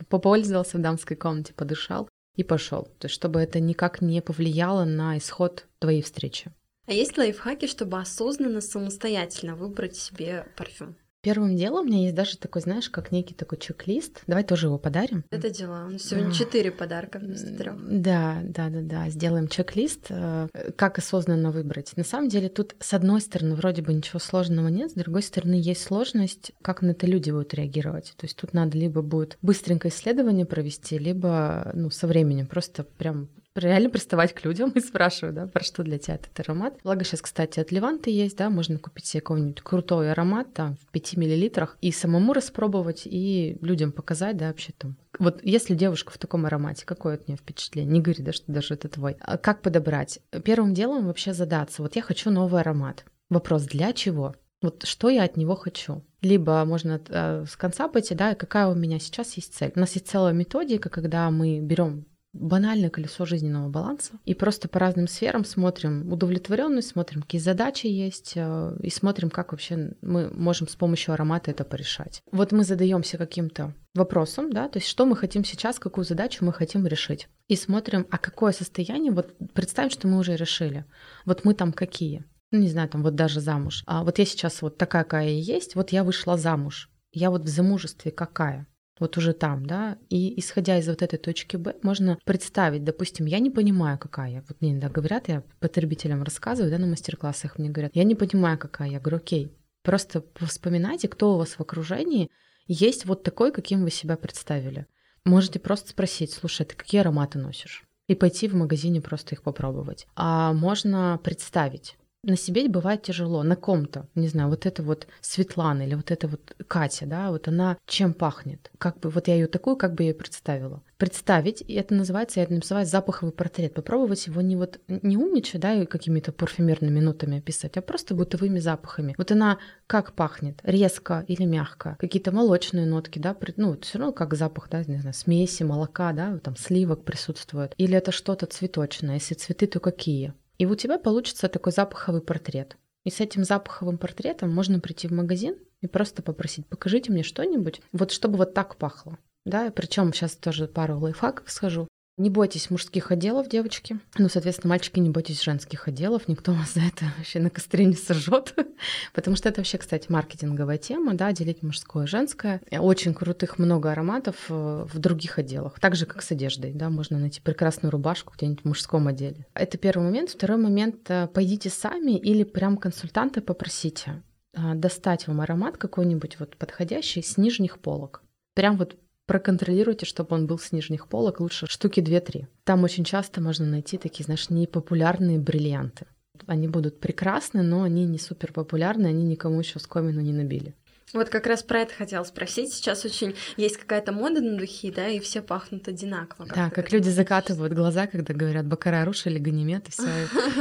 попользовался 0.09 0.79
в 0.79 0.81
дамской 0.81 1.17
комнате, 1.17 1.53
подышал 1.55 2.09
и 2.37 2.43
пошел. 2.43 2.85
То 2.99 3.07
есть, 3.07 3.15
чтобы 3.15 3.41
это 3.41 3.61
никак 3.61 4.01
не 4.01 4.21
повлияло 4.23 4.85
на 4.85 5.19
исход 5.19 5.67
твоей 5.79 6.03
встречи. 6.03 6.53
А 6.87 6.93
есть 6.93 7.17
лайфхаки, 7.17 7.67
чтобы 7.67 7.99
осознанно, 8.01 8.61
самостоятельно 8.61 9.55
выбрать 9.55 9.97
себе 9.97 10.47
парфюм? 10.57 10.97
Первым 11.23 11.55
делом 11.55 11.85
у 11.85 11.89
меня 11.89 12.03
есть 12.03 12.17
даже 12.17 12.37
такой, 12.37 12.63
знаешь, 12.63 12.91
как 12.91 13.13
некий 13.13 13.33
такой 13.33 13.57
чек-лист. 13.57 14.23
Давай 14.27 14.43
тоже 14.43 14.67
его 14.67 14.77
подарим. 14.77 15.25
Это 15.31 15.51
дело. 15.51 15.85
У 15.87 15.91
нас 15.91 16.03
сегодня 16.03 16.33
четыре 16.33 16.73
подарка 16.73 17.21
вместо 17.21 17.57
трех. 17.57 17.77
Да, 17.89 18.41
да, 18.43 18.69
да, 18.69 18.81
да. 18.81 19.09
Сделаем 19.09 19.47
чек-лист, 19.47 20.07
э, 20.09 20.49
как 20.75 20.99
осознанно 20.99 21.53
выбрать. 21.53 21.97
На 21.97 22.03
самом 22.03 22.29
деле 22.29 22.49
тут, 22.49 22.75
с 22.81 22.93
одной 22.93 23.21
стороны, 23.21 23.55
вроде 23.55 23.83
бы 23.83 23.95
ничего 23.95 24.19
сложного 24.19 24.67
нет, 24.67 24.91
с 24.91 24.95
другой 24.95 25.23
стороны, 25.23 25.55
есть 25.55 25.85
сложность, 25.85 26.51
как 26.61 26.83
на 26.83 26.91
это 26.91 27.07
люди 27.07 27.31
будут 27.31 27.55
реагировать. 27.55 28.15
То 28.17 28.27
есть 28.27 28.37
тут 28.37 28.53
надо 28.53 28.77
либо 28.77 29.01
будет 29.01 29.39
быстренько 29.43 29.89
исследование 29.89 30.45
провести, 30.45 30.99
либо 30.99 31.71
ну, 31.75 31.91
со 31.91 32.09
временем 32.09 32.49
просто 32.49 32.83
прям 32.83 33.29
реально 33.55 33.91
приставать 33.91 34.33
к 34.35 34.45
людям 34.45 34.71
и 34.71 34.81
спрашивать, 34.81 35.35
да, 35.35 35.47
про 35.47 35.63
что 35.63 35.83
для 35.83 35.99
тебя 35.99 36.15
этот 36.15 36.39
аромат. 36.41 36.79
Благо 36.83 37.05
сейчас, 37.05 37.23
кстати, 37.23 37.61
от 37.61 37.71
Леванта 37.73 38.11
есть, 38.11 38.37
да, 38.37 38.51
можно 38.51 38.79
купить 38.79 39.07
себе 39.07 39.21
какой-нибудь 39.21 39.61
крутой 39.61 40.11
аромат 40.11 40.53
там 40.55 40.77
в 40.77 40.91
5 40.91 41.17
миллилитрах 41.17 41.77
и 41.81 41.93
самому 41.93 42.33
распробовать, 42.33 43.03
и 43.05 43.59
людям 43.61 43.93
показать, 43.93 44.37
да, 44.37 44.49
вообще 44.49 44.73
там. 44.77 44.97
Вот 45.19 45.41
если 45.43 45.75
девушка 45.75 46.13
в 46.13 46.19
таком 46.19 46.47
аромате, 46.47 46.87
какое 46.87 47.15
от 47.15 47.29
нее 47.29 47.37
впечатление? 47.37 47.93
Не 47.93 48.01
говори, 48.01 48.23
да, 48.23 48.33
что 48.33 48.51
даже 48.51 48.75
это 48.75 48.89
твой. 48.89 49.17
А 49.21 49.37
как 49.37 49.63
подобрать? 49.63 50.21
Первым 50.45 50.75
делом 50.75 51.07
вообще 51.07 51.35
задаться. 51.35 51.83
Вот 51.83 51.97
я 51.97 52.03
хочу 52.03 52.31
новый 52.31 52.61
аромат. 52.61 53.05
Вопрос, 53.29 53.65
для 53.65 53.93
чего? 53.93 54.35
Вот 54.63 54.85
что 54.85 55.09
я 55.11 55.25
от 55.25 55.37
него 55.37 55.57
хочу? 55.57 56.05
Либо 56.21 56.65
можно 56.65 57.01
э, 57.09 57.45
с 57.49 57.57
конца 57.57 57.89
пойти, 57.89 58.15
да, 58.15 58.35
какая 58.35 58.69
у 58.69 58.75
меня 58.75 59.01
сейчас 59.01 59.35
есть 59.35 59.55
цель. 59.55 59.73
У 59.75 59.81
нас 59.81 59.93
есть 59.95 60.07
целая 60.07 60.33
методика, 60.33 60.89
когда 60.89 61.31
мы 61.31 61.59
берем 61.59 62.07
банальное 62.33 62.91
колесо 62.91 63.25
жизненного 63.25 63.69
баланса. 63.69 64.15
И 64.25 64.35
просто 64.35 64.69
по 64.69 64.79
разным 64.79 65.07
сферам 65.07 65.45
смотрим 65.45 66.11
удовлетворенность, 66.13 66.89
смотрим, 66.89 67.23
какие 67.23 67.41
задачи 67.41 67.87
есть, 67.87 68.33
э, 68.37 68.77
и 68.83 68.91
смотрим, 68.91 69.31
как 69.31 69.53
вообще 69.53 69.95
мы 70.01 70.31
можем 70.31 70.69
с 70.69 70.77
помощью 70.77 71.15
аромата 71.15 71.51
это 71.51 71.65
порешать. 71.65 72.23
Вот 72.33 72.53
мы 72.53 72.65
задаемся 72.65 73.19
каким-то 73.19 73.75
вопросом, 73.95 74.53
да, 74.53 74.69
то 74.69 74.79
есть 74.79 74.89
что 74.89 75.05
мы 75.05 75.17
хотим 75.17 75.45
сейчас, 75.45 75.79
какую 75.79 76.05
задачу 76.05 76.45
мы 76.45 76.53
хотим 76.53 76.87
решить. 76.87 77.29
И 77.49 77.57
смотрим, 77.57 78.07
а 78.11 78.19
какое 78.19 78.53
состояние, 78.53 79.13
вот 79.13 79.35
представим, 79.53 79.91
что 79.91 80.09
мы 80.09 80.19
уже 80.19 80.37
решили. 80.37 80.87
Вот 81.27 81.45
мы 81.45 81.55
там 81.55 81.73
какие? 81.73 82.25
Ну, 82.51 82.59
не 82.59 82.69
знаю, 82.69 82.89
там 82.89 83.03
вот 83.03 83.15
даже 83.15 83.41
замуж. 83.41 83.83
А 83.87 84.05
вот 84.05 84.19
я 84.19 84.25
сейчас 84.25 84.63
вот 84.63 84.79
такая, 84.79 85.05
какая 85.05 85.29
я 85.29 85.55
есть, 85.55 85.75
вот 85.75 85.91
я 85.91 86.05
вышла 86.05 86.37
замуж. 86.37 86.91
Я 87.11 87.31
вот 87.31 87.43
в 87.43 87.49
замужестве 87.49 88.11
какая? 88.11 88.67
Вот 89.03 89.19
уже 89.19 89.33
там, 89.33 89.67
да, 89.67 89.99
и 90.09 90.39
исходя 90.39 90.79
из 90.79 90.89
вот 90.89 91.03
этой 91.03 91.19
точки 91.19 91.57
Б, 91.57 91.75
можно 91.83 92.19
представить, 92.25 92.85
допустим, 92.85 93.27
я 93.27 93.41
не 93.41 93.51
понимаю, 93.51 93.99
какая 93.99 94.31
я, 94.31 94.45
вот 94.49 94.61
мне 94.61 94.71
иногда 94.71 94.89
говорят, 94.89 95.29
я 95.29 95.43
потребителям 95.59 96.23
рассказываю, 96.23 96.71
да, 96.71 96.79
на 96.79 96.87
мастер-классах 96.87 97.59
мне 97.59 97.69
говорят, 97.69 97.93
я 97.95 98.05
не 98.05 98.15
понимаю, 98.15 98.59
какая 98.59 98.89
я, 98.89 99.01
говорю, 99.01 99.17
окей, 99.17 99.53
просто 99.83 100.25
вспоминайте, 100.37 101.09
кто 101.09 101.35
у 101.35 101.39
вас 101.39 101.51
в 101.51 101.61
окружении 101.61 102.31
есть 102.69 103.05
вот 103.05 103.25
такой, 103.25 103.53
каким 103.53 103.83
вы 103.83 103.91
себя 103.91 104.17
представили. 104.17 104.87
Можете 105.25 105.59
просто 105.59 105.91
спросить, 105.91 106.33
слушай, 106.33 106.65
ты 106.65 106.77
какие 106.77 107.01
ароматы 107.01 107.39
носишь? 107.39 107.85
И 108.07 108.15
пойти 108.15 108.49
в 108.49 108.55
магазине 108.55 109.01
просто 109.01 109.35
их 109.35 109.43
попробовать. 109.43 110.07
А 110.15 110.53
можно 110.53 111.21
представить, 111.23 111.97
на 112.25 112.37
себе 112.37 112.69
бывает 112.69 113.03
тяжело, 113.03 113.43
на 113.43 113.57
ком-то, 113.57 114.07
не 114.15 114.29
знаю, 114.29 114.49
вот 114.49 114.65
это 114.65 114.83
вот 114.83 115.09
Светлана 115.21 115.83
или 115.83 115.95
вот 115.95 116.11
это 116.11 116.29
вот 116.29 116.55
Катя, 116.69 117.07
да, 117.07 117.31
вот 117.31 117.49
она 117.49 117.77
чем 117.87 118.15
пахнет, 118.15 118.71
как 118.79 119.01
бы, 119.01 119.11
вот 119.11 119.27
я 119.27 119.35
ее 119.35 119.49
такую, 119.49 119.77
как 119.77 119.95
бы 119.95 120.05
ее 120.05 120.15
представила. 120.15 120.83
Представить, 120.99 121.65
и 121.67 121.75
это 121.75 121.95
называется, 121.95 122.39
я 122.39 122.45
это 122.45 122.55
называю 122.55 122.87
запаховый 122.87 123.33
портрет, 123.33 123.75
попробовать 123.75 124.29
его 124.29 124.41
не 124.41 124.55
вот, 124.55 124.79
не 124.87 125.17
умничать, 125.17 125.61
да, 125.61 125.75
и 125.75 125.85
какими-то 125.85 126.31
парфюмерными 126.31 127.01
нотами 127.01 127.39
описать, 127.39 127.77
а 127.77 127.83
просто 127.83 128.15
бытовыми 128.15 128.61
запахами. 128.61 129.17
Вот 129.19 129.33
она 129.33 129.59
как 129.89 130.13
пахнет, 130.13 130.61
резко 130.63 131.25
или 131.27 131.45
мягко, 131.45 131.97
какие-то 131.99 132.31
молочные 132.31 132.87
нотки, 132.87 133.19
да, 133.19 133.37
ну, 133.57 133.77
все 133.81 133.99
равно 133.99 134.13
как 134.13 134.35
запах, 134.35 134.69
да, 134.71 134.85
не 134.85 135.01
знаю, 135.01 135.15
смеси, 135.15 135.65
молока, 135.65 136.13
да, 136.13 136.39
там 136.39 136.55
сливок 136.55 137.05
присутствует, 137.05 137.75
или 137.79 137.97
это 137.97 138.13
что-то 138.13 138.47
цветочное, 138.47 139.15
если 139.15 139.35
цветы, 139.35 139.67
то 139.67 139.81
какие? 139.81 140.35
И 140.59 140.67
у 140.67 140.75
тебя 140.75 140.99
получится 140.99 141.49
такой 141.49 141.73
запаховый 141.73 142.21
портрет. 142.21 142.77
И 143.05 143.11
с 143.11 143.21
этим 143.21 143.45
запаховым 143.45 143.99
портретом 143.99 144.53
можно 144.53 144.79
прийти 144.79 145.09
в 145.09 145.13
магазин 145.13 145.57
и 145.81 145.89
просто 145.89 146.23
попросить, 146.23 146.67
покажите 146.67 147.11
мне 147.11 147.23
что-нибудь, 147.23 147.81
вот 147.93 148.13
чтобы 148.13 148.39
вот 148.39 148.55
так 148.55 148.77
пахло. 148.77 149.19
Да, 149.45 149.71
причем 149.73 150.13
сейчас 150.13 150.37
тоже 150.37 150.69
пару 150.69 150.99
лайфхаков 151.01 151.51
скажу. 151.51 151.89
Не 152.23 152.31
бойтесь 152.31 152.71
мужских 152.71 153.11
отделов, 153.11 153.49
девочки. 153.49 153.99
Ну, 154.17 154.29
соответственно, 154.29 154.69
мальчики, 154.69 155.01
не 155.01 155.11
бойтесь 155.11 155.43
женских 155.43 155.89
отделов. 155.89 156.29
Никто 156.29 156.53
вас 156.53 156.75
за 156.75 156.83
это 156.83 157.07
вообще 157.19 157.41
на 157.41 157.51
костре 157.51 157.85
не 157.85 157.97
сожжет. 157.97 158.55
Потому 159.13 159.37
что 159.37 159.49
это 159.49 159.59
вообще, 159.59 159.77
кстати, 159.77 160.07
маркетинговая 160.09 160.79
тема, 160.79 161.15
да, 161.15 161.33
делить 161.33 161.65
мужское 161.65 162.05
и 162.05 162.07
женское. 162.07 162.61
Очень 162.71 163.13
крутых 163.13 163.59
много 163.59 163.91
ароматов 163.91 164.37
э, 164.49 164.87
в 164.89 165.01
других 165.01 165.41
отделах. 165.41 165.81
Так 165.81 165.97
же, 165.97 166.07
как 166.07 166.23
с 166.23 166.31
одеждой, 166.31 166.73
да, 166.73 166.91
можно 166.91 167.19
найти 167.19 167.41
прекрасную 167.41 167.91
рубашку 167.91 168.35
где-нибудь 168.37 168.63
в 168.63 168.67
мужском 168.67 169.09
отделе. 169.09 169.45
Это 169.55 169.77
первый 169.77 170.05
момент. 170.05 170.31
Второй 170.31 170.59
момент, 170.59 171.11
э, 171.11 171.27
пойдите 171.27 171.71
сами 171.71 172.13
или 172.13 172.45
прям 172.45 172.77
консультанта 172.77 173.41
попросите 173.41 174.23
э, 174.55 174.75
достать 174.77 175.27
вам 175.27 175.41
аромат 175.41 175.77
какой-нибудь 175.77 176.39
вот 176.39 176.57
подходящий 176.57 177.21
с 177.21 177.37
нижних 177.37 177.81
полок. 177.81 178.23
Прям 178.55 178.77
вот 178.77 178.97
проконтролируйте, 179.27 180.07
чтобы 180.07 180.35
он 180.35 180.47
был 180.47 180.59
с 180.59 180.73
нижних 180.73 181.09
полок, 181.09 181.41
лучше 181.41 181.67
штуки 181.67 182.01
2-3. 182.01 182.47
Там 182.65 182.85
очень 182.85 183.05
часто 183.05 183.41
можно 183.41 183.67
найти 183.67 183.99
такие, 183.99 184.25
знаешь, 184.25 184.51
непопулярные 184.51 185.39
бриллианты. 185.39 186.07
Они 186.47 186.69
будут 186.69 187.01
прекрасны, 187.01 187.63
но 187.63 187.83
они 187.83 188.05
не 188.05 188.19
супер 188.19 188.53
популярны, 188.53 189.07
они 189.07 189.25
никому 189.25 189.61
еще 189.61 189.79
скомину 189.79 190.21
не 190.21 190.33
набили. 190.33 190.75
Вот 191.15 191.29
как 191.29 191.47
раз 191.47 191.63
про 191.63 191.81
это 191.81 191.95
хотела 191.95 192.25
спросить. 192.25 192.73
Сейчас 192.73 193.05
очень 193.05 193.35
есть 193.57 193.77
какая-то 193.77 194.13
мода 194.13 194.41
на 194.41 194.57
духи, 194.57 194.91
да, 194.91 195.09
и 195.09 195.21
все 195.21 195.43
пахнут 195.43 195.87
одинаково. 195.89 196.47
Да, 196.47 196.71
как 196.71 196.91
люди 196.93 197.11
закатывают 197.11 197.73
глаза, 197.75 198.07
когда 198.07 198.33
говорят 198.33 198.67
Бакараруш 198.67 199.27
или 199.27 199.39
Ганимед, 199.39 199.89
и 199.89 199.91
все. 199.91 200.09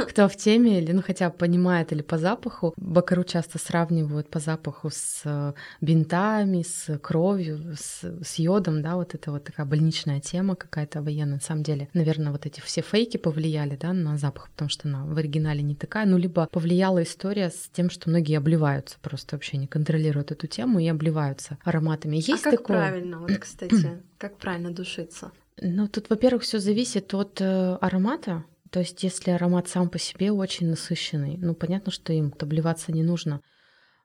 Кто 0.08 0.28
в 0.28 0.36
теме, 0.36 0.80
или, 0.80 0.92
ну, 0.92 1.02
хотя 1.02 1.30
понимает 1.30 1.92
или 1.92 2.02
по 2.02 2.18
запаху. 2.18 2.74
Бакару 2.76 3.24
часто 3.24 3.58
сравнивают 3.58 4.28
по 4.28 4.40
запаху 4.40 4.90
с 4.90 5.22
э, 5.24 5.52
бинтами, 5.80 6.62
с 6.62 6.98
кровью, 6.98 7.74
с, 7.78 8.02
с 8.22 8.38
йодом, 8.38 8.82
да, 8.82 8.96
вот 8.96 9.14
это 9.14 9.30
вот 9.30 9.44
такая 9.44 9.64
больничная 9.64 10.20
тема 10.20 10.54
какая-то 10.54 11.00
военная. 11.02 11.36
На 11.36 11.40
самом 11.40 11.62
деле, 11.62 11.88
наверное, 11.94 12.32
вот 12.32 12.44
эти 12.44 12.60
все 12.60 12.82
фейки 12.82 13.16
повлияли, 13.16 13.76
да, 13.76 13.92
на 13.92 14.18
запах, 14.18 14.50
потому 14.50 14.68
что 14.68 14.88
она 14.88 15.04
в 15.04 15.16
оригинале 15.16 15.62
не 15.62 15.74
такая. 15.74 16.04
Ну, 16.04 16.18
либо 16.18 16.46
повлияла 16.50 17.02
история 17.02 17.48
с 17.50 17.70
тем, 17.72 17.88
что 17.88 18.10
многие 18.10 18.36
обливаются, 18.36 18.96
просто 19.00 19.36
вообще 19.36 19.56
не 19.56 19.66
контролируют 19.66 20.31
эту 20.32 20.46
тему 20.46 20.78
и 20.78 20.88
обливаются 20.88 21.58
ароматами. 21.62 22.16
Есть 22.16 22.30
а 22.30 22.50
как 22.50 22.52
такое? 22.58 22.76
правильно, 22.78 23.20
вот, 23.20 23.30
кстати, 23.38 24.02
как 24.18 24.38
правильно 24.38 24.72
душиться? 24.72 25.32
Ну, 25.60 25.88
тут, 25.88 26.10
во-первых, 26.10 26.42
все 26.42 26.58
зависит 26.58 27.14
от 27.14 27.40
э, 27.40 27.76
аромата. 27.80 28.44
То 28.70 28.80
есть, 28.80 29.02
если 29.02 29.30
аромат 29.30 29.68
сам 29.68 29.90
по 29.90 29.98
себе 29.98 30.32
очень 30.32 30.68
насыщенный, 30.68 31.36
ну, 31.36 31.54
понятно, 31.54 31.92
что 31.92 32.12
им 32.12 32.34
обливаться 32.40 32.90
не 32.90 33.02
нужно. 33.02 33.42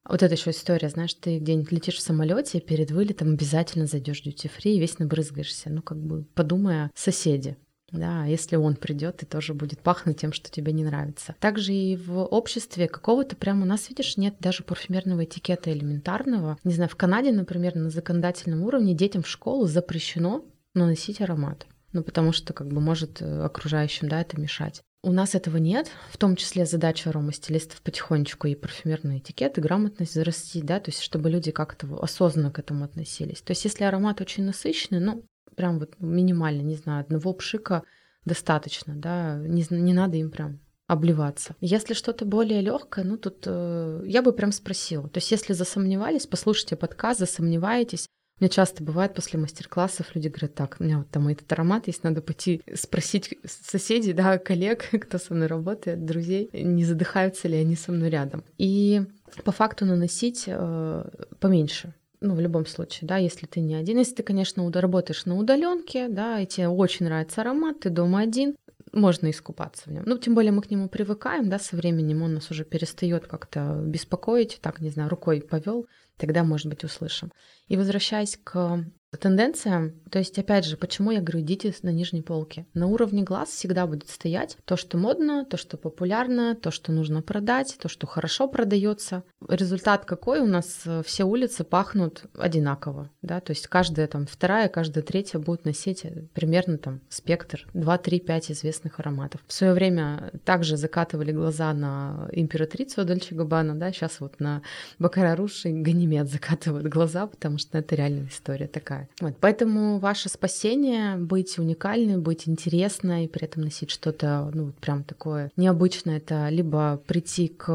Вот 0.07 0.23
это 0.23 0.36
еще 0.36 0.51
история, 0.51 0.89
знаешь, 0.89 1.13
ты 1.13 1.39
где-нибудь 1.39 1.71
летишь 1.71 1.95
в 1.95 2.01
самолете, 2.01 2.61
перед 2.61 2.91
вылетом 2.91 3.34
обязательно 3.34 3.88
зайдешь 3.88 4.23
duty 4.25 4.49
free 4.49 4.73
и 4.73 4.80
весь 4.80 4.99
набрызгаешься. 4.99 5.69
Ну, 5.69 5.82
как 5.82 5.97
бы 5.97 6.23
подумай 6.34 6.86
о 6.86 6.91
соседе. 6.95 7.57
Да, 7.91 8.25
если 8.25 8.57
он 8.57 8.75
придет 8.75 9.23
и 9.23 9.25
тоже 9.25 9.53
будет 9.53 9.79
пахнуть 9.79 10.19
тем, 10.19 10.33
что 10.33 10.51
тебе 10.51 10.73
не 10.73 10.83
нравится. 10.83 11.35
Также 11.39 11.73
и 11.73 11.95
в 11.95 12.21
обществе 12.23 12.88
какого-то 12.88 13.35
прямо 13.35 13.63
у 13.63 13.65
нас, 13.65 13.89
видишь, 13.89 14.17
нет 14.17 14.35
даже 14.39 14.63
парфюмерного 14.63 15.23
этикета 15.23 15.71
элементарного. 15.71 16.57
Не 16.63 16.73
знаю, 16.73 16.89
в 16.89 16.95
Канаде, 16.95 17.31
например, 17.31 17.75
на 17.75 17.89
законодательном 17.89 18.63
уровне 18.63 18.93
детям 18.93 19.23
в 19.23 19.27
школу 19.27 19.67
запрещено 19.67 20.43
наносить 20.73 21.21
аромат. 21.21 21.65
Ну, 21.93 22.03
потому 22.03 22.33
что 22.33 22.53
как 22.53 22.67
бы 22.67 22.81
может 22.81 23.21
э, 23.21 23.41
окружающим, 23.43 24.09
да, 24.09 24.19
это 24.21 24.39
мешать. 24.39 24.81
У 25.03 25.11
нас 25.11 25.35
этого 25.35 25.57
нет, 25.57 25.89
в 26.11 26.17
том 26.17 26.35
числе 26.35 26.65
задача 26.65 27.09
аромастилистов 27.09 27.81
потихонечку 27.81 28.47
и 28.47 28.55
парфюмерный 28.55 29.19
этикет, 29.19 29.57
грамотность 29.57 30.13
зарастить, 30.13 30.65
да, 30.65 30.79
то 30.79 30.89
есть 30.89 31.01
чтобы 31.01 31.29
люди 31.29 31.51
как-то 31.51 31.88
осознанно 32.01 32.51
к 32.51 32.59
этому 32.59 32.83
относились. 32.83 33.41
То 33.41 33.51
есть 33.51 33.63
если 33.63 33.85
аромат 33.85 34.19
очень 34.19 34.43
насыщенный, 34.43 34.99
ну, 34.99 35.23
прям 35.55 35.79
вот 35.79 35.95
минимально, 35.99 36.61
не 36.61 36.75
знаю, 36.75 37.01
одного 37.01 37.33
пшика 37.33 37.83
достаточно, 38.25 38.95
да, 38.95 39.37
не, 39.37 39.65
не 39.69 39.93
надо 39.93 40.17
им 40.17 40.31
прям 40.31 40.59
обливаться. 40.87 41.55
Если 41.59 41.93
что-то 41.93 42.25
более 42.25 42.61
легкое, 42.61 43.03
ну 43.03 43.17
тут 43.17 43.43
э, 43.45 44.03
я 44.05 44.21
бы 44.21 44.31
прям 44.31 44.51
спросила. 44.51 45.09
То 45.09 45.17
есть, 45.17 45.31
если 45.31 45.53
засомневались, 45.53 46.27
послушайте 46.27 46.77
подкаст, 46.77 47.19
засомневаетесь. 47.19 48.07
Мне 48.39 48.49
часто 48.49 48.83
бывает 48.83 49.15
после 49.15 49.39
мастер-классов 49.39 50.13
люди 50.13 50.27
говорят, 50.27 50.53
так, 50.53 50.77
у 50.79 50.83
меня 50.83 50.99
вот 50.99 51.09
там 51.09 51.27
этот 51.27 51.51
аромат 51.51 51.87
есть, 51.87 52.03
надо 52.03 52.21
пойти 52.21 52.61
спросить 52.75 53.37
соседей, 53.45 54.13
да, 54.13 54.37
коллег, 54.37 54.89
кто 55.01 55.17
со 55.17 55.33
мной 55.33 55.47
работает, 55.47 56.05
друзей, 56.05 56.49
не 56.53 56.85
задыхаются 56.85 57.47
ли 57.47 57.57
они 57.57 57.75
со 57.75 57.91
мной 57.91 58.09
рядом. 58.09 58.43
И 58.57 59.01
по 59.43 59.51
факту 59.51 59.85
наносить 59.85 60.43
э, 60.47 61.09
поменьше 61.39 61.93
ну, 62.22 62.36
в 62.36 62.39
любом 62.39 62.65
случае, 62.65 63.07
да, 63.07 63.18
если 63.18 63.45
ты 63.45 63.59
не 63.59 63.76
один. 63.76 63.97
Если 63.97 64.15
ты, 64.15 64.24
конечно, 64.24 64.70
работаешь 64.72 65.26
на 65.26 65.38
удаленке, 65.38 66.07
да, 66.07 66.39
и 66.39 66.45
тебе 66.45 66.68
очень 66.68 67.05
нравится 67.05 67.41
аромат, 67.41 67.82
ты 67.82 67.89
дома 67.89 68.20
один, 68.20 68.55
можно 68.91 69.30
искупаться 69.30 69.84
в 69.86 69.93
нем. 69.93 70.03
Ну, 70.05 70.18
тем 70.18 70.34
более 70.34 70.51
мы 70.51 70.61
к 70.61 70.72
нему 70.72 70.89
привыкаем, 70.89 71.49
да, 71.49 71.59
со 71.59 71.76
временем 71.76 72.24
он 72.24 72.34
нас 72.34 72.49
уже 72.51 72.65
перестает 72.65 73.28
как-то 73.28 73.82
беспокоить, 73.86 74.59
так, 74.61 74.82
не 74.82 74.89
знаю, 74.89 75.09
рукой 75.09 75.41
повел, 75.41 75.88
тогда, 76.18 76.43
может 76.43 76.68
быть, 76.68 76.84
услышим. 76.84 77.32
И 77.68 77.78
возвращаясь 77.78 78.39
к 78.43 78.84
тенденция, 79.15 79.93
то 80.11 80.19
есть, 80.19 80.37
опять 80.37 80.65
же, 80.65 80.75
почему 80.75 81.11
я 81.11 81.21
говорю, 81.21 81.39
идите 81.41 81.73
на 81.81 81.89
нижней 81.89 82.21
полке. 82.21 82.65
На 82.73 82.87
уровне 82.87 83.23
глаз 83.23 83.49
всегда 83.49 83.87
будет 83.87 84.09
стоять 84.09 84.57
то, 84.65 84.75
что 84.75 84.97
модно, 84.97 85.45
то, 85.45 85.55
что 85.55 85.77
популярно, 85.77 86.55
то, 86.55 86.71
что 86.71 86.91
нужно 86.91 87.21
продать, 87.21 87.77
то, 87.81 87.87
что 87.87 88.05
хорошо 88.05 88.47
продается. 88.47 89.23
Результат 89.47 90.05
какой? 90.05 90.39
У 90.39 90.45
нас 90.45 90.81
э, 90.85 91.03
все 91.05 91.23
улицы 91.23 91.63
пахнут 91.63 92.23
одинаково, 92.37 93.09
да, 93.21 93.39
то 93.39 93.51
есть 93.51 93.67
каждая 93.67 94.07
там 94.07 94.27
вторая, 94.27 94.67
каждая 94.67 95.03
третья 95.03 95.39
будет 95.39 95.63
носить 95.63 96.03
э, 96.03 96.27
примерно 96.33 96.77
там 96.77 97.01
спектр 97.09 97.65
2, 97.73 97.97
3, 97.97 98.19
5 98.19 98.51
известных 98.51 98.99
ароматов. 98.99 99.41
В 99.47 99.53
свое 99.53 99.73
время 99.73 100.31
также 100.43 100.75
закатывали 100.75 101.31
глаза 101.31 101.73
на 101.73 102.27
императрицу 102.31 103.05
Дольче 103.05 103.35
Габбана, 103.35 103.75
да, 103.75 103.91
сейчас 103.91 104.19
вот 104.19 104.39
на 104.39 104.61
Бакара 104.99 105.35
Руш 105.35 105.65
и 105.65 105.71
Ганимед 105.71 106.29
закатывают 106.29 106.87
глаза, 106.87 107.27
потому 107.27 107.57
что 107.57 107.77
это 107.77 107.95
реальная 107.95 108.27
история 108.27 108.67
такая 108.67 108.96
такая. 108.97 109.09
Вот, 109.21 109.37
поэтому 109.39 109.99
ваше 109.99 110.29
спасение— 110.29 111.15
быть 111.17 111.57
уникальной, 111.57 112.17
быть 112.17 112.47
интересной, 112.47 113.27
при 113.27 113.45
этом 113.45 113.63
носить 113.63 113.91
что-то, 113.91 114.49
ну, 114.53 114.71
прям 114.79 115.03
такое 115.03 115.51
необычное, 115.55 116.17
это 116.17 116.49
либо 116.49 117.01
прийти 117.07 117.47
к 117.47 117.69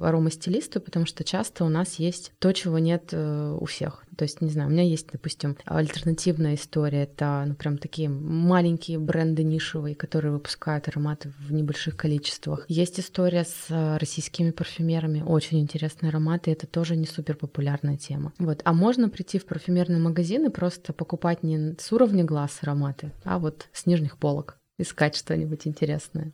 аромастилисту, 0.00 0.80
потому 0.80 1.06
что 1.06 1.24
часто 1.24 1.64
у 1.64 1.68
нас 1.68 1.94
есть 1.94 2.32
то, 2.38 2.52
чего 2.52 2.78
нет 2.78 3.10
э, 3.12 3.56
у 3.60 3.64
всех. 3.66 4.04
То 4.16 4.24
есть, 4.24 4.40
не 4.40 4.50
знаю, 4.50 4.68
у 4.68 4.72
меня 4.72 4.82
есть, 4.82 5.08
допустим, 5.12 5.56
альтернативная 5.64 6.54
история. 6.54 7.02
Это, 7.02 7.44
ну, 7.46 7.54
прям 7.54 7.78
такие 7.78 8.08
маленькие 8.08 8.98
бренды 8.98 9.44
нишевые, 9.44 9.94
которые 9.94 10.32
выпускают 10.32 10.88
ароматы 10.88 11.32
в 11.38 11.52
небольших 11.52 11.96
количествах. 11.96 12.64
Есть 12.68 12.98
история 12.98 13.44
с 13.44 13.66
э, 13.68 13.96
российскими 13.98 14.50
парфюмерами. 14.50 15.22
Очень 15.22 15.60
интересные 15.60 16.10
ароматы. 16.10 16.50
Это 16.50 16.66
тоже 16.66 16.96
не 16.96 17.06
супер 17.06 17.36
популярная 17.36 17.96
тема. 17.96 18.32
Вот. 18.38 18.60
А 18.64 18.72
можно 18.72 19.08
прийти 19.08 19.38
в 19.38 19.46
парфюмерный 19.46 20.00
магазин 20.00 20.46
и 20.46 20.50
просто 20.50 20.92
покупать 20.92 21.42
не 21.42 21.76
с 21.78 21.92
уровня 21.92 22.24
глаз 22.24 22.58
ароматы, 22.62 23.12
а 23.24 23.38
вот 23.38 23.68
с 23.72 23.86
нижних 23.86 24.18
полок. 24.18 24.58
Искать 24.78 25.16
что-нибудь 25.16 25.66
интересное. 25.66 26.32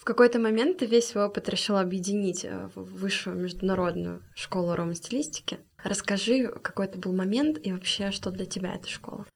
В 0.00 0.04
какой-то 0.04 0.38
момент 0.38 0.78
ты 0.78 0.86
весь 0.86 1.08
свой 1.08 1.26
опыт 1.26 1.50
решил 1.50 1.76
объединить 1.76 2.46
э, 2.46 2.70
в 2.74 2.82
высшую 2.82 3.36
международную 3.36 4.22
школу 4.34 4.70
аромастилистики. 4.70 5.58
Расскажи, 5.84 6.48
какой 6.62 6.86
это 6.86 6.98
был 6.98 7.12
момент 7.12 7.58
и 7.62 7.70
вообще, 7.70 8.10
что 8.10 8.30
для 8.30 8.46
тебя 8.46 8.74
эта 8.74 8.88
школа? 8.88 9.26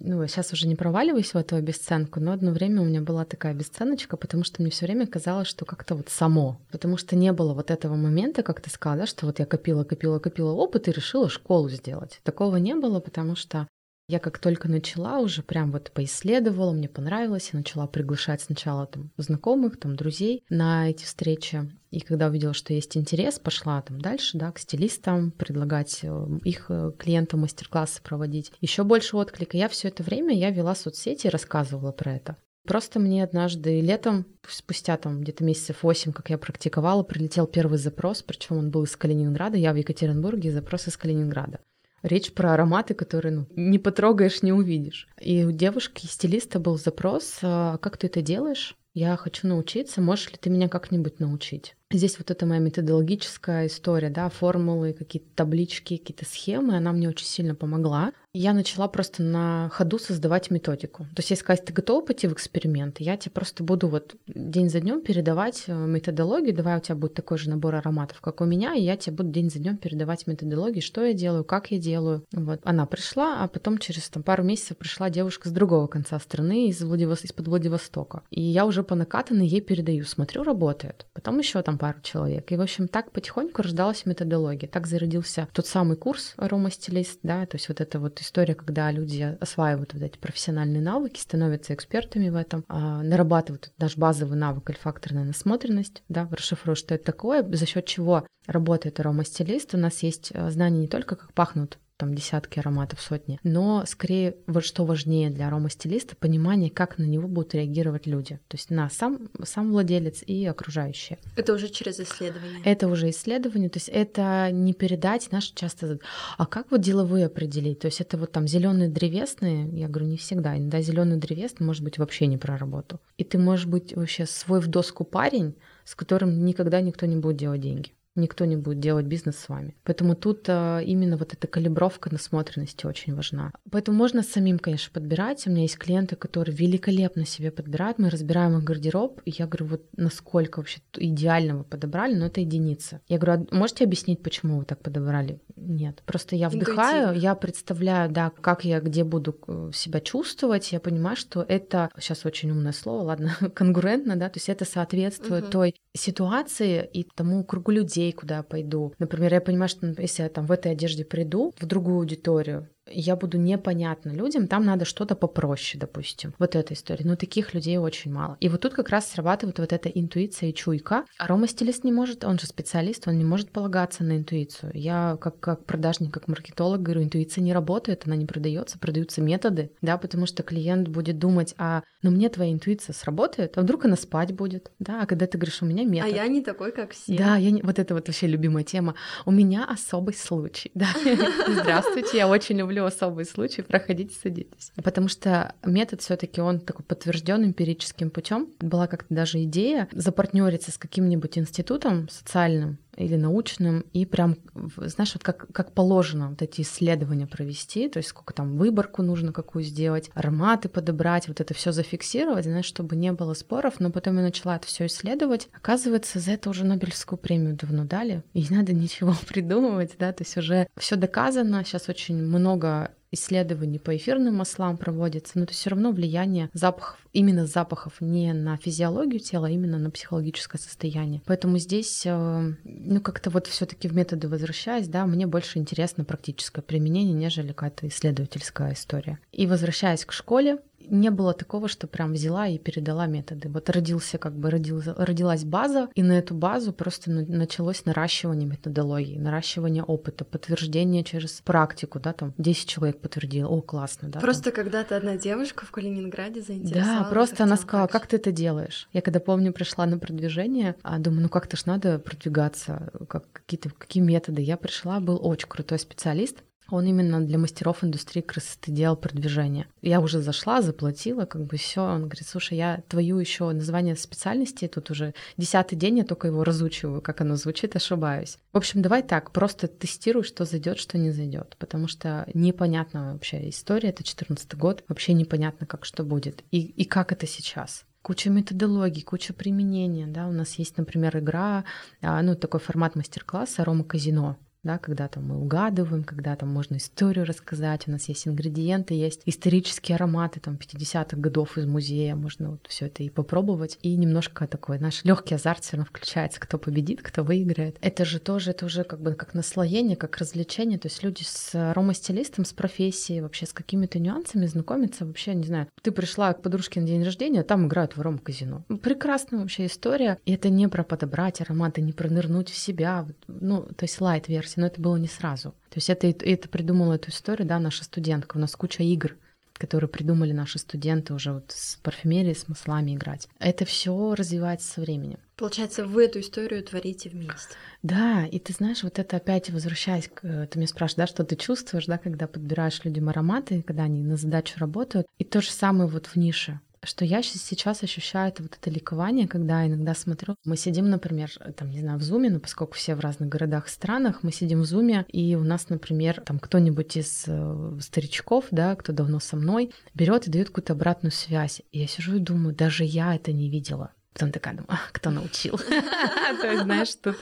ну, 0.00 0.26
сейчас 0.26 0.52
уже 0.52 0.66
не 0.66 0.74
проваливаюсь 0.76 1.34
в 1.34 1.36
эту 1.36 1.56
обесценку, 1.56 2.20
но 2.20 2.32
одно 2.32 2.50
время 2.52 2.82
у 2.82 2.84
меня 2.84 3.00
была 3.00 3.24
такая 3.24 3.52
обесценочка, 3.52 4.16
потому 4.16 4.44
что 4.44 4.60
мне 4.60 4.70
все 4.70 4.86
время 4.86 5.06
казалось, 5.06 5.48
что 5.48 5.64
как-то 5.64 5.94
вот 5.94 6.08
само, 6.08 6.60
потому 6.70 6.96
что 6.96 7.16
не 7.16 7.32
было 7.32 7.54
вот 7.54 7.70
этого 7.70 7.94
момента, 7.94 8.42
как 8.42 8.60
ты 8.60 8.70
сказала, 8.70 9.00
да, 9.00 9.06
что 9.06 9.26
вот 9.26 9.38
я 9.38 9.46
копила, 9.46 9.84
копила, 9.84 10.18
копила 10.18 10.52
опыт 10.52 10.88
и 10.88 10.92
решила 10.92 11.28
школу 11.28 11.68
сделать. 11.68 12.20
Такого 12.22 12.56
не 12.56 12.74
было, 12.74 13.00
потому 13.00 13.34
что 13.34 13.66
я 14.08 14.18
как 14.18 14.38
только 14.38 14.68
начала, 14.68 15.18
уже 15.18 15.42
прям 15.42 15.70
вот 15.70 15.92
поисследовала, 15.92 16.72
мне 16.72 16.88
понравилось, 16.88 17.50
я 17.52 17.58
начала 17.58 17.86
приглашать 17.86 18.40
сначала 18.40 18.86
там 18.86 19.10
знакомых, 19.18 19.78
там 19.78 19.96
друзей 19.96 20.42
на 20.48 20.88
эти 20.88 21.04
встречи. 21.04 21.70
И 21.90 22.00
когда 22.00 22.28
увидела, 22.28 22.54
что 22.54 22.72
есть 22.72 22.96
интерес, 22.96 23.38
пошла 23.38 23.80
там 23.82 24.00
дальше, 24.00 24.38
да, 24.38 24.50
к 24.50 24.58
стилистам, 24.58 25.30
предлагать 25.30 26.00
э, 26.02 26.26
их 26.44 26.66
э, 26.70 26.92
клиентам 26.98 27.40
мастер-классы 27.40 28.02
проводить. 28.02 28.52
Еще 28.60 28.82
больше 28.82 29.16
отклика. 29.16 29.56
Я 29.56 29.68
все 29.68 29.88
это 29.88 30.02
время 30.02 30.34
я 30.34 30.50
вела 30.50 30.74
соцсети 30.74 31.26
и 31.26 31.30
рассказывала 31.30 31.92
про 31.92 32.14
это. 32.14 32.36
Просто 32.66 33.00
мне 33.00 33.24
однажды 33.24 33.80
летом, 33.80 34.26
спустя 34.46 34.96
там 34.98 35.22
где-то 35.22 35.44
месяцев 35.44 35.82
8, 35.82 36.12
как 36.12 36.28
я 36.30 36.36
практиковала, 36.36 37.02
прилетел 37.02 37.46
первый 37.46 37.78
запрос, 37.78 38.22
причем 38.22 38.58
он 38.58 38.70
был 38.70 38.84
из 38.84 38.94
Калининграда, 38.96 39.56
я 39.56 39.72
в 39.72 39.76
Екатеринбурге, 39.76 40.52
запрос 40.52 40.88
из 40.88 40.96
Калининграда. 40.98 41.60
Речь 42.02 42.32
про 42.32 42.54
ароматы, 42.54 42.94
которые 42.94 43.32
ну, 43.32 43.46
не 43.50 43.78
потрогаешь, 43.78 44.42
не 44.42 44.52
увидишь. 44.52 45.08
И 45.20 45.44
у 45.44 45.50
девушки, 45.50 46.06
стилиста, 46.06 46.60
был 46.60 46.78
запрос, 46.78 47.38
«А 47.42 47.78
как 47.78 47.96
ты 47.96 48.06
это 48.06 48.22
делаешь? 48.22 48.76
Я 48.94 49.16
хочу 49.16 49.46
научиться, 49.48 50.00
можешь 50.00 50.30
ли 50.30 50.38
ты 50.40 50.50
меня 50.50 50.68
как-нибудь 50.68 51.20
научить? 51.20 51.76
Здесь 51.90 52.18
вот 52.18 52.30
эта 52.30 52.44
моя 52.44 52.60
методологическая 52.60 53.66
история, 53.66 54.10
да, 54.10 54.28
формулы, 54.28 54.92
какие-то 54.92 55.28
таблички, 55.34 55.96
какие-то 55.96 56.26
схемы, 56.26 56.76
она 56.76 56.92
мне 56.92 57.08
очень 57.08 57.26
сильно 57.26 57.54
помогла 57.54 58.12
я 58.34 58.52
начала 58.52 58.88
просто 58.88 59.22
на 59.22 59.70
ходу 59.72 59.98
создавать 59.98 60.50
методику. 60.50 61.04
То 61.14 61.20
есть, 61.20 61.30
если 61.30 61.42
сказать, 61.42 61.64
ты 61.64 61.72
готова 61.72 62.04
пойти 62.04 62.26
в 62.28 62.32
эксперимент, 62.32 63.00
я 63.00 63.16
тебе 63.16 63.32
просто 63.32 63.64
буду 63.64 63.88
вот 63.88 64.16
день 64.26 64.68
за 64.68 64.80
днем 64.80 65.00
передавать 65.00 65.64
э, 65.66 65.72
методологию, 65.74 66.54
давай 66.54 66.76
у 66.76 66.80
тебя 66.80 66.94
будет 66.94 67.14
такой 67.14 67.38
же 67.38 67.48
набор 67.48 67.76
ароматов, 67.76 68.20
как 68.20 68.40
у 68.40 68.44
меня, 68.44 68.74
и 68.74 68.82
я 68.82 68.96
тебе 68.96 69.16
буду 69.16 69.30
день 69.30 69.50
за 69.50 69.58
днем 69.58 69.78
передавать 69.78 70.26
методологию, 70.26 70.82
что 70.82 71.04
я 71.04 71.14
делаю, 71.14 71.44
как 71.44 71.70
я 71.70 71.78
делаю. 71.78 72.24
Вот. 72.32 72.60
Она 72.64 72.84
пришла, 72.84 73.42
а 73.42 73.48
потом 73.48 73.78
через 73.78 74.08
там, 74.10 74.22
пару 74.22 74.44
месяцев 74.44 74.76
пришла 74.76 75.08
девушка 75.08 75.48
с 75.48 75.52
другого 75.52 75.86
конца 75.86 76.18
страны, 76.18 76.68
из 76.68 76.82
Владивос... 76.82 77.24
из-под 77.24 77.48
Владивостока. 77.48 78.22
И 78.30 78.42
я 78.42 78.66
уже 78.66 78.82
по 78.82 78.94
накатанной 78.94 79.46
ей 79.46 79.62
передаю, 79.62 80.04
смотрю, 80.04 80.42
работает. 80.42 81.06
Потом 81.14 81.38
еще 81.38 81.62
там 81.62 81.77
пару 81.78 82.00
человек. 82.02 82.50
И, 82.52 82.56
в 82.56 82.60
общем, 82.60 82.88
так 82.88 83.12
потихоньку 83.12 83.62
рождалась 83.62 84.06
методология. 84.06 84.68
Так 84.68 84.86
зародился 84.86 85.48
тот 85.52 85.66
самый 85.66 85.96
курс 85.96 86.34
аромастилист, 86.36 87.20
да, 87.22 87.46
то 87.46 87.56
есть 87.56 87.68
вот 87.68 87.80
это 87.80 87.98
вот 87.98 88.20
история, 88.20 88.54
когда 88.54 88.90
люди 88.90 89.36
осваивают 89.40 89.94
вот 89.94 90.02
эти 90.02 90.18
профессиональные 90.18 90.82
навыки, 90.82 91.20
становятся 91.20 91.74
экспертами 91.74 92.28
в 92.28 92.36
этом, 92.36 92.64
а, 92.68 93.02
нарабатывают 93.02 93.72
наш 93.78 93.96
базовый 93.96 94.36
навык 94.36 94.70
альфакторная 94.70 95.24
насмотренность, 95.24 96.02
да, 96.08 96.28
расшифруют, 96.30 96.78
что 96.78 96.94
это 96.94 97.04
такое, 97.04 97.42
за 97.42 97.66
счет 97.66 97.86
чего 97.86 98.26
работает 98.46 99.00
аромастилист. 99.00 99.74
У 99.74 99.78
нас 99.78 100.02
есть 100.02 100.32
а, 100.34 100.50
знания 100.50 100.80
не 100.80 100.88
только, 100.88 101.16
как 101.16 101.32
пахнут 101.32 101.78
там 101.98 102.14
десятки 102.14 102.60
ароматов, 102.60 103.00
сотни. 103.00 103.38
Но 103.42 103.84
скорее, 103.86 104.36
вот 104.46 104.64
что 104.64 104.84
важнее 104.84 105.30
для 105.30 105.48
аромастилиста, 105.48 106.16
понимание, 106.16 106.70
как 106.70 106.96
на 106.96 107.04
него 107.04 107.28
будут 107.28 107.54
реагировать 107.54 108.06
люди. 108.06 108.40
То 108.48 108.56
есть 108.56 108.70
на 108.70 108.88
сам, 108.88 109.28
сам 109.44 109.72
владелец 109.72 110.22
и 110.22 110.46
окружающие. 110.46 111.18
Это 111.36 111.52
уже 111.52 111.68
через 111.68 111.98
исследование. 112.00 112.62
Это 112.64 112.88
уже 112.88 113.10
исследование, 113.10 113.68
то 113.68 113.78
есть 113.78 113.88
это 113.88 114.50
не 114.52 114.72
передать, 114.72 115.30
наш 115.32 115.46
часто, 115.46 115.98
а 116.36 116.46
как 116.46 116.70
вот 116.70 116.80
деловые 116.80 117.26
определить? 117.26 117.80
То 117.80 117.86
есть 117.86 118.00
это 118.00 118.16
вот 118.16 118.30
там 118.30 118.46
зеленые 118.46 118.88
древесные, 118.88 119.68
я 119.78 119.88
говорю, 119.88 120.06
не 120.06 120.16
всегда, 120.16 120.56
иногда 120.56 120.80
зеленый 120.80 121.18
древесный 121.18 121.66
может 121.66 121.82
быть 121.82 121.98
вообще 121.98 122.26
не 122.26 122.38
про 122.38 122.56
работу. 122.56 123.00
И 123.16 123.24
ты 123.24 123.38
можешь 123.38 123.66
быть 123.66 123.94
вообще 123.96 124.24
свой 124.24 124.60
в 124.60 124.68
доску 124.68 125.02
парень, 125.02 125.56
с 125.84 125.96
которым 125.96 126.44
никогда 126.44 126.80
никто 126.80 127.06
не 127.06 127.16
будет 127.16 127.36
делать 127.36 127.60
деньги 127.60 127.92
никто 128.18 128.44
не 128.44 128.56
будет 128.56 128.80
делать 128.80 129.06
бизнес 129.06 129.36
с 129.38 129.48
вами. 129.48 129.74
Поэтому 129.84 130.14
тут 130.14 130.44
а, 130.48 130.80
именно 130.80 131.16
вот 131.16 131.32
эта 131.32 131.46
калибровка 131.46 132.10
насмотренности 132.12 132.86
очень 132.86 133.14
важна. 133.14 133.52
Поэтому 133.70 133.96
можно 133.96 134.22
самим, 134.22 134.58
конечно, 134.58 134.92
подбирать. 134.92 135.46
У 135.46 135.50
меня 135.50 135.62
есть 135.62 135.78
клиенты, 135.78 136.16
которые 136.16 136.54
великолепно 136.56 137.24
себе 137.24 137.50
подбирают. 137.50 137.98
Мы 137.98 138.10
разбираем 138.10 138.56
их 138.56 138.64
гардероб, 138.64 139.20
и 139.24 139.30
я 139.30 139.46
говорю, 139.46 139.66
вот 139.66 139.82
насколько 139.96 140.58
вообще 140.58 140.80
идеально 140.96 141.58
вы 141.58 141.64
подобрали, 141.64 142.14
но 142.14 142.26
это 142.26 142.40
единица. 142.40 143.00
Я 143.08 143.18
говорю, 143.18 143.46
а 143.50 143.54
можете 143.54 143.84
объяснить, 143.84 144.22
почему 144.22 144.58
вы 144.58 144.64
так 144.64 144.82
подобрали? 144.82 145.40
Нет. 145.56 146.02
Просто 146.06 146.36
я 146.36 146.48
вдыхаю, 146.48 147.18
я 147.18 147.34
представляю, 147.34 148.10
да, 148.10 148.30
как 148.40 148.64
я 148.64 148.80
где 148.80 149.04
буду 149.04 149.36
э, 149.46 149.70
себя 149.74 150.00
чувствовать. 150.00 150.72
Я 150.72 150.80
понимаю, 150.80 151.16
что 151.16 151.44
это, 151.46 151.90
сейчас 151.98 152.24
очень 152.24 152.50
умное 152.50 152.72
слово, 152.72 153.02
ладно, 153.02 153.36
конгруентно, 153.54 154.16
да, 154.16 154.28
то 154.28 154.36
есть 154.36 154.48
это 154.48 154.64
соответствует 154.64 155.44
угу. 155.44 155.52
той 155.52 155.74
ситуации 155.96 156.88
и 156.92 157.04
тому 157.04 157.44
кругу 157.44 157.72
людей, 157.72 158.07
куда 158.12 158.38
я 158.38 158.42
пойду. 158.42 158.92
Например, 158.98 159.34
я 159.34 159.40
понимаю, 159.40 159.68
что 159.68 159.86
если 159.86 160.22
я 160.22 160.28
там 160.28 160.46
в 160.46 160.52
этой 160.52 160.72
одежде 160.72 161.04
приду 161.04 161.52
в 161.58 161.66
другую 161.66 161.98
аудиторию, 161.98 162.68
я 162.90 163.16
буду 163.16 163.38
непонятна 163.38 164.10
людям, 164.10 164.46
там 164.46 164.64
надо 164.64 164.84
что-то 164.84 165.14
попроще, 165.14 165.80
допустим. 165.80 166.34
Вот 166.38 166.56
эта 166.56 166.74
история. 166.74 167.04
Но 167.04 167.16
таких 167.16 167.54
людей 167.54 167.78
очень 167.78 168.12
мало. 168.12 168.36
И 168.40 168.48
вот 168.48 168.60
тут 168.60 168.74
как 168.74 168.88
раз 168.88 169.10
срабатывает 169.10 169.58
вот 169.58 169.72
эта 169.72 169.88
интуиция 169.88 170.50
и 170.50 170.54
чуйка. 170.54 171.04
Аромастилист 171.18 171.84
не 171.84 171.92
может, 171.92 172.24
он 172.24 172.38
же 172.38 172.46
специалист, 172.46 173.06
он 173.08 173.18
не 173.18 173.24
может 173.24 173.50
полагаться 173.50 174.04
на 174.04 174.16
интуицию. 174.16 174.72
Я 174.74 175.18
как, 175.20 175.40
как 175.40 175.64
продажник, 175.64 176.12
как 176.12 176.28
маркетолог 176.28 176.82
говорю, 176.82 177.02
интуиция 177.02 177.42
не 177.42 177.52
работает, 177.52 178.02
она 178.06 178.16
не 178.16 178.26
продается, 178.26 178.78
продаются 178.78 179.20
методы, 179.20 179.70
да, 179.82 179.98
потому 179.98 180.26
что 180.26 180.42
клиент 180.42 180.88
будет 180.88 181.18
думать, 181.18 181.54
а, 181.58 181.82
ну 182.02 182.10
мне 182.10 182.28
твоя 182.28 182.52
интуиция 182.52 182.92
сработает, 182.92 183.56
а 183.58 183.62
вдруг 183.62 183.84
она 183.84 183.96
спать 183.96 184.32
будет, 184.32 184.70
да, 184.78 185.02
а 185.02 185.06
когда 185.06 185.26
ты 185.26 185.38
говоришь, 185.38 185.62
у 185.62 185.66
меня 185.66 185.84
метод. 185.84 186.12
А 186.12 186.16
я 186.16 186.26
не 186.28 186.42
такой, 186.42 186.72
как 186.72 186.92
все. 186.92 187.16
Да, 187.16 187.36
я 187.36 187.50
не... 187.50 187.62
вот 187.62 187.78
это 187.78 187.94
вот 187.94 188.08
вообще 188.08 188.26
любимая 188.26 188.64
тема. 188.64 188.94
У 189.26 189.30
меня 189.30 189.64
особый 189.64 190.14
случай, 190.14 190.70
да. 190.74 190.88
Здравствуйте, 191.48 192.18
я 192.18 192.28
очень 192.28 192.58
люблю 192.58 192.77
люблю 192.78 192.84
особый 192.86 193.24
случай, 193.24 193.62
проходите, 193.62 194.14
садитесь. 194.14 194.72
Потому 194.82 195.08
что 195.08 195.54
метод 195.64 196.00
все 196.00 196.16
таки 196.16 196.40
он 196.40 196.60
такой 196.60 196.84
подтвержден 196.84 197.44
эмпирическим 197.44 198.10
путем. 198.10 198.48
Была 198.60 198.86
как-то 198.86 199.12
даже 199.12 199.42
идея 199.44 199.88
запартнериться 199.92 200.70
с 200.70 200.78
каким-нибудь 200.78 201.38
институтом 201.38 202.08
социальным, 202.08 202.78
или 202.98 203.16
научным, 203.16 203.84
и 203.92 204.04
прям, 204.04 204.36
знаешь, 204.76 205.14
вот 205.14 205.22
как, 205.22 205.46
как 205.52 205.72
положено 205.72 206.30
вот 206.30 206.42
эти 206.42 206.62
исследования 206.62 207.26
провести, 207.26 207.88
то 207.88 207.98
есть 207.98 208.10
сколько 208.10 208.34
там 208.34 208.58
выборку 208.58 209.02
нужно 209.02 209.32
какую 209.32 209.62
сделать, 209.64 210.10
ароматы 210.14 210.68
подобрать, 210.68 211.28
вот 211.28 211.40
это 211.40 211.54
все 211.54 211.72
зафиксировать, 211.72 212.44
знаешь, 212.44 212.64
чтобы 212.64 212.96
не 212.96 213.12
было 213.12 213.34
споров, 213.34 213.74
но 213.78 213.90
потом 213.90 214.16
я 214.16 214.22
начала 214.22 214.56
это 214.56 214.66
все 214.66 214.86
исследовать. 214.86 215.48
Оказывается, 215.52 216.18
за 216.18 216.32
это 216.32 216.50
уже 216.50 216.64
Нобелевскую 216.64 217.18
премию 217.18 217.56
давно 217.56 217.84
дали, 217.84 218.22
и 218.34 218.42
не 218.42 218.56
надо 218.56 218.72
ничего 218.72 219.14
придумывать, 219.28 219.92
да, 219.98 220.12
то 220.12 220.24
есть 220.24 220.36
уже 220.36 220.66
все 220.76 220.96
доказано, 220.96 221.64
сейчас 221.64 221.88
очень 221.88 222.16
много 222.16 222.90
исследований 223.10 223.78
по 223.78 223.96
эфирным 223.96 224.36
маслам 224.36 224.76
проводится, 224.76 225.32
но 225.38 225.44
это 225.44 225.52
все 225.52 225.70
равно 225.70 225.92
влияние 225.92 226.50
запахов, 226.52 226.98
именно 227.12 227.46
запахов 227.46 228.00
не 228.00 228.32
на 228.32 228.56
физиологию 228.56 229.20
тела, 229.20 229.48
а 229.48 229.50
именно 229.50 229.78
на 229.78 229.90
психологическое 229.90 230.58
состояние. 230.58 231.22
Поэтому 231.26 231.58
здесь, 231.58 232.02
э, 232.04 232.52
ну, 232.64 233.00
как-то 233.00 233.30
вот 233.30 233.46
все 233.46 233.66
таки 233.66 233.88
в 233.88 233.94
методы 233.94 234.28
возвращаясь, 234.28 234.88
да, 234.88 235.06
мне 235.06 235.26
больше 235.26 235.58
интересно 235.58 236.04
практическое 236.04 236.62
применение, 236.62 237.14
нежели 237.14 237.48
какая-то 237.48 237.88
исследовательская 237.88 238.72
история. 238.72 239.18
И 239.32 239.46
возвращаясь 239.46 240.04
к 240.04 240.12
школе, 240.12 240.58
не 240.80 241.10
было 241.10 241.32
такого, 241.32 241.68
что 241.68 241.86
прям 241.86 242.12
взяла 242.12 242.46
и 242.46 242.58
передала 242.58 243.06
методы. 243.06 243.48
Вот 243.48 243.70
родился, 243.70 244.18
как 244.18 244.34
бы 244.34 244.50
родился, 244.50 244.94
родилась 244.96 245.44
база, 245.44 245.88
и 245.94 246.02
на 246.02 246.12
эту 246.12 246.34
базу 246.34 246.72
просто 246.72 247.10
началось 247.10 247.84
наращивание 247.84 248.48
методологии, 248.48 249.18
наращивание 249.18 249.82
опыта, 249.82 250.24
подтверждение 250.24 251.04
через 251.04 251.40
практику, 251.40 252.00
да, 252.00 252.12
там 252.12 252.34
10 252.38 252.68
человек 252.68 253.00
подтвердило, 253.00 253.48
о, 253.48 253.60
классно, 253.60 254.08
да. 254.08 254.20
Просто 254.20 254.44
там. 254.44 254.52
когда-то 254.54 254.96
одна 254.96 255.16
девушка 255.16 255.66
в 255.66 255.70
Калининграде 255.70 256.42
заинтересовалась. 256.42 257.04
Да, 257.04 257.10
просто 257.10 257.44
она 257.44 257.56
сказала, 257.56 257.86
как 257.86 258.06
ты 258.06 258.16
это 258.16 258.32
делаешь? 258.32 258.88
Я 258.92 259.02
когда 259.02 259.20
помню, 259.20 259.52
пришла 259.52 259.86
на 259.86 259.98
продвижение, 259.98 260.76
а 260.82 260.98
думаю, 260.98 261.22
ну 261.22 261.28
как-то 261.28 261.56
ж 261.56 261.66
надо 261.66 261.98
продвигаться, 261.98 262.90
как, 263.08 263.24
какие-то, 263.32 263.70
какие 263.70 264.02
методы. 264.02 264.42
Я 264.42 264.56
пришла, 264.56 265.00
был 265.00 265.18
очень 265.22 265.48
крутой 265.48 265.78
специалист, 265.78 266.38
он 266.70 266.86
именно 266.86 267.20
для 267.20 267.38
мастеров 267.38 267.82
индустрии 267.82 268.20
красоты 268.20 268.70
делал 268.70 268.96
продвижение. 268.96 269.66
Я 269.80 270.00
уже 270.00 270.20
зашла, 270.20 270.62
заплатила, 270.62 271.24
как 271.24 271.44
бы 271.44 271.56
все. 271.56 271.82
Он 271.82 272.02
говорит, 272.02 272.26
слушай, 272.26 272.56
я 272.56 272.82
твою 272.88 273.18
еще 273.18 273.50
название 273.50 273.96
специальности, 273.96 274.68
тут 274.68 274.90
уже 274.90 275.14
десятый 275.36 275.78
день 275.78 275.98
я 275.98 276.04
только 276.04 276.28
его 276.28 276.44
разучиваю, 276.44 277.00
как 277.00 277.20
оно 277.20 277.36
звучит, 277.36 277.76
ошибаюсь. 277.76 278.38
В 278.52 278.56
общем, 278.56 278.82
давай 278.82 279.02
так, 279.02 279.32
просто 279.32 279.68
тестируй, 279.68 280.24
что 280.24 280.44
зайдет, 280.44 280.78
что 280.78 280.98
не 280.98 281.10
зайдет, 281.10 281.56
потому 281.58 281.88
что 281.88 282.26
непонятна 282.34 283.12
вообще 283.12 283.48
история, 283.48 283.90
это 283.90 284.04
14 284.04 284.54
год, 284.54 284.84
вообще 284.88 285.12
непонятно, 285.12 285.66
как 285.66 285.84
что 285.84 286.04
будет 286.04 286.44
и, 286.50 286.60
и 286.60 286.84
как 286.84 287.12
это 287.12 287.26
сейчас 287.26 287.84
куча 288.02 288.30
методологий, 288.30 289.02
куча 289.02 289.34
применения, 289.34 290.06
да, 290.06 290.28
у 290.28 290.32
нас 290.32 290.54
есть, 290.54 290.78
например, 290.78 291.18
игра, 291.18 291.64
а, 292.00 292.22
ну, 292.22 292.34
такой 292.36 292.58
формат 292.58 292.96
мастер-класса 292.96 293.60
«Арома 293.60 293.84
казино», 293.84 294.38
да, 294.68 294.76
когда 294.76 295.08
там 295.08 295.28
мы 295.28 295.40
угадываем, 295.40 296.04
когда 296.04 296.36
там 296.36 296.50
можно 296.50 296.76
историю 296.76 297.24
рассказать, 297.24 297.88
у 297.88 297.90
нас 297.90 298.06
есть 298.10 298.28
ингредиенты, 298.28 298.92
есть 298.92 299.22
исторические 299.24 299.94
ароматы 299.94 300.40
там 300.40 300.56
50-х 300.56 301.16
годов 301.16 301.56
из 301.56 301.64
музея, 301.64 302.14
можно 302.14 302.50
вот 302.50 302.66
все 302.68 302.86
это 302.86 303.02
и 303.02 303.08
попробовать, 303.08 303.78
и 303.80 303.96
немножко 303.96 304.46
такой 304.46 304.78
наш 304.78 305.04
легкий 305.04 305.34
азарт 305.34 305.64
все 305.64 305.76
равно 305.76 305.86
включается, 305.86 306.38
кто 306.38 306.58
победит, 306.58 307.00
кто 307.00 307.24
выиграет. 307.24 307.78
Это 307.80 308.04
же 308.04 308.18
тоже, 308.18 308.50
это 308.50 308.66
уже 308.66 308.84
как 308.84 309.00
бы 309.00 309.14
как 309.14 309.32
наслоение, 309.32 309.96
как 309.96 310.18
развлечение, 310.18 310.78
то 310.78 310.88
есть 310.88 311.02
люди 311.02 311.22
с 311.22 311.54
аромастилистом, 311.54 312.44
с 312.44 312.52
профессией, 312.52 313.22
вообще 313.22 313.46
с 313.46 313.54
какими-то 313.54 313.98
нюансами 313.98 314.44
знакомятся, 314.44 315.06
вообще, 315.06 315.32
не 315.32 315.46
знаю, 315.46 315.68
ты 315.80 315.92
пришла 315.92 316.34
к 316.34 316.42
подружке 316.42 316.82
на 316.82 316.86
день 316.86 317.04
рождения, 317.04 317.42
там 317.42 317.66
играют 317.68 317.96
в 317.96 318.02
ром-казино. 318.02 318.64
Прекрасная 318.82 319.40
вообще 319.40 319.64
история, 319.64 320.18
и 320.26 320.34
это 320.34 320.50
не 320.50 320.68
про 320.68 320.84
подобрать 320.84 321.40
ароматы, 321.40 321.80
не 321.80 321.94
про 321.94 322.10
нырнуть 322.10 322.50
в 322.50 322.58
себя, 322.58 323.06
ну, 323.28 323.62
то 323.62 323.84
есть 323.84 323.98
лайт-версия 323.98 324.57
но 324.58 324.66
это 324.66 324.80
было 324.80 324.96
не 324.96 325.08
сразу. 325.08 325.50
То 325.70 325.76
есть 325.76 325.90
это, 325.90 326.06
это 326.06 326.48
придумала 326.48 326.94
эту 326.94 327.10
историю, 327.10 327.46
да, 327.46 327.58
наша 327.58 327.84
студентка. 327.84 328.36
У 328.36 328.40
нас 328.40 328.54
куча 328.56 328.82
игр, 328.82 329.16
которые 329.54 329.88
придумали 329.88 330.32
наши 330.32 330.58
студенты 330.58 331.14
уже 331.14 331.32
вот 331.32 331.50
с 331.50 331.76
парфюмерией, 331.82 332.34
с 332.34 332.48
маслами 332.48 332.94
играть. 332.94 333.28
Это 333.38 333.64
все 333.64 334.14
развивается 334.14 334.72
со 334.72 334.80
временем. 334.80 335.18
Получается, 335.36 335.86
вы 335.86 336.04
эту 336.04 336.20
историю 336.20 336.62
творите 336.64 337.10
вместе. 337.10 337.54
Да, 337.82 338.26
и 338.26 338.38
ты 338.38 338.52
знаешь, 338.52 338.82
вот 338.82 338.98
это 338.98 339.16
опять 339.16 339.50
возвращаясь, 339.50 340.08
к, 340.08 340.24
э, 340.24 340.46
ты 340.48 340.58
меня 340.58 340.66
спрашиваешь, 340.66 340.96
да, 340.96 341.06
что 341.06 341.24
ты 341.24 341.36
чувствуешь, 341.36 341.86
да, 341.86 341.98
когда 341.98 342.26
подбираешь 342.26 342.82
людям 342.84 343.08
ароматы, 343.08 343.62
когда 343.62 343.84
они 343.84 344.02
на 344.02 344.16
задачу 344.16 344.58
работают. 344.58 345.06
И 345.18 345.24
то 345.24 345.40
же 345.40 345.50
самое 345.50 345.88
вот 345.88 346.06
в 346.06 346.16
нише. 346.16 346.60
Что 346.82 347.04
я 347.04 347.22
сейчас 347.22 347.82
ощущаю 347.82 348.28
это 348.28 348.42
вот 348.42 348.56
это 348.60 348.70
ликование, 348.70 349.28
когда 349.28 349.66
иногда 349.66 349.94
смотрю, 349.94 350.36
мы 350.44 350.56
сидим, 350.56 350.90
например, 350.90 351.30
там, 351.56 351.70
не 351.70 351.80
знаю, 351.80 351.98
в 351.98 352.02
зуме, 352.02 352.30
но 352.30 352.40
поскольку 352.40 352.74
все 352.74 352.94
в 352.94 353.00
разных 353.00 353.28
городах, 353.28 353.68
странах, 353.68 354.22
мы 354.22 354.32
сидим 354.32 354.62
в 354.62 354.64
зуме, 354.64 355.04
и 355.08 355.34
у 355.34 355.44
нас, 355.44 355.68
например, 355.68 356.22
там 356.24 356.38
кто-нибудь 356.38 356.96
из 356.96 357.24
э, 357.26 357.78
старичков, 357.80 358.46
да, 358.50 358.74
кто 358.76 358.92
давно 358.92 359.20
со 359.20 359.36
мной, 359.36 359.72
берет 359.94 360.26
и 360.26 360.30
дает 360.30 360.48
какую-то 360.48 360.72
обратную 360.72 361.12
связь. 361.12 361.62
И 361.72 361.80
я 361.80 361.86
сижу 361.86 362.16
и 362.16 362.20
думаю, 362.20 362.54
даже 362.54 362.84
я 362.84 363.14
это 363.14 363.32
не 363.32 363.50
видела. 363.50 363.92
Потом 364.18 364.32
такая 364.32 364.54
думаю, 364.54 364.72
а, 364.72 364.80
кто 364.90 365.10
научил? 365.10 365.56
То 366.40 366.50
есть, 366.50 366.64
знаешь, 366.64 366.92
тут 366.96 367.16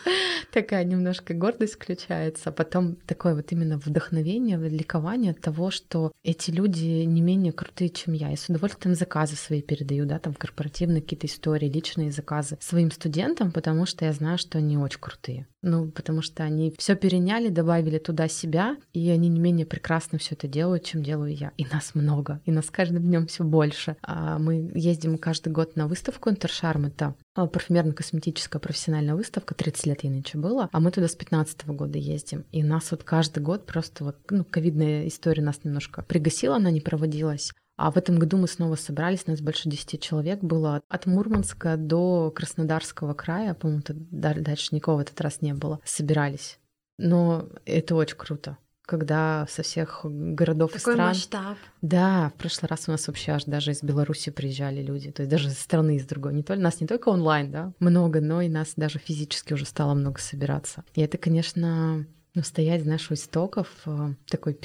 такая 0.51 0.83
немножко 0.85 1.35
гордость 1.35 1.75
включается, 1.75 2.49
а 2.49 2.53
потом 2.53 2.97
такое 3.07 3.35
вот 3.35 3.53
именно 3.53 3.77
вдохновение, 3.77 4.57
ликование 4.57 5.33
от 5.33 5.41
того, 5.43 5.71
что 5.71 6.13
эти 6.25 6.51
люди 6.51 7.05
не 7.05 7.21
менее 7.21 7.53
крутые, 7.53 7.91
чем 7.91 8.15
я. 8.15 8.31
Я 8.31 8.37
с 8.39 8.49
удовольствием 8.49 8.95
заказы 8.95 9.37
свои 9.37 9.61
передаю, 9.61 10.07
да, 10.07 10.19
там 10.19 10.33
корпоративные 10.33 11.03
какие-то 11.03 11.27
истории, 11.27 11.69
личные 11.69 12.11
заказы 12.11 12.57
своим 12.63 12.91
студентам, 12.91 13.53
потому 13.53 13.85
что 13.85 14.07
я 14.07 14.13
знаю, 14.15 14.39
что 14.39 14.57
они 14.57 14.79
очень 14.79 15.01
крутые. 15.01 15.47
Ну, 15.63 15.91
потому 15.91 16.23
что 16.23 16.45
они 16.45 16.73
все 16.79 16.95
переняли, 16.95 17.49
добавили 17.49 17.99
туда 17.99 18.29
себя, 18.29 18.77
и 18.93 19.11
они 19.11 19.29
не 19.29 19.41
менее 19.41 19.67
прекрасно 19.67 20.17
все 20.19 20.35
это 20.35 20.47
делают, 20.47 20.85
чем 20.85 21.03
делаю 21.03 21.35
я. 21.35 21.51
И 21.57 21.65
нас 21.65 21.95
много, 21.95 22.41
и 22.45 22.53
нас 22.53 22.71
каждым 22.71 23.03
днем 23.03 23.27
все 23.27 23.43
больше. 23.43 23.97
А 24.01 24.39
мы 24.39 24.71
ездим 24.75 25.19
каждый 25.19 25.53
год 25.53 25.75
на 25.75 25.89
выставку 25.89 26.31
Интершарм, 26.31 26.86
это 26.87 27.15
а, 27.35 27.47
парфюмерно-косметическая 27.47 28.59
профессиональная 28.59 29.15
выставка, 29.15 29.55
30 29.55 29.87
лет 29.87 30.05
ей 30.05 30.11
нынче 30.11 30.39
было, 30.39 30.69
а 30.73 30.81
мы 30.81 30.91
туда 30.91 31.09
с 31.09 31.15
15 31.15 31.67
года 31.69 31.99
ездим. 31.99 32.45
И 32.53 32.63
нас 32.63 32.91
вот 32.91 33.05
каждый 33.05 33.43
год 33.43 33.67
просто 33.67 34.05
вот, 34.05 34.17
ну, 34.31 34.45
ковидная 34.45 35.07
история 35.09 35.43
нас 35.43 35.65
немножко 35.65 36.03
пригасила, 36.03 36.57
она 36.57 36.71
не 36.71 36.81
проводилась. 36.81 37.53
А 37.77 37.91
в 37.91 37.99
этом 37.99 38.19
году 38.19 38.39
мы 38.39 38.49
снова 38.49 38.75
собрались, 38.75 39.27
нас 39.27 39.41
больше 39.43 39.69
10 39.69 40.01
человек 40.01 40.43
было 40.43 40.81
от 40.89 41.07
Мурманска 41.07 41.77
до 41.77 42.31
Краснодарского 42.31 43.13
края, 43.13 43.53
по-моему, 43.53 43.83
дальше 43.87 44.75
никого 44.75 44.97
в 44.97 45.01
этот 45.01 45.21
раз 45.21 45.43
не 45.43 45.53
было, 45.53 45.81
собирались. 45.85 46.59
Но 46.99 47.51
это 47.67 47.95
очень 47.95 48.17
круто 48.17 48.57
когда 48.87 49.47
со 49.51 49.63
всех 49.63 50.01
городов 50.05 50.73
Такой 50.73 50.95
и 50.95 50.97
стран. 50.97 51.09
масштаб. 51.09 51.59
Да, 51.83 52.31
в 52.35 52.39
прошлый 52.39 52.69
раз 52.69 52.85
у 52.89 52.93
нас 52.93 53.07
вообще 53.09 53.33
аж 53.33 53.45
даже 53.45 53.73
из 53.73 53.83
Беларуси 53.83 54.31
приезжали 54.31 54.81
люди, 54.81 55.11
то 55.11 55.23
есть 55.23 55.31
даже 55.31 55.49
из 55.49 55.59
страны 55.59 55.97
из 55.97 56.07
другой. 56.07 56.33
Не 56.33 56.43
только 56.43 56.63
нас 56.63 56.81
не 56.81 56.87
только 56.87 57.09
онлайн, 57.09 57.51
да, 57.51 57.73
много, 57.81 58.21
но 58.21 58.41
и 58.41 58.49
нас 58.49 58.75
даже 58.77 58.99
физически 58.99 59.53
уже 59.53 59.67
стало 59.67 59.95
много 59.95 60.21
собираться. 60.21 60.85
И 60.95 61.03
это, 61.03 61.19
конечно, 61.19 62.07
ну, 62.37 62.43
стоять, 62.43 62.83
знаешь, 62.83 63.11
у 63.11 63.15
истоков, 63.15 63.69
э, 63.87 64.15
такой, 64.29 64.57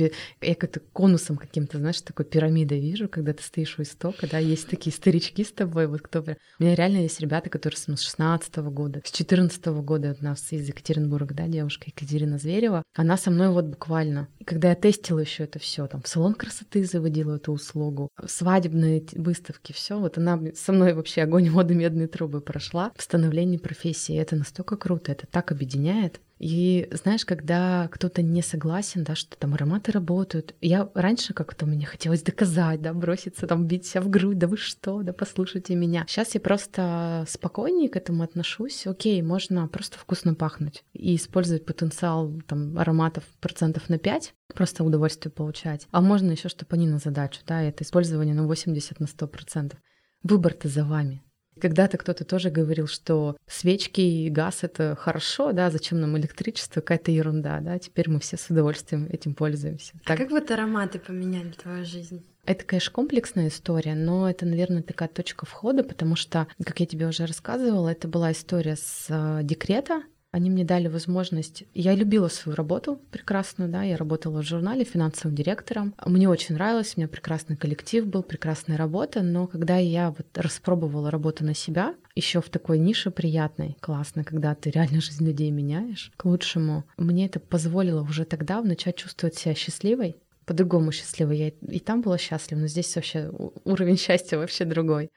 я 0.41 0.55
как-то 0.55 0.81
конусом 0.91 1.37
каким-то, 1.37 1.79
знаешь, 1.79 2.01
такой 2.01 2.25
пирамидой 2.25 2.81
вижу, 2.81 3.07
когда 3.07 3.33
ты 3.33 3.41
стоишь 3.41 3.79
у 3.79 3.81
истока, 3.81 4.27
да, 4.29 4.39
есть 4.39 4.67
такие 4.67 4.93
старички 4.93 5.45
с 5.45 5.53
тобой, 5.53 5.87
вот 5.87 6.01
кто... 6.01 6.19
У 6.19 6.63
меня 6.63 6.75
реально 6.75 6.97
есть 6.97 7.21
ребята, 7.21 7.49
которые 7.49 7.77
с 7.77 7.85
16 7.85 8.57
-го 8.57 8.69
года, 8.69 9.01
с 9.05 9.11
14 9.11 9.67
-го 9.67 9.81
года 9.81 10.11
от 10.11 10.21
нас 10.21 10.51
из 10.51 10.67
Екатеринбурга, 10.67 11.33
да, 11.33 11.47
девушка 11.47 11.85
Екатерина 11.87 12.37
Зверева, 12.37 12.83
она 12.93 13.15
со 13.15 13.31
мной 13.31 13.49
вот 13.49 13.65
буквально, 13.65 14.27
когда 14.45 14.69
я 14.69 14.75
тестила 14.75 15.19
еще 15.19 15.45
это 15.45 15.57
все, 15.57 15.87
там, 15.87 16.01
в 16.01 16.09
салон 16.09 16.33
красоты 16.33 16.83
заводила 16.83 17.37
эту 17.37 17.53
услугу, 17.53 18.09
свадебные 18.27 19.05
выставки, 19.13 19.71
все, 19.71 19.97
вот 19.97 20.17
она 20.17 20.37
со 20.55 20.73
мной 20.73 20.93
вообще 20.93 21.21
огонь, 21.21 21.49
воды, 21.49 21.73
медные 21.73 22.09
трубы 22.09 22.41
прошла. 22.41 22.91
В 22.97 23.01
становлении 23.01 23.57
профессии, 23.57 24.17
это 24.17 24.35
настолько 24.35 24.75
круто, 24.75 25.13
это 25.13 25.25
так 25.25 25.53
объединяет, 25.53 26.19
и 26.41 26.89
знаешь, 26.91 27.23
когда 27.23 27.87
кто-то 27.91 28.23
не 28.23 28.41
согласен, 28.41 29.03
да, 29.03 29.13
что 29.13 29.37
там 29.37 29.53
ароматы 29.53 29.91
работают, 29.91 30.55
я 30.59 30.89
раньше 30.95 31.35
как-то 31.35 31.67
мне 31.67 31.85
хотелось 31.85 32.23
доказать, 32.23 32.81
да, 32.81 32.95
броситься 32.95 33.45
там, 33.45 33.67
бить 33.67 33.85
себя 33.85 34.01
в 34.01 34.09
грудь, 34.09 34.39
да 34.39 34.47
вы 34.47 34.57
что, 34.57 35.03
да 35.03 35.13
послушайте 35.13 35.75
меня. 35.75 36.03
Сейчас 36.07 36.33
я 36.33 36.41
просто 36.41 37.25
спокойнее 37.29 37.89
к 37.89 37.95
этому 37.95 38.23
отношусь. 38.23 38.87
Окей, 38.87 39.21
можно 39.21 39.67
просто 39.67 39.99
вкусно 39.99 40.33
пахнуть 40.33 40.83
и 40.93 41.15
использовать 41.15 41.63
потенциал 41.63 42.33
там 42.47 42.75
ароматов 42.75 43.23
процентов 43.39 43.87
на 43.87 43.99
5, 43.99 44.33
просто 44.55 44.83
удовольствие 44.83 45.31
получать. 45.31 45.87
А 45.91 46.01
можно 46.01 46.31
еще, 46.31 46.49
чтобы 46.49 46.69
они 46.71 46.87
на 46.87 46.97
задачу, 46.97 47.41
да, 47.45 47.61
это 47.61 47.83
использование 47.83 48.33
на 48.33 48.47
80 48.47 48.99
на 48.99 49.05
100 49.05 49.27
процентов. 49.27 49.79
Выбор-то 50.23 50.69
за 50.69 50.85
вами. 50.85 51.21
Когда-то 51.61 51.97
кто-то 51.97 52.25
тоже 52.25 52.49
говорил, 52.49 52.87
что 52.87 53.37
свечки 53.47 54.01
и 54.01 54.29
газ— 54.29 54.59
это 54.63 54.97
хорошо, 54.99 55.51
да, 55.51 55.69
зачем 55.69 56.01
нам 56.01 56.17
электричество, 56.17 56.81
какая-то 56.81 57.11
ерунда, 57.11 57.59
да, 57.59 57.77
теперь 57.77 58.09
мы 58.09 58.19
все 58.19 58.35
с 58.37 58.49
удовольствием 58.49 59.07
этим 59.11 59.35
пользуемся. 59.35 59.93
А 60.05 60.07
так... 60.07 60.17
как 60.17 60.31
вот 60.31 60.49
ароматы 60.49 60.97
поменяли 60.97 61.51
твою 61.51 61.85
жизнь? 61.85 62.23
Это, 62.45 62.65
конечно, 62.65 62.91
комплексная 62.91 63.49
история, 63.49 63.93
но 63.93 64.27
это, 64.27 64.47
наверное, 64.47 64.81
такая 64.81 65.07
точка 65.07 65.45
входа, 65.45 65.83
потому 65.83 66.15
что, 66.15 66.47
как 66.65 66.79
я 66.79 66.87
тебе 66.87 67.05
уже 67.07 67.27
рассказывала, 67.27 67.89
это 67.89 68.07
была 68.07 68.31
история 68.31 68.75
с 68.75 69.05
э, 69.09 69.43
декрета, 69.43 70.01
они 70.31 70.49
мне 70.49 70.63
дали 70.63 70.87
возможность... 70.87 71.63
Я 71.73 71.93
любила 71.93 72.29
свою 72.29 72.55
работу 72.55 73.01
прекрасную, 73.11 73.69
да, 73.69 73.83
я 73.83 73.97
работала 73.97 74.41
в 74.41 74.45
журнале 74.45 74.85
финансовым 74.85 75.35
директором. 75.35 75.93
Мне 76.05 76.29
очень 76.29 76.55
нравилось, 76.55 76.93
у 76.95 76.99
меня 76.99 77.07
прекрасный 77.09 77.57
коллектив 77.57 78.07
был, 78.07 78.23
прекрасная 78.23 78.77
работа, 78.77 79.21
но 79.21 79.47
когда 79.47 79.77
я 79.77 80.11
вот 80.11 80.27
распробовала 80.35 81.11
работу 81.11 81.43
на 81.43 81.53
себя, 81.53 81.95
еще 82.15 82.41
в 82.41 82.49
такой 82.49 82.79
нише 82.79 83.11
приятной, 83.11 83.77
классной, 83.81 84.23
когда 84.23 84.55
ты 84.55 84.71
реально 84.71 85.01
жизнь 85.01 85.25
людей 85.25 85.51
меняешь 85.51 86.11
к 86.15 86.25
лучшему, 86.25 86.85
мне 86.97 87.25
это 87.25 87.39
позволило 87.39 88.01
уже 88.01 88.23
тогда 88.23 88.61
начать 88.61 88.95
чувствовать 88.95 89.35
себя 89.35 89.53
счастливой, 89.53 90.15
по-другому 90.45 90.91
счастливой. 90.91 91.37
Я 91.37 91.47
и 91.49 91.79
там 91.79 92.01
была 92.01 92.17
счастлива, 92.17 92.59
но 92.59 92.67
здесь 92.67 92.95
вообще 92.95 93.31
уровень 93.63 93.97
счастья 93.97 94.37
вообще 94.37 94.65
другой. 94.65 95.09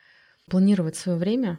Планировать 0.51 0.97
свое 0.97 1.19
время, 1.19 1.59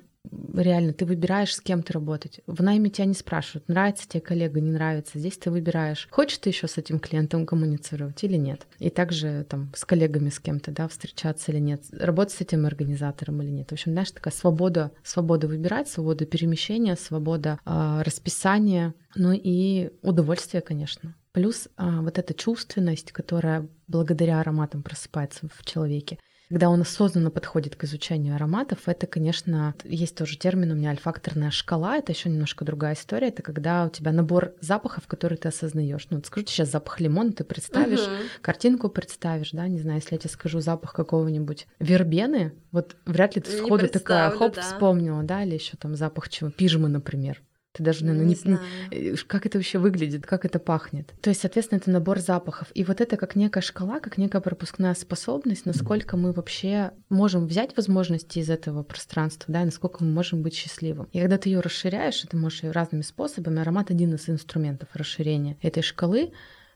реально 0.53 0.93
ты 0.93 1.05
выбираешь, 1.05 1.55
с 1.55 1.61
кем 1.61 1.83
ты 1.83 1.93
работать. 1.93 2.41
В 2.47 2.61
найме 2.63 2.89
тебя 2.89 3.05
не 3.05 3.13
спрашивают, 3.13 3.67
нравится 3.67 4.07
тебе 4.07 4.21
коллега, 4.21 4.59
не 4.59 4.71
нравится. 4.71 5.19
Здесь 5.19 5.37
ты 5.37 5.51
выбираешь, 5.51 6.07
хочешь 6.11 6.37
ты 6.37 6.49
еще 6.49 6.67
с 6.67 6.77
этим 6.77 6.99
клиентом 6.99 7.45
коммуницировать 7.45 8.23
или 8.23 8.37
нет. 8.37 8.67
И 8.79 8.89
также 8.89 9.45
там 9.49 9.71
с 9.75 9.85
коллегами 9.85 10.29
с 10.29 10.39
кем-то, 10.39 10.71
да, 10.71 10.87
встречаться 10.87 11.51
или 11.51 11.59
нет, 11.59 11.83
работать 11.91 12.33
с 12.35 12.41
этим 12.41 12.65
организатором 12.65 13.41
или 13.41 13.49
нет. 13.49 13.69
В 13.69 13.73
общем, 13.73 13.91
знаешь, 13.91 14.11
такая 14.11 14.33
свобода, 14.33 14.91
свобода 15.03 15.47
выбирать, 15.47 15.87
свобода 15.87 16.25
перемещения, 16.25 16.95
свобода 16.95 17.59
э, 17.65 18.01
расписания, 18.03 18.93
ну 19.15 19.31
и 19.33 19.91
удовольствие, 20.01 20.61
конечно. 20.61 21.15
Плюс 21.31 21.67
а, 21.75 22.01
вот 22.01 22.17
эта 22.17 22.33
чувственность, 22.33 23.11
которая 23.11 23.67
благодаря 23.87 24.39
ароматам 24.39 24.83
просыпается 24.83 25.49
в 25.53 25.65
человеке. 25.65 26.17
Когда 26.49 26.69
он 26.69 26.81
осознанно 26.81 27.31
подходит 27.31 27.75
к 27.75 27.83
изучению 27.85 28.35
ароматов, 28.35 28.79
это, 28.85 29.07
конечно, 29.07 29.73
есть 29.83 30.15
тоже 30.15 30.37
термин 30.37 30.71
у 30.71 30.75
меня 30.75 30.91
альфакторная 30.91 31.49
шкала, 31.51 31.97
это 31.97 32.11
еще 32.11 32.29
немножко 32.29 32.63
другая 32.63 32.93
история. 32.93 33.29
Это 33.29 33.41
когда 33.41 33.85
у 33.85 33.89
тебя 33.89 34.11
набор 34.11 34.53
запахов, 34.61 35.07
которые 35.07 35.37
ты 35.37 35.47
осознаешь. 35.47 36.07
Ну, 36.09 36.17
вот 36.17 36.27
скажу 36.27 36.45
сейчас 36.45 36.69
запах 36.69 36.99
лимона, 36.99 37.31
ты 37.31 37.43
представишь, 37.43 38.01
угу. 38.01 38.11
картинку 38.41 38.89
представишь, 38.89 39.51
да, 39.51 39.67
не 39.67 39.79
знаю, 39.79 39.99
если 39.99 40.15
я 40.15 40.19
тебе 40.19 40.29
скажу 40.29 40.59
запах 40.59 40.93
какого-нибудь 40.93 41.67
вербены, 41.79 42.53
вот 42.71 42.95
вряд 43.05 43.35
ли 43.35 43.41
ты 43.41 43.51
сходу 43.57 43.87
такая, 43.87 44.29
хоп, 44.29 44.55
да. 44.55 44.61
вспомнила, 44.61 45.23
да, 45.23 45.43
или 45.43 45.55
еще 45.55 45.77
там 45.77 45.95
запах 45.95 46.29
чего, 46.29 46.51
пижмы, 46.51 46.89
например. 46.89 47.41
Ты 47.75 47.83
даже, 47.83 48.05
наверное, 48.05 48.25
не, 48.25 48.29
не 48.29 48.35
знаю. 48.35 48.59
Э, 48.91 49.15
как 49.27 49.45
это 49.45 49.57
вообще 49.57 49.79
выглядит, 49.79 50.25
как 50.25 50.45
это 50.45 50.59
пахнет. 50.59 51.13
То 51.21 51.29
есть, 51.29 51.41
соответственно, 51.41 51.79
это 51.79 51.91
набор 51.91 52.19
запахов. 52.19 52.69
И 52.73 52.83
вот 52.83 53.01
это 53.01 53.17
как 53.17 53.35
некая 53.35 53.61
шкала, 53.61 53.99
как 53.99 54.17
некая 54.17 54.41
пропускная 54.41 54.93
способность, 54.93 55.65
насколько 55.65 56.15
мы 56.15 56.31
вообще 56.31 56.91
можем 57.09 57.47
взять 57.47 57.75
возможности 57.75 58.39
из 58.39 58.49
этого 58.49 58.83
пространства, 58.83 59.51
да, 59.51 59.61
и 59.61 59.65
насколько 59.65 60.03
мы 60.03 60.11
можем 60.11 60.41
быть 60.41 60.55
счастливым. 60.55 61.09
И 61.11 61.19
когда 61.19 61.37
ты 61.37 61.49
ее 61.49 61.59
расширяешь, 61.59 62.21
ты 62.21 62.37
можешь 62.37 62.63
ее 62.63 62.71
разными 62.71 63.01
способами, 63.01 63.61
аромат 63.61 63.91
один 63.91 64.13
из 64.13 64.29
инструментов 64.29 64.89
расширения 64.93 65.57
этой 65.61 65.83
шкалы, 65.83 66.31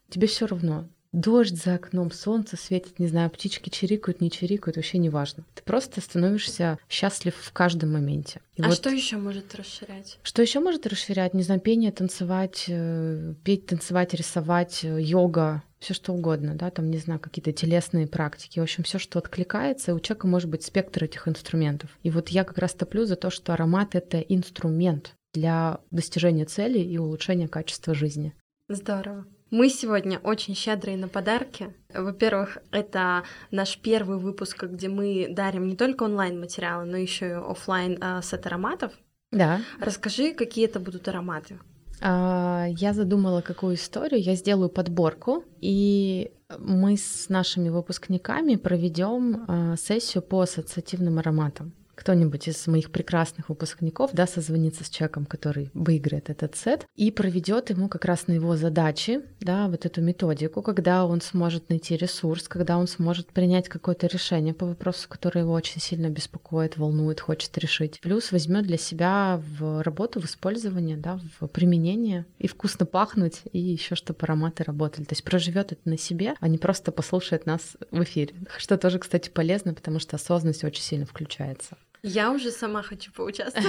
тебе 0.09 0.27
все 0.27 0.47
равно, 0.47 0.89
дождь 1.11 1.55
за 1.55 1.75
окном, 1.75 2.11
солнце 2.11 2.57
светит, 2.57 2.99
не 2.99 3.07
знаю, 3.07 3.29
птички 3.29 3.69
чирикают, 3.69 4.21
не 4.21 4.29
чирикают, 4.29 4.77
вообще 4.77 4.97
не 4.97 5.09
важно. 5.09 5.43
Ты 5.55 5.63
просто 5.63 6.01
становишься 6.01 6.77
счастлив 6.89 7.35
в 7.35 7.51
каждом 7.51 7.93
моменте. 7.93 8.41
И 8.55 8.61
а 8.61 8.67
вот 8.67 8.75
что 8.75 8.89
еще 8.89 9.17
может 9.17 9.55
расширять? 9.55 10.19
Что 10.23 10.41
еще 10.41 10.59
может 10.59 10.85
расширять? 10.85 11.33
Не 11.33 11.43
знаю, 11.43 11.61
пение, 11.61 11.91
танцевать, 11.91 12.65
э, 12.67 13.33
петь, 13.43 13.65
танцевать, 13.65 14.13
рисовать, 14.13 14.83
э, 14.83 15.01
йога, 15.01 15.63
все 15.79 15.93
что 15.93 16.13
угодно, 16.13 16.55
да, 16.55 16.69
там, 16.69 16.91
не 16.91 16.97
знаю, 16.97 17.19
какие-то 17.19 17.53
телесные 17.53 18.05
практики. 18.05 18.59
В 18.59 18.63
общем, 18.63 18.83
все, 18.83 18.99
что 18.99 19.17
откликается, 19.17 19.95
у 19.95 19.99
человека 19.99 20.27
может 20.27 20.49
быть 20.49 20.63
спектр 20.63 21.05
этих 21.05 21.27
инструментов. 21.27 21.89
И 22.03 22.09
вот 22.09 22.29
я 22.29 22.43
как 22.43 22.57
раз 22.57 22.73
топлю 22.73 23.05
за 23.05 23.15
то, 23.15 23.29
что 23.29 23.53
аромат— 23.53 23.89
это 23.95 24.19
инструмент 24.19 25.15
для 25.33 25.79
достижения 25.91 26.45
цели 26.45 26.79
и 26.79 26.97
улучшения 26.97 27.47
качества 27.47 27.93
жизни. 27.93 28.33
Здорово. 28.67 29.25
Мы 29.51 29.69
сегодня 29.69 30.19
очень 30.19 30.55
щедрые 30.55 30.97
на 30.97 31.07
подарки. 31.07 31.73
Во-первых, 31.93 32.59
это 32.71 33.23
наш 33.51 33.77
первый 33.77 34.19
выпуск, 34.19 34.63
где 34.63 34.89
мы 34.89 35.27
дарим 35.29 35.67
не 35.67 35.75
только 35.75 36.03
онлайн-материалы, 36.03 36.85
но 36.85 36.97
еще 36.97 37.29
и 37.29 37.31
офлайн 37.31 37.97
э, 38.01 38.21
сет 38.21 38.45
ароматов. 38.45 38.91
Да. 39.31 39.61
Расскажи, 39.79 40.33
какие 40.33 40.65
это 40.65 40.79
будут 40.79 41.07
ароматы. 41.07 41.59
А, 42.01 42.67
я 42.69 42.93
задумала 42.93 43.41
какую 43.41 43.75
историю. 43.75 44.21
Я 44.21 44.35
сделаю 44.35 44.69
подборку, 44.69 45.43
и 45.61 46.31
мы 46.57 46.97
с 46.97 47.29
нашими 47.29 47.69
выпускниками 47.69 48.55
проведем 48.55 49.45
а, 49.47 49.75
сессию 49.77 50.21
по 50.21 50.41
ассоциативным 50.41 51.19
ароматам 51.19 51.73
кто-нибудь 51.99 52.47
из 52.47 52.65
моих 52.67 52.91
прекрасных 52.91 53.49
выпускников, 53.49 54.11
да, 54.13 54.25
созвонится 54.25 54.85
с 54.85 54.89
человеком, 54.89 55.25
который 55.25 55.69
выиграет 55.73 56.29
этот 56.29 56.55
сет, 56.55 56.85
и 56.95 57.11
проведет 57.11 57.71
ему 57.71 57.89
как 57.89 58.05
раз 58.05 58.27
на 58.27 58.33
его 58.33 58.55
задачи, 58.55 59.21
да, 59.41 59.67
вот 59.67 59.85
эту 59.85 60.01
методику, 60.01 60.61
когда 60.61 61.05
он 61.05 61.19
сможет 61.19 61.69
найти 61.69 61.97
ресурс, 61.97 62.47
когда 62.47 62.77
он 62.77 62.87
сможет 62.87 63.27
принять 63.33 63.67
какое-то 63.67 64.07
решение 64.07 64.53
по 64.53 64.65
вопросу, 64.65 65.09
который 65.09 65.41
его 65.41 65.51
очень 65.51 65.81
сильно 65.81 66.09
беспокоит, 66.09 66.77
волнует, 66.77 67.19
хочет 67.19 67.57
решить. 67.57 67.99
Плюс 67.99 68.31
возьмет 68.31 68.65
для 68.65 68.77
себя 68.77 69.41
в 69.59 69.83
работу, 69.83 70.21
в 70.21 70.25
использование, 70.25 70.95
да, 70.95 71.19
в 71.39 71.47
применение 71.47 72.25
и 72.37 72.47
вкусно 72.47 72.85
пахнуть, 72.85 73.41
и 73.51 73.59
еще 73.59 73.95
чтобы 73.95 74.19
ароматы 74.21 74.63
работали. 74.63 75.03
То 75.03 75.13
есть 75.13 75.25
проживет 75.25 75.73
это 75.73 75.81
на 75.83 75.97
себе, 75.97 76.35
а 76.39 76.47
не 76.47 76.57
просто 76.57 76.93
послушает 76.93 77.45
нас 77.45 77.75
в 77.91 78.01
эфире. 78.03 78.33
Что 78.57 78.77
тоже, 78.77 78.99
кстати, 78.99 79.29
полезно, 79.29 79.73
потому 79.73 79.99
что 79.99 80.15
осознанность 80.15 80.63
очень 80.63 80.83
сильно 80.83 81.05
включается. 81.05 81.75
Я 82.01 82.31
уже 82.31 82.51
сама 82.51 82.81
хочу 82.81 83.11
поучаствовать. 83.11 83.67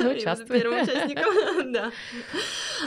Участвуй. 0.18 0.60
Первым 0.60 0.82
участником, 0.82 1.72
да. 1.72 1.90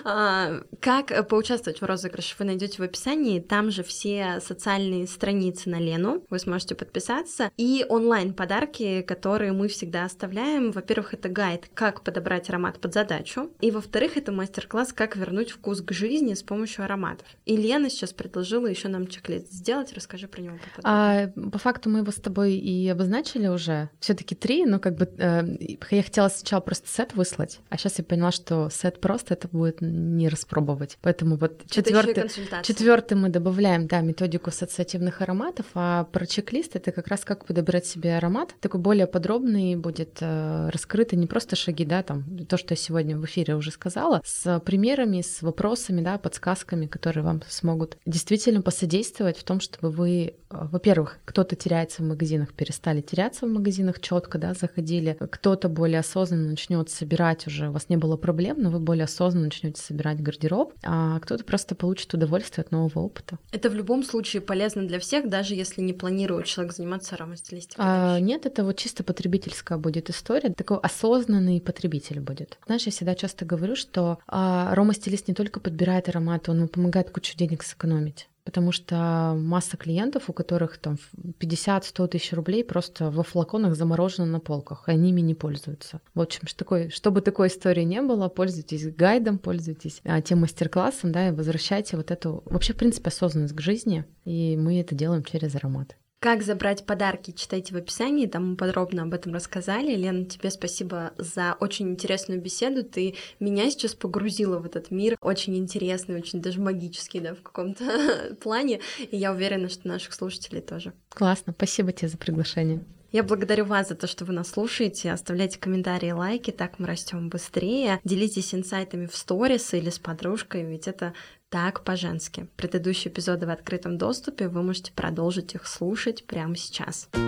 А, 0.03 0.61
как 0.79 1.27
поучаствовать 1.27 1.81
в 1.81 1.85
розыгрыше 1.85 2.35
вы 2.37 2.45
найдете 2.45 2.77
в 2.77 2.81
описании. 2.81 3.39
Там 3.39 3.71
же 3.71 3.83
все 3.83 4.39
социальные 4.39 5.07
страницы 5.07 5.69
на 5.69 5.79
Лену. 5.79 6.23
Вы 6.29 6.39
сможете 6.39 6.75
подписаться. 6.75 7.51
И 7.57 7.85
онлайн-подарки, 7.89 9.01
которые 9.01 9.51
мы 9.51 9.67
всегда 9.67 10.05
оставляем. 10.05 10.71
Во-первых, 10.71 11.13
это 11.13 11.29
гайд, 11.29 11.69
как 11.73 12.03
подобрать 12.03 12.49
аромат 12.49 12.79
под 12.79 12.93
задачу. 12.93 13.51
И 13.61 13.71
во-вторых, 13.71 14.17
это 14.17 14.31
мастер-класс, 14.31 14.93
как 14.93 15.15
вернуть 15.15 15.51
вкус 15.51 15.81
к 15.81 15.91
жизни 15.91 16.35
с 16.35 16.43
помощью 16.43 16.85
ароматов. 16.85 17.27
И 17.45 17.57
Лена 17.57 17.89
сейчас 17.89 18.13
предложила 18.13 18.67
еще 18.67 18.89
нам 18.89 19.07
чек-лист 19.07 19.51
сделать. 19.51 19.93
Расскажи 19.93 20.27
про 20.27 20.41
него 20.41 20.59
А, 20.83 21.27
по 21.51 21.57
факту 21.57 21.89
мы 21.89 21.99
его 21.99 22.11
с 22.11 22.15
тобой 22.15 22.53
и 22.53 22.87
обозначили 22.89 23.47
уже. 23.47 23.89
Все-таки 23.99 24.35
три, 24.35 24.65
но 24.65 24.79
как 24.83 24.95
бы 24.97 25.09
э, 25.17 25.77
я 25.91 26.03
хотела 26.03 26.27
сначала 26.27 26.59
просто 26.59 26.89
сет 26.89 27.15
выслать, 27.15 27.61
а 27.69 27.77
сейчас 27.77 27.99
я 27.99 28.03
поняла, 28.03 28.31
что 28.31 28.69
сет 28.69 28.99
просто 28.99 29.33
это 29.33 29.47
будет 29.47 29.77
не 29.79 30.27
распробовать. 30.27 30.97
Поэтому 31.01 31.37
вот 31.37 31.63
четвертый, 31.69 32.29
четвертый 32.63 33.15
мы 33.15 33.29
добавляем, 33.29 33.87
да, 33.87 34.01
методику 34.01 34.49
ассоциативных 34.49 35.21
ароматов, 35.21 35.67
а 35.73 36.03
про 36.03 36.25
чек-лист 36.25 36.75
это 36.75 36.91
как 36.91 37.07
раз 37.07 37.21
как 37.21 37.45
подобрать 37.45 37.85
себе 37.85 38.17
аромат, 38.17 38.53
такой 38.59 38.81
более 38.81 39.07
подробный 39.07 39.77
будет 39.77 40.17
э, 40.19 40.69
раскрыты 40.69 41.15
не 41.15 41.27
просто 41.27 41.55
шаги, 41.55 41.85
да, 41.85 42.03
там 42.03 42.45
то, 42.45 42.57
что 42.57 42.73
я 42.73 42.77
сегодня 42.77 43.17
в 43.17 43.23
эфире 43.23 43.55
уже 43.55 43.71
сказала, 43.71 44.21
с 44.25 44.59
примерами, 44.59 45.21
с 45.21 45.41
вопросами, 45.41 46.01
да, 46.01 46.17
подсказками, 46.17 46.87
которые 46.87 47.23
вам 47.23 47.41
смогут 47.47 47.97
действительно 48.05 48.61
посодействовать 48.61 49.37
в 49.37 49.43
том, 49.45 49.61
чтобы 49.61 49.91
вы, 49.91 50.25
э, 50.25 50.33
во-первых, 50.49 51.19
кто-то 51.23 51.55
теряется 51.55 52.01
в 52.01 52.05
магазинах, 52.05 52.53
перестали 52.53 52.99
теряться 52.99 53.45
в 53.45 53.49
магазинах 53.49 54.01
четко, 54.01 54.37
да, 54.37 54.53
заходили, 54.73 55.17
кто-то 55.19 55.69
более 55.69 55.99
осознанно 55.99 56.49
начнет 56.49 56.89
собирать 56.89 57.47
уже, 57.47 57.69
у 57.69 57.71
вас 57.71 57.89
не 57.89 57.97
было 57.97 58.17
проблем, 58.17 58.57
но 58.59 58.69
вы 58.69 58.79
более 58.79 59.05
осознанно 59.05 59.45
начнете 59.45 59.81
собирать 59.81 60.21
гардероб, 60.21 60.73
а 60.83 61.19
кто-то 61.19 61.43
просто 61.43 61.75
получит 61.75 62.13
удовольствие 62.13 62.63
от 62.63 62.71
нового 62.71 62.99
опыта. 62.99 63.37
Это 63.51 63.69
в 63.69 63.75
любом 63.75 64.03
случае 64.03 64.41
полезно 64.41 64.87
для 64.87 64.99
всех, 64.99 65.29
даже 65.29 65.55
если 65.55 65.81
не 65.81 65.93
планирует 65.93 66.45
человек 66.45 66.73
заниматься 66.73 67.15
аромастилистикой? 67.15 67.85
А, 67.87 68.19
нет, 68.19 68.45
это 68.45 68.63
вот 68.63 68.77
чисто 68.77 69.03
потребительская 69.03 69.77
будет 69.77 70.09
история, 70.09 70.53
такой 70.53 70.79
осознанный 70.79 71.61
потребитель 71.61 72.19
будет. 72.19 72.57
Знаешь, 72.65 72.83
я 72.83 72.91
всегда 72.91 73.15
часто 73.15 73.45
говорю, 73.45 73.75
что 73.75 74.19
а, 74.27 74.71
аромастилист 74.71 75.27
не 75.27 75.33
только 75.33 75.59
подбирает 75.59 76.09
аромат, 76.09 76.49
он 76.49 76.67
помогает 76.67 77.11
кучу 77.11 77.37
денег 77.37 77.63
сэкономить 77.63 78.27
потому 78.43 78.71
что 78.71 79.35
масса 79.37 79.77
клиентов, 79.77 80.29
у 80.29 80.33
которых 80.33 80.77
там 80.77 80.97
50-100 81.39 82.07
тысяч 82.07 82.33
рублей 82.33 82.63
просто 82.63 83.09
во 83.09 83.23
флаконах 83.23 83.75
заморожено 83.75 84.25
на 84.25 84.39
полках, 84.39 84.87
и 84.87 84.91
они 84.91 85.09
ими 85.09 85.21
не 85.21 85.35
пользуются. 85.35 86.01
В 86.13 86.21
общем, 86.21 86.41
такой, 86.55 86.89
чтобы 86.89 87.21
такой 87.21 87.47
истории 87.47 87.83
не 87.83 88.01
было, 88.01 88.29
пользуйтесь 88.29 88.93
гайдом, 88.93 89.37
пользуйтесь 89.37 90.01
а, 90.03 90.21
тем 90.21 90.41
мастер-классом, 90.41 91.11
да, 91.11 91.29
и 91.29 91.31
возвращайте 91.31 91.97
вот 91.97 92.11
эту, 92.11 92.43
вообще, 92.45 92.73
в 92.73 92.77
принципе, 92.77 93.09
осознанность 93.09 93.55
к 93.55 93.61
жизни, 93.61 94.05
и 94.25 94.57
мы 94.57 94.79
это 94.79 94.95
делаем 94.95 95.23
через 95.23 95.55
аромат. 95.55 95.95
Как 96.23 96.41
забрать 96.41 96.85
подарки, 96.85 97.31
читайте 97.31 97.73
в 97.73 97.77
описании, 97.77 98.27
там 98.27 98.51
мы 98.51 98.55
подробно 98.55 99.03
об 99.03 99.13
этом 99.13 99.33
рассказали. 99.33 99.93
Лена, 99.93 100.23
тебе 100.23 100.51
спасибо 100.51 101.11
за 101.17 101.57
очень 101.59 101.89
интересную 101.89 102.39
беседу. 102.39 102.85
Ты 102.85 103.15
меня 103.41 103.69
сейчас 103.69 103.93
погрузила 103.93 104.57
в 104.59 104.65
этот 104.65 104.89
мир, 104.89 105.17
очень 105.19 105.57
интересный, 105.57 106.15
очень 106.15 106.41
даже 106.41 106.61
магический, 106.61 107.19
да, 107.19 107.35
в 107.35 107.41
каком-то 107.41 108.37
плане. 108.41 108.79
И 109.11 109.17
я 109.17 109.33
уверена, 109.33 109.67
что 109.67 109.85
наших 109.85 110.13
слушателей 110.13 110.61
тоже. 110.61 110.93
Классно, 111.09 111.51
спасибо 111.51 111.91
тебе 111.91 112.07
за 112.07 112.17
приглашение. 112.17 112.85
Я 113.13 113.21
благодарю 113.21 113.65
вас 113.65 113.89
за 113.89 113.95
то, 113.95 114.07
что 114.07 114.25
вы 114.25 114.33
нас 114.33 114.49
слушаете. 114.49 115.11
Оставляйте 115.11 115.59
комментарии, 115.59 116.09
лайки, 116.09 116.49
так 116.49 116.79
мы 116.79 116.87
растем 116.87 117.29
быстрее. 117.29 117.99
Делитесь 118.03 118.55
инсайтами 118.55 119.05
в 119.05 119.15
сторис 119.15 119.73
или 119.75 119.91
с 119.91 119.99
подружкой, 119.99 120.63
ведь 120.63 120.87
это 120.87 121.13
так 121.53 121.83
по-женски. 121.83 122.47
Предыдущие 122.55 123.13
эпизоды 123.13 123.45
в 123.45 123.51
открытом 123.51 123.99
доступе, 123.99 124.47
вы 124.47 124.63
можете 124.63 124.91
продолжить 124.91 125.53
их 125.53 125.67
слушать 125.67 126.25
прямо 126.25 126.55
сейчас. 126.55 127.09
Так 127.11 127.21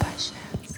по-женски. 0.00 0.71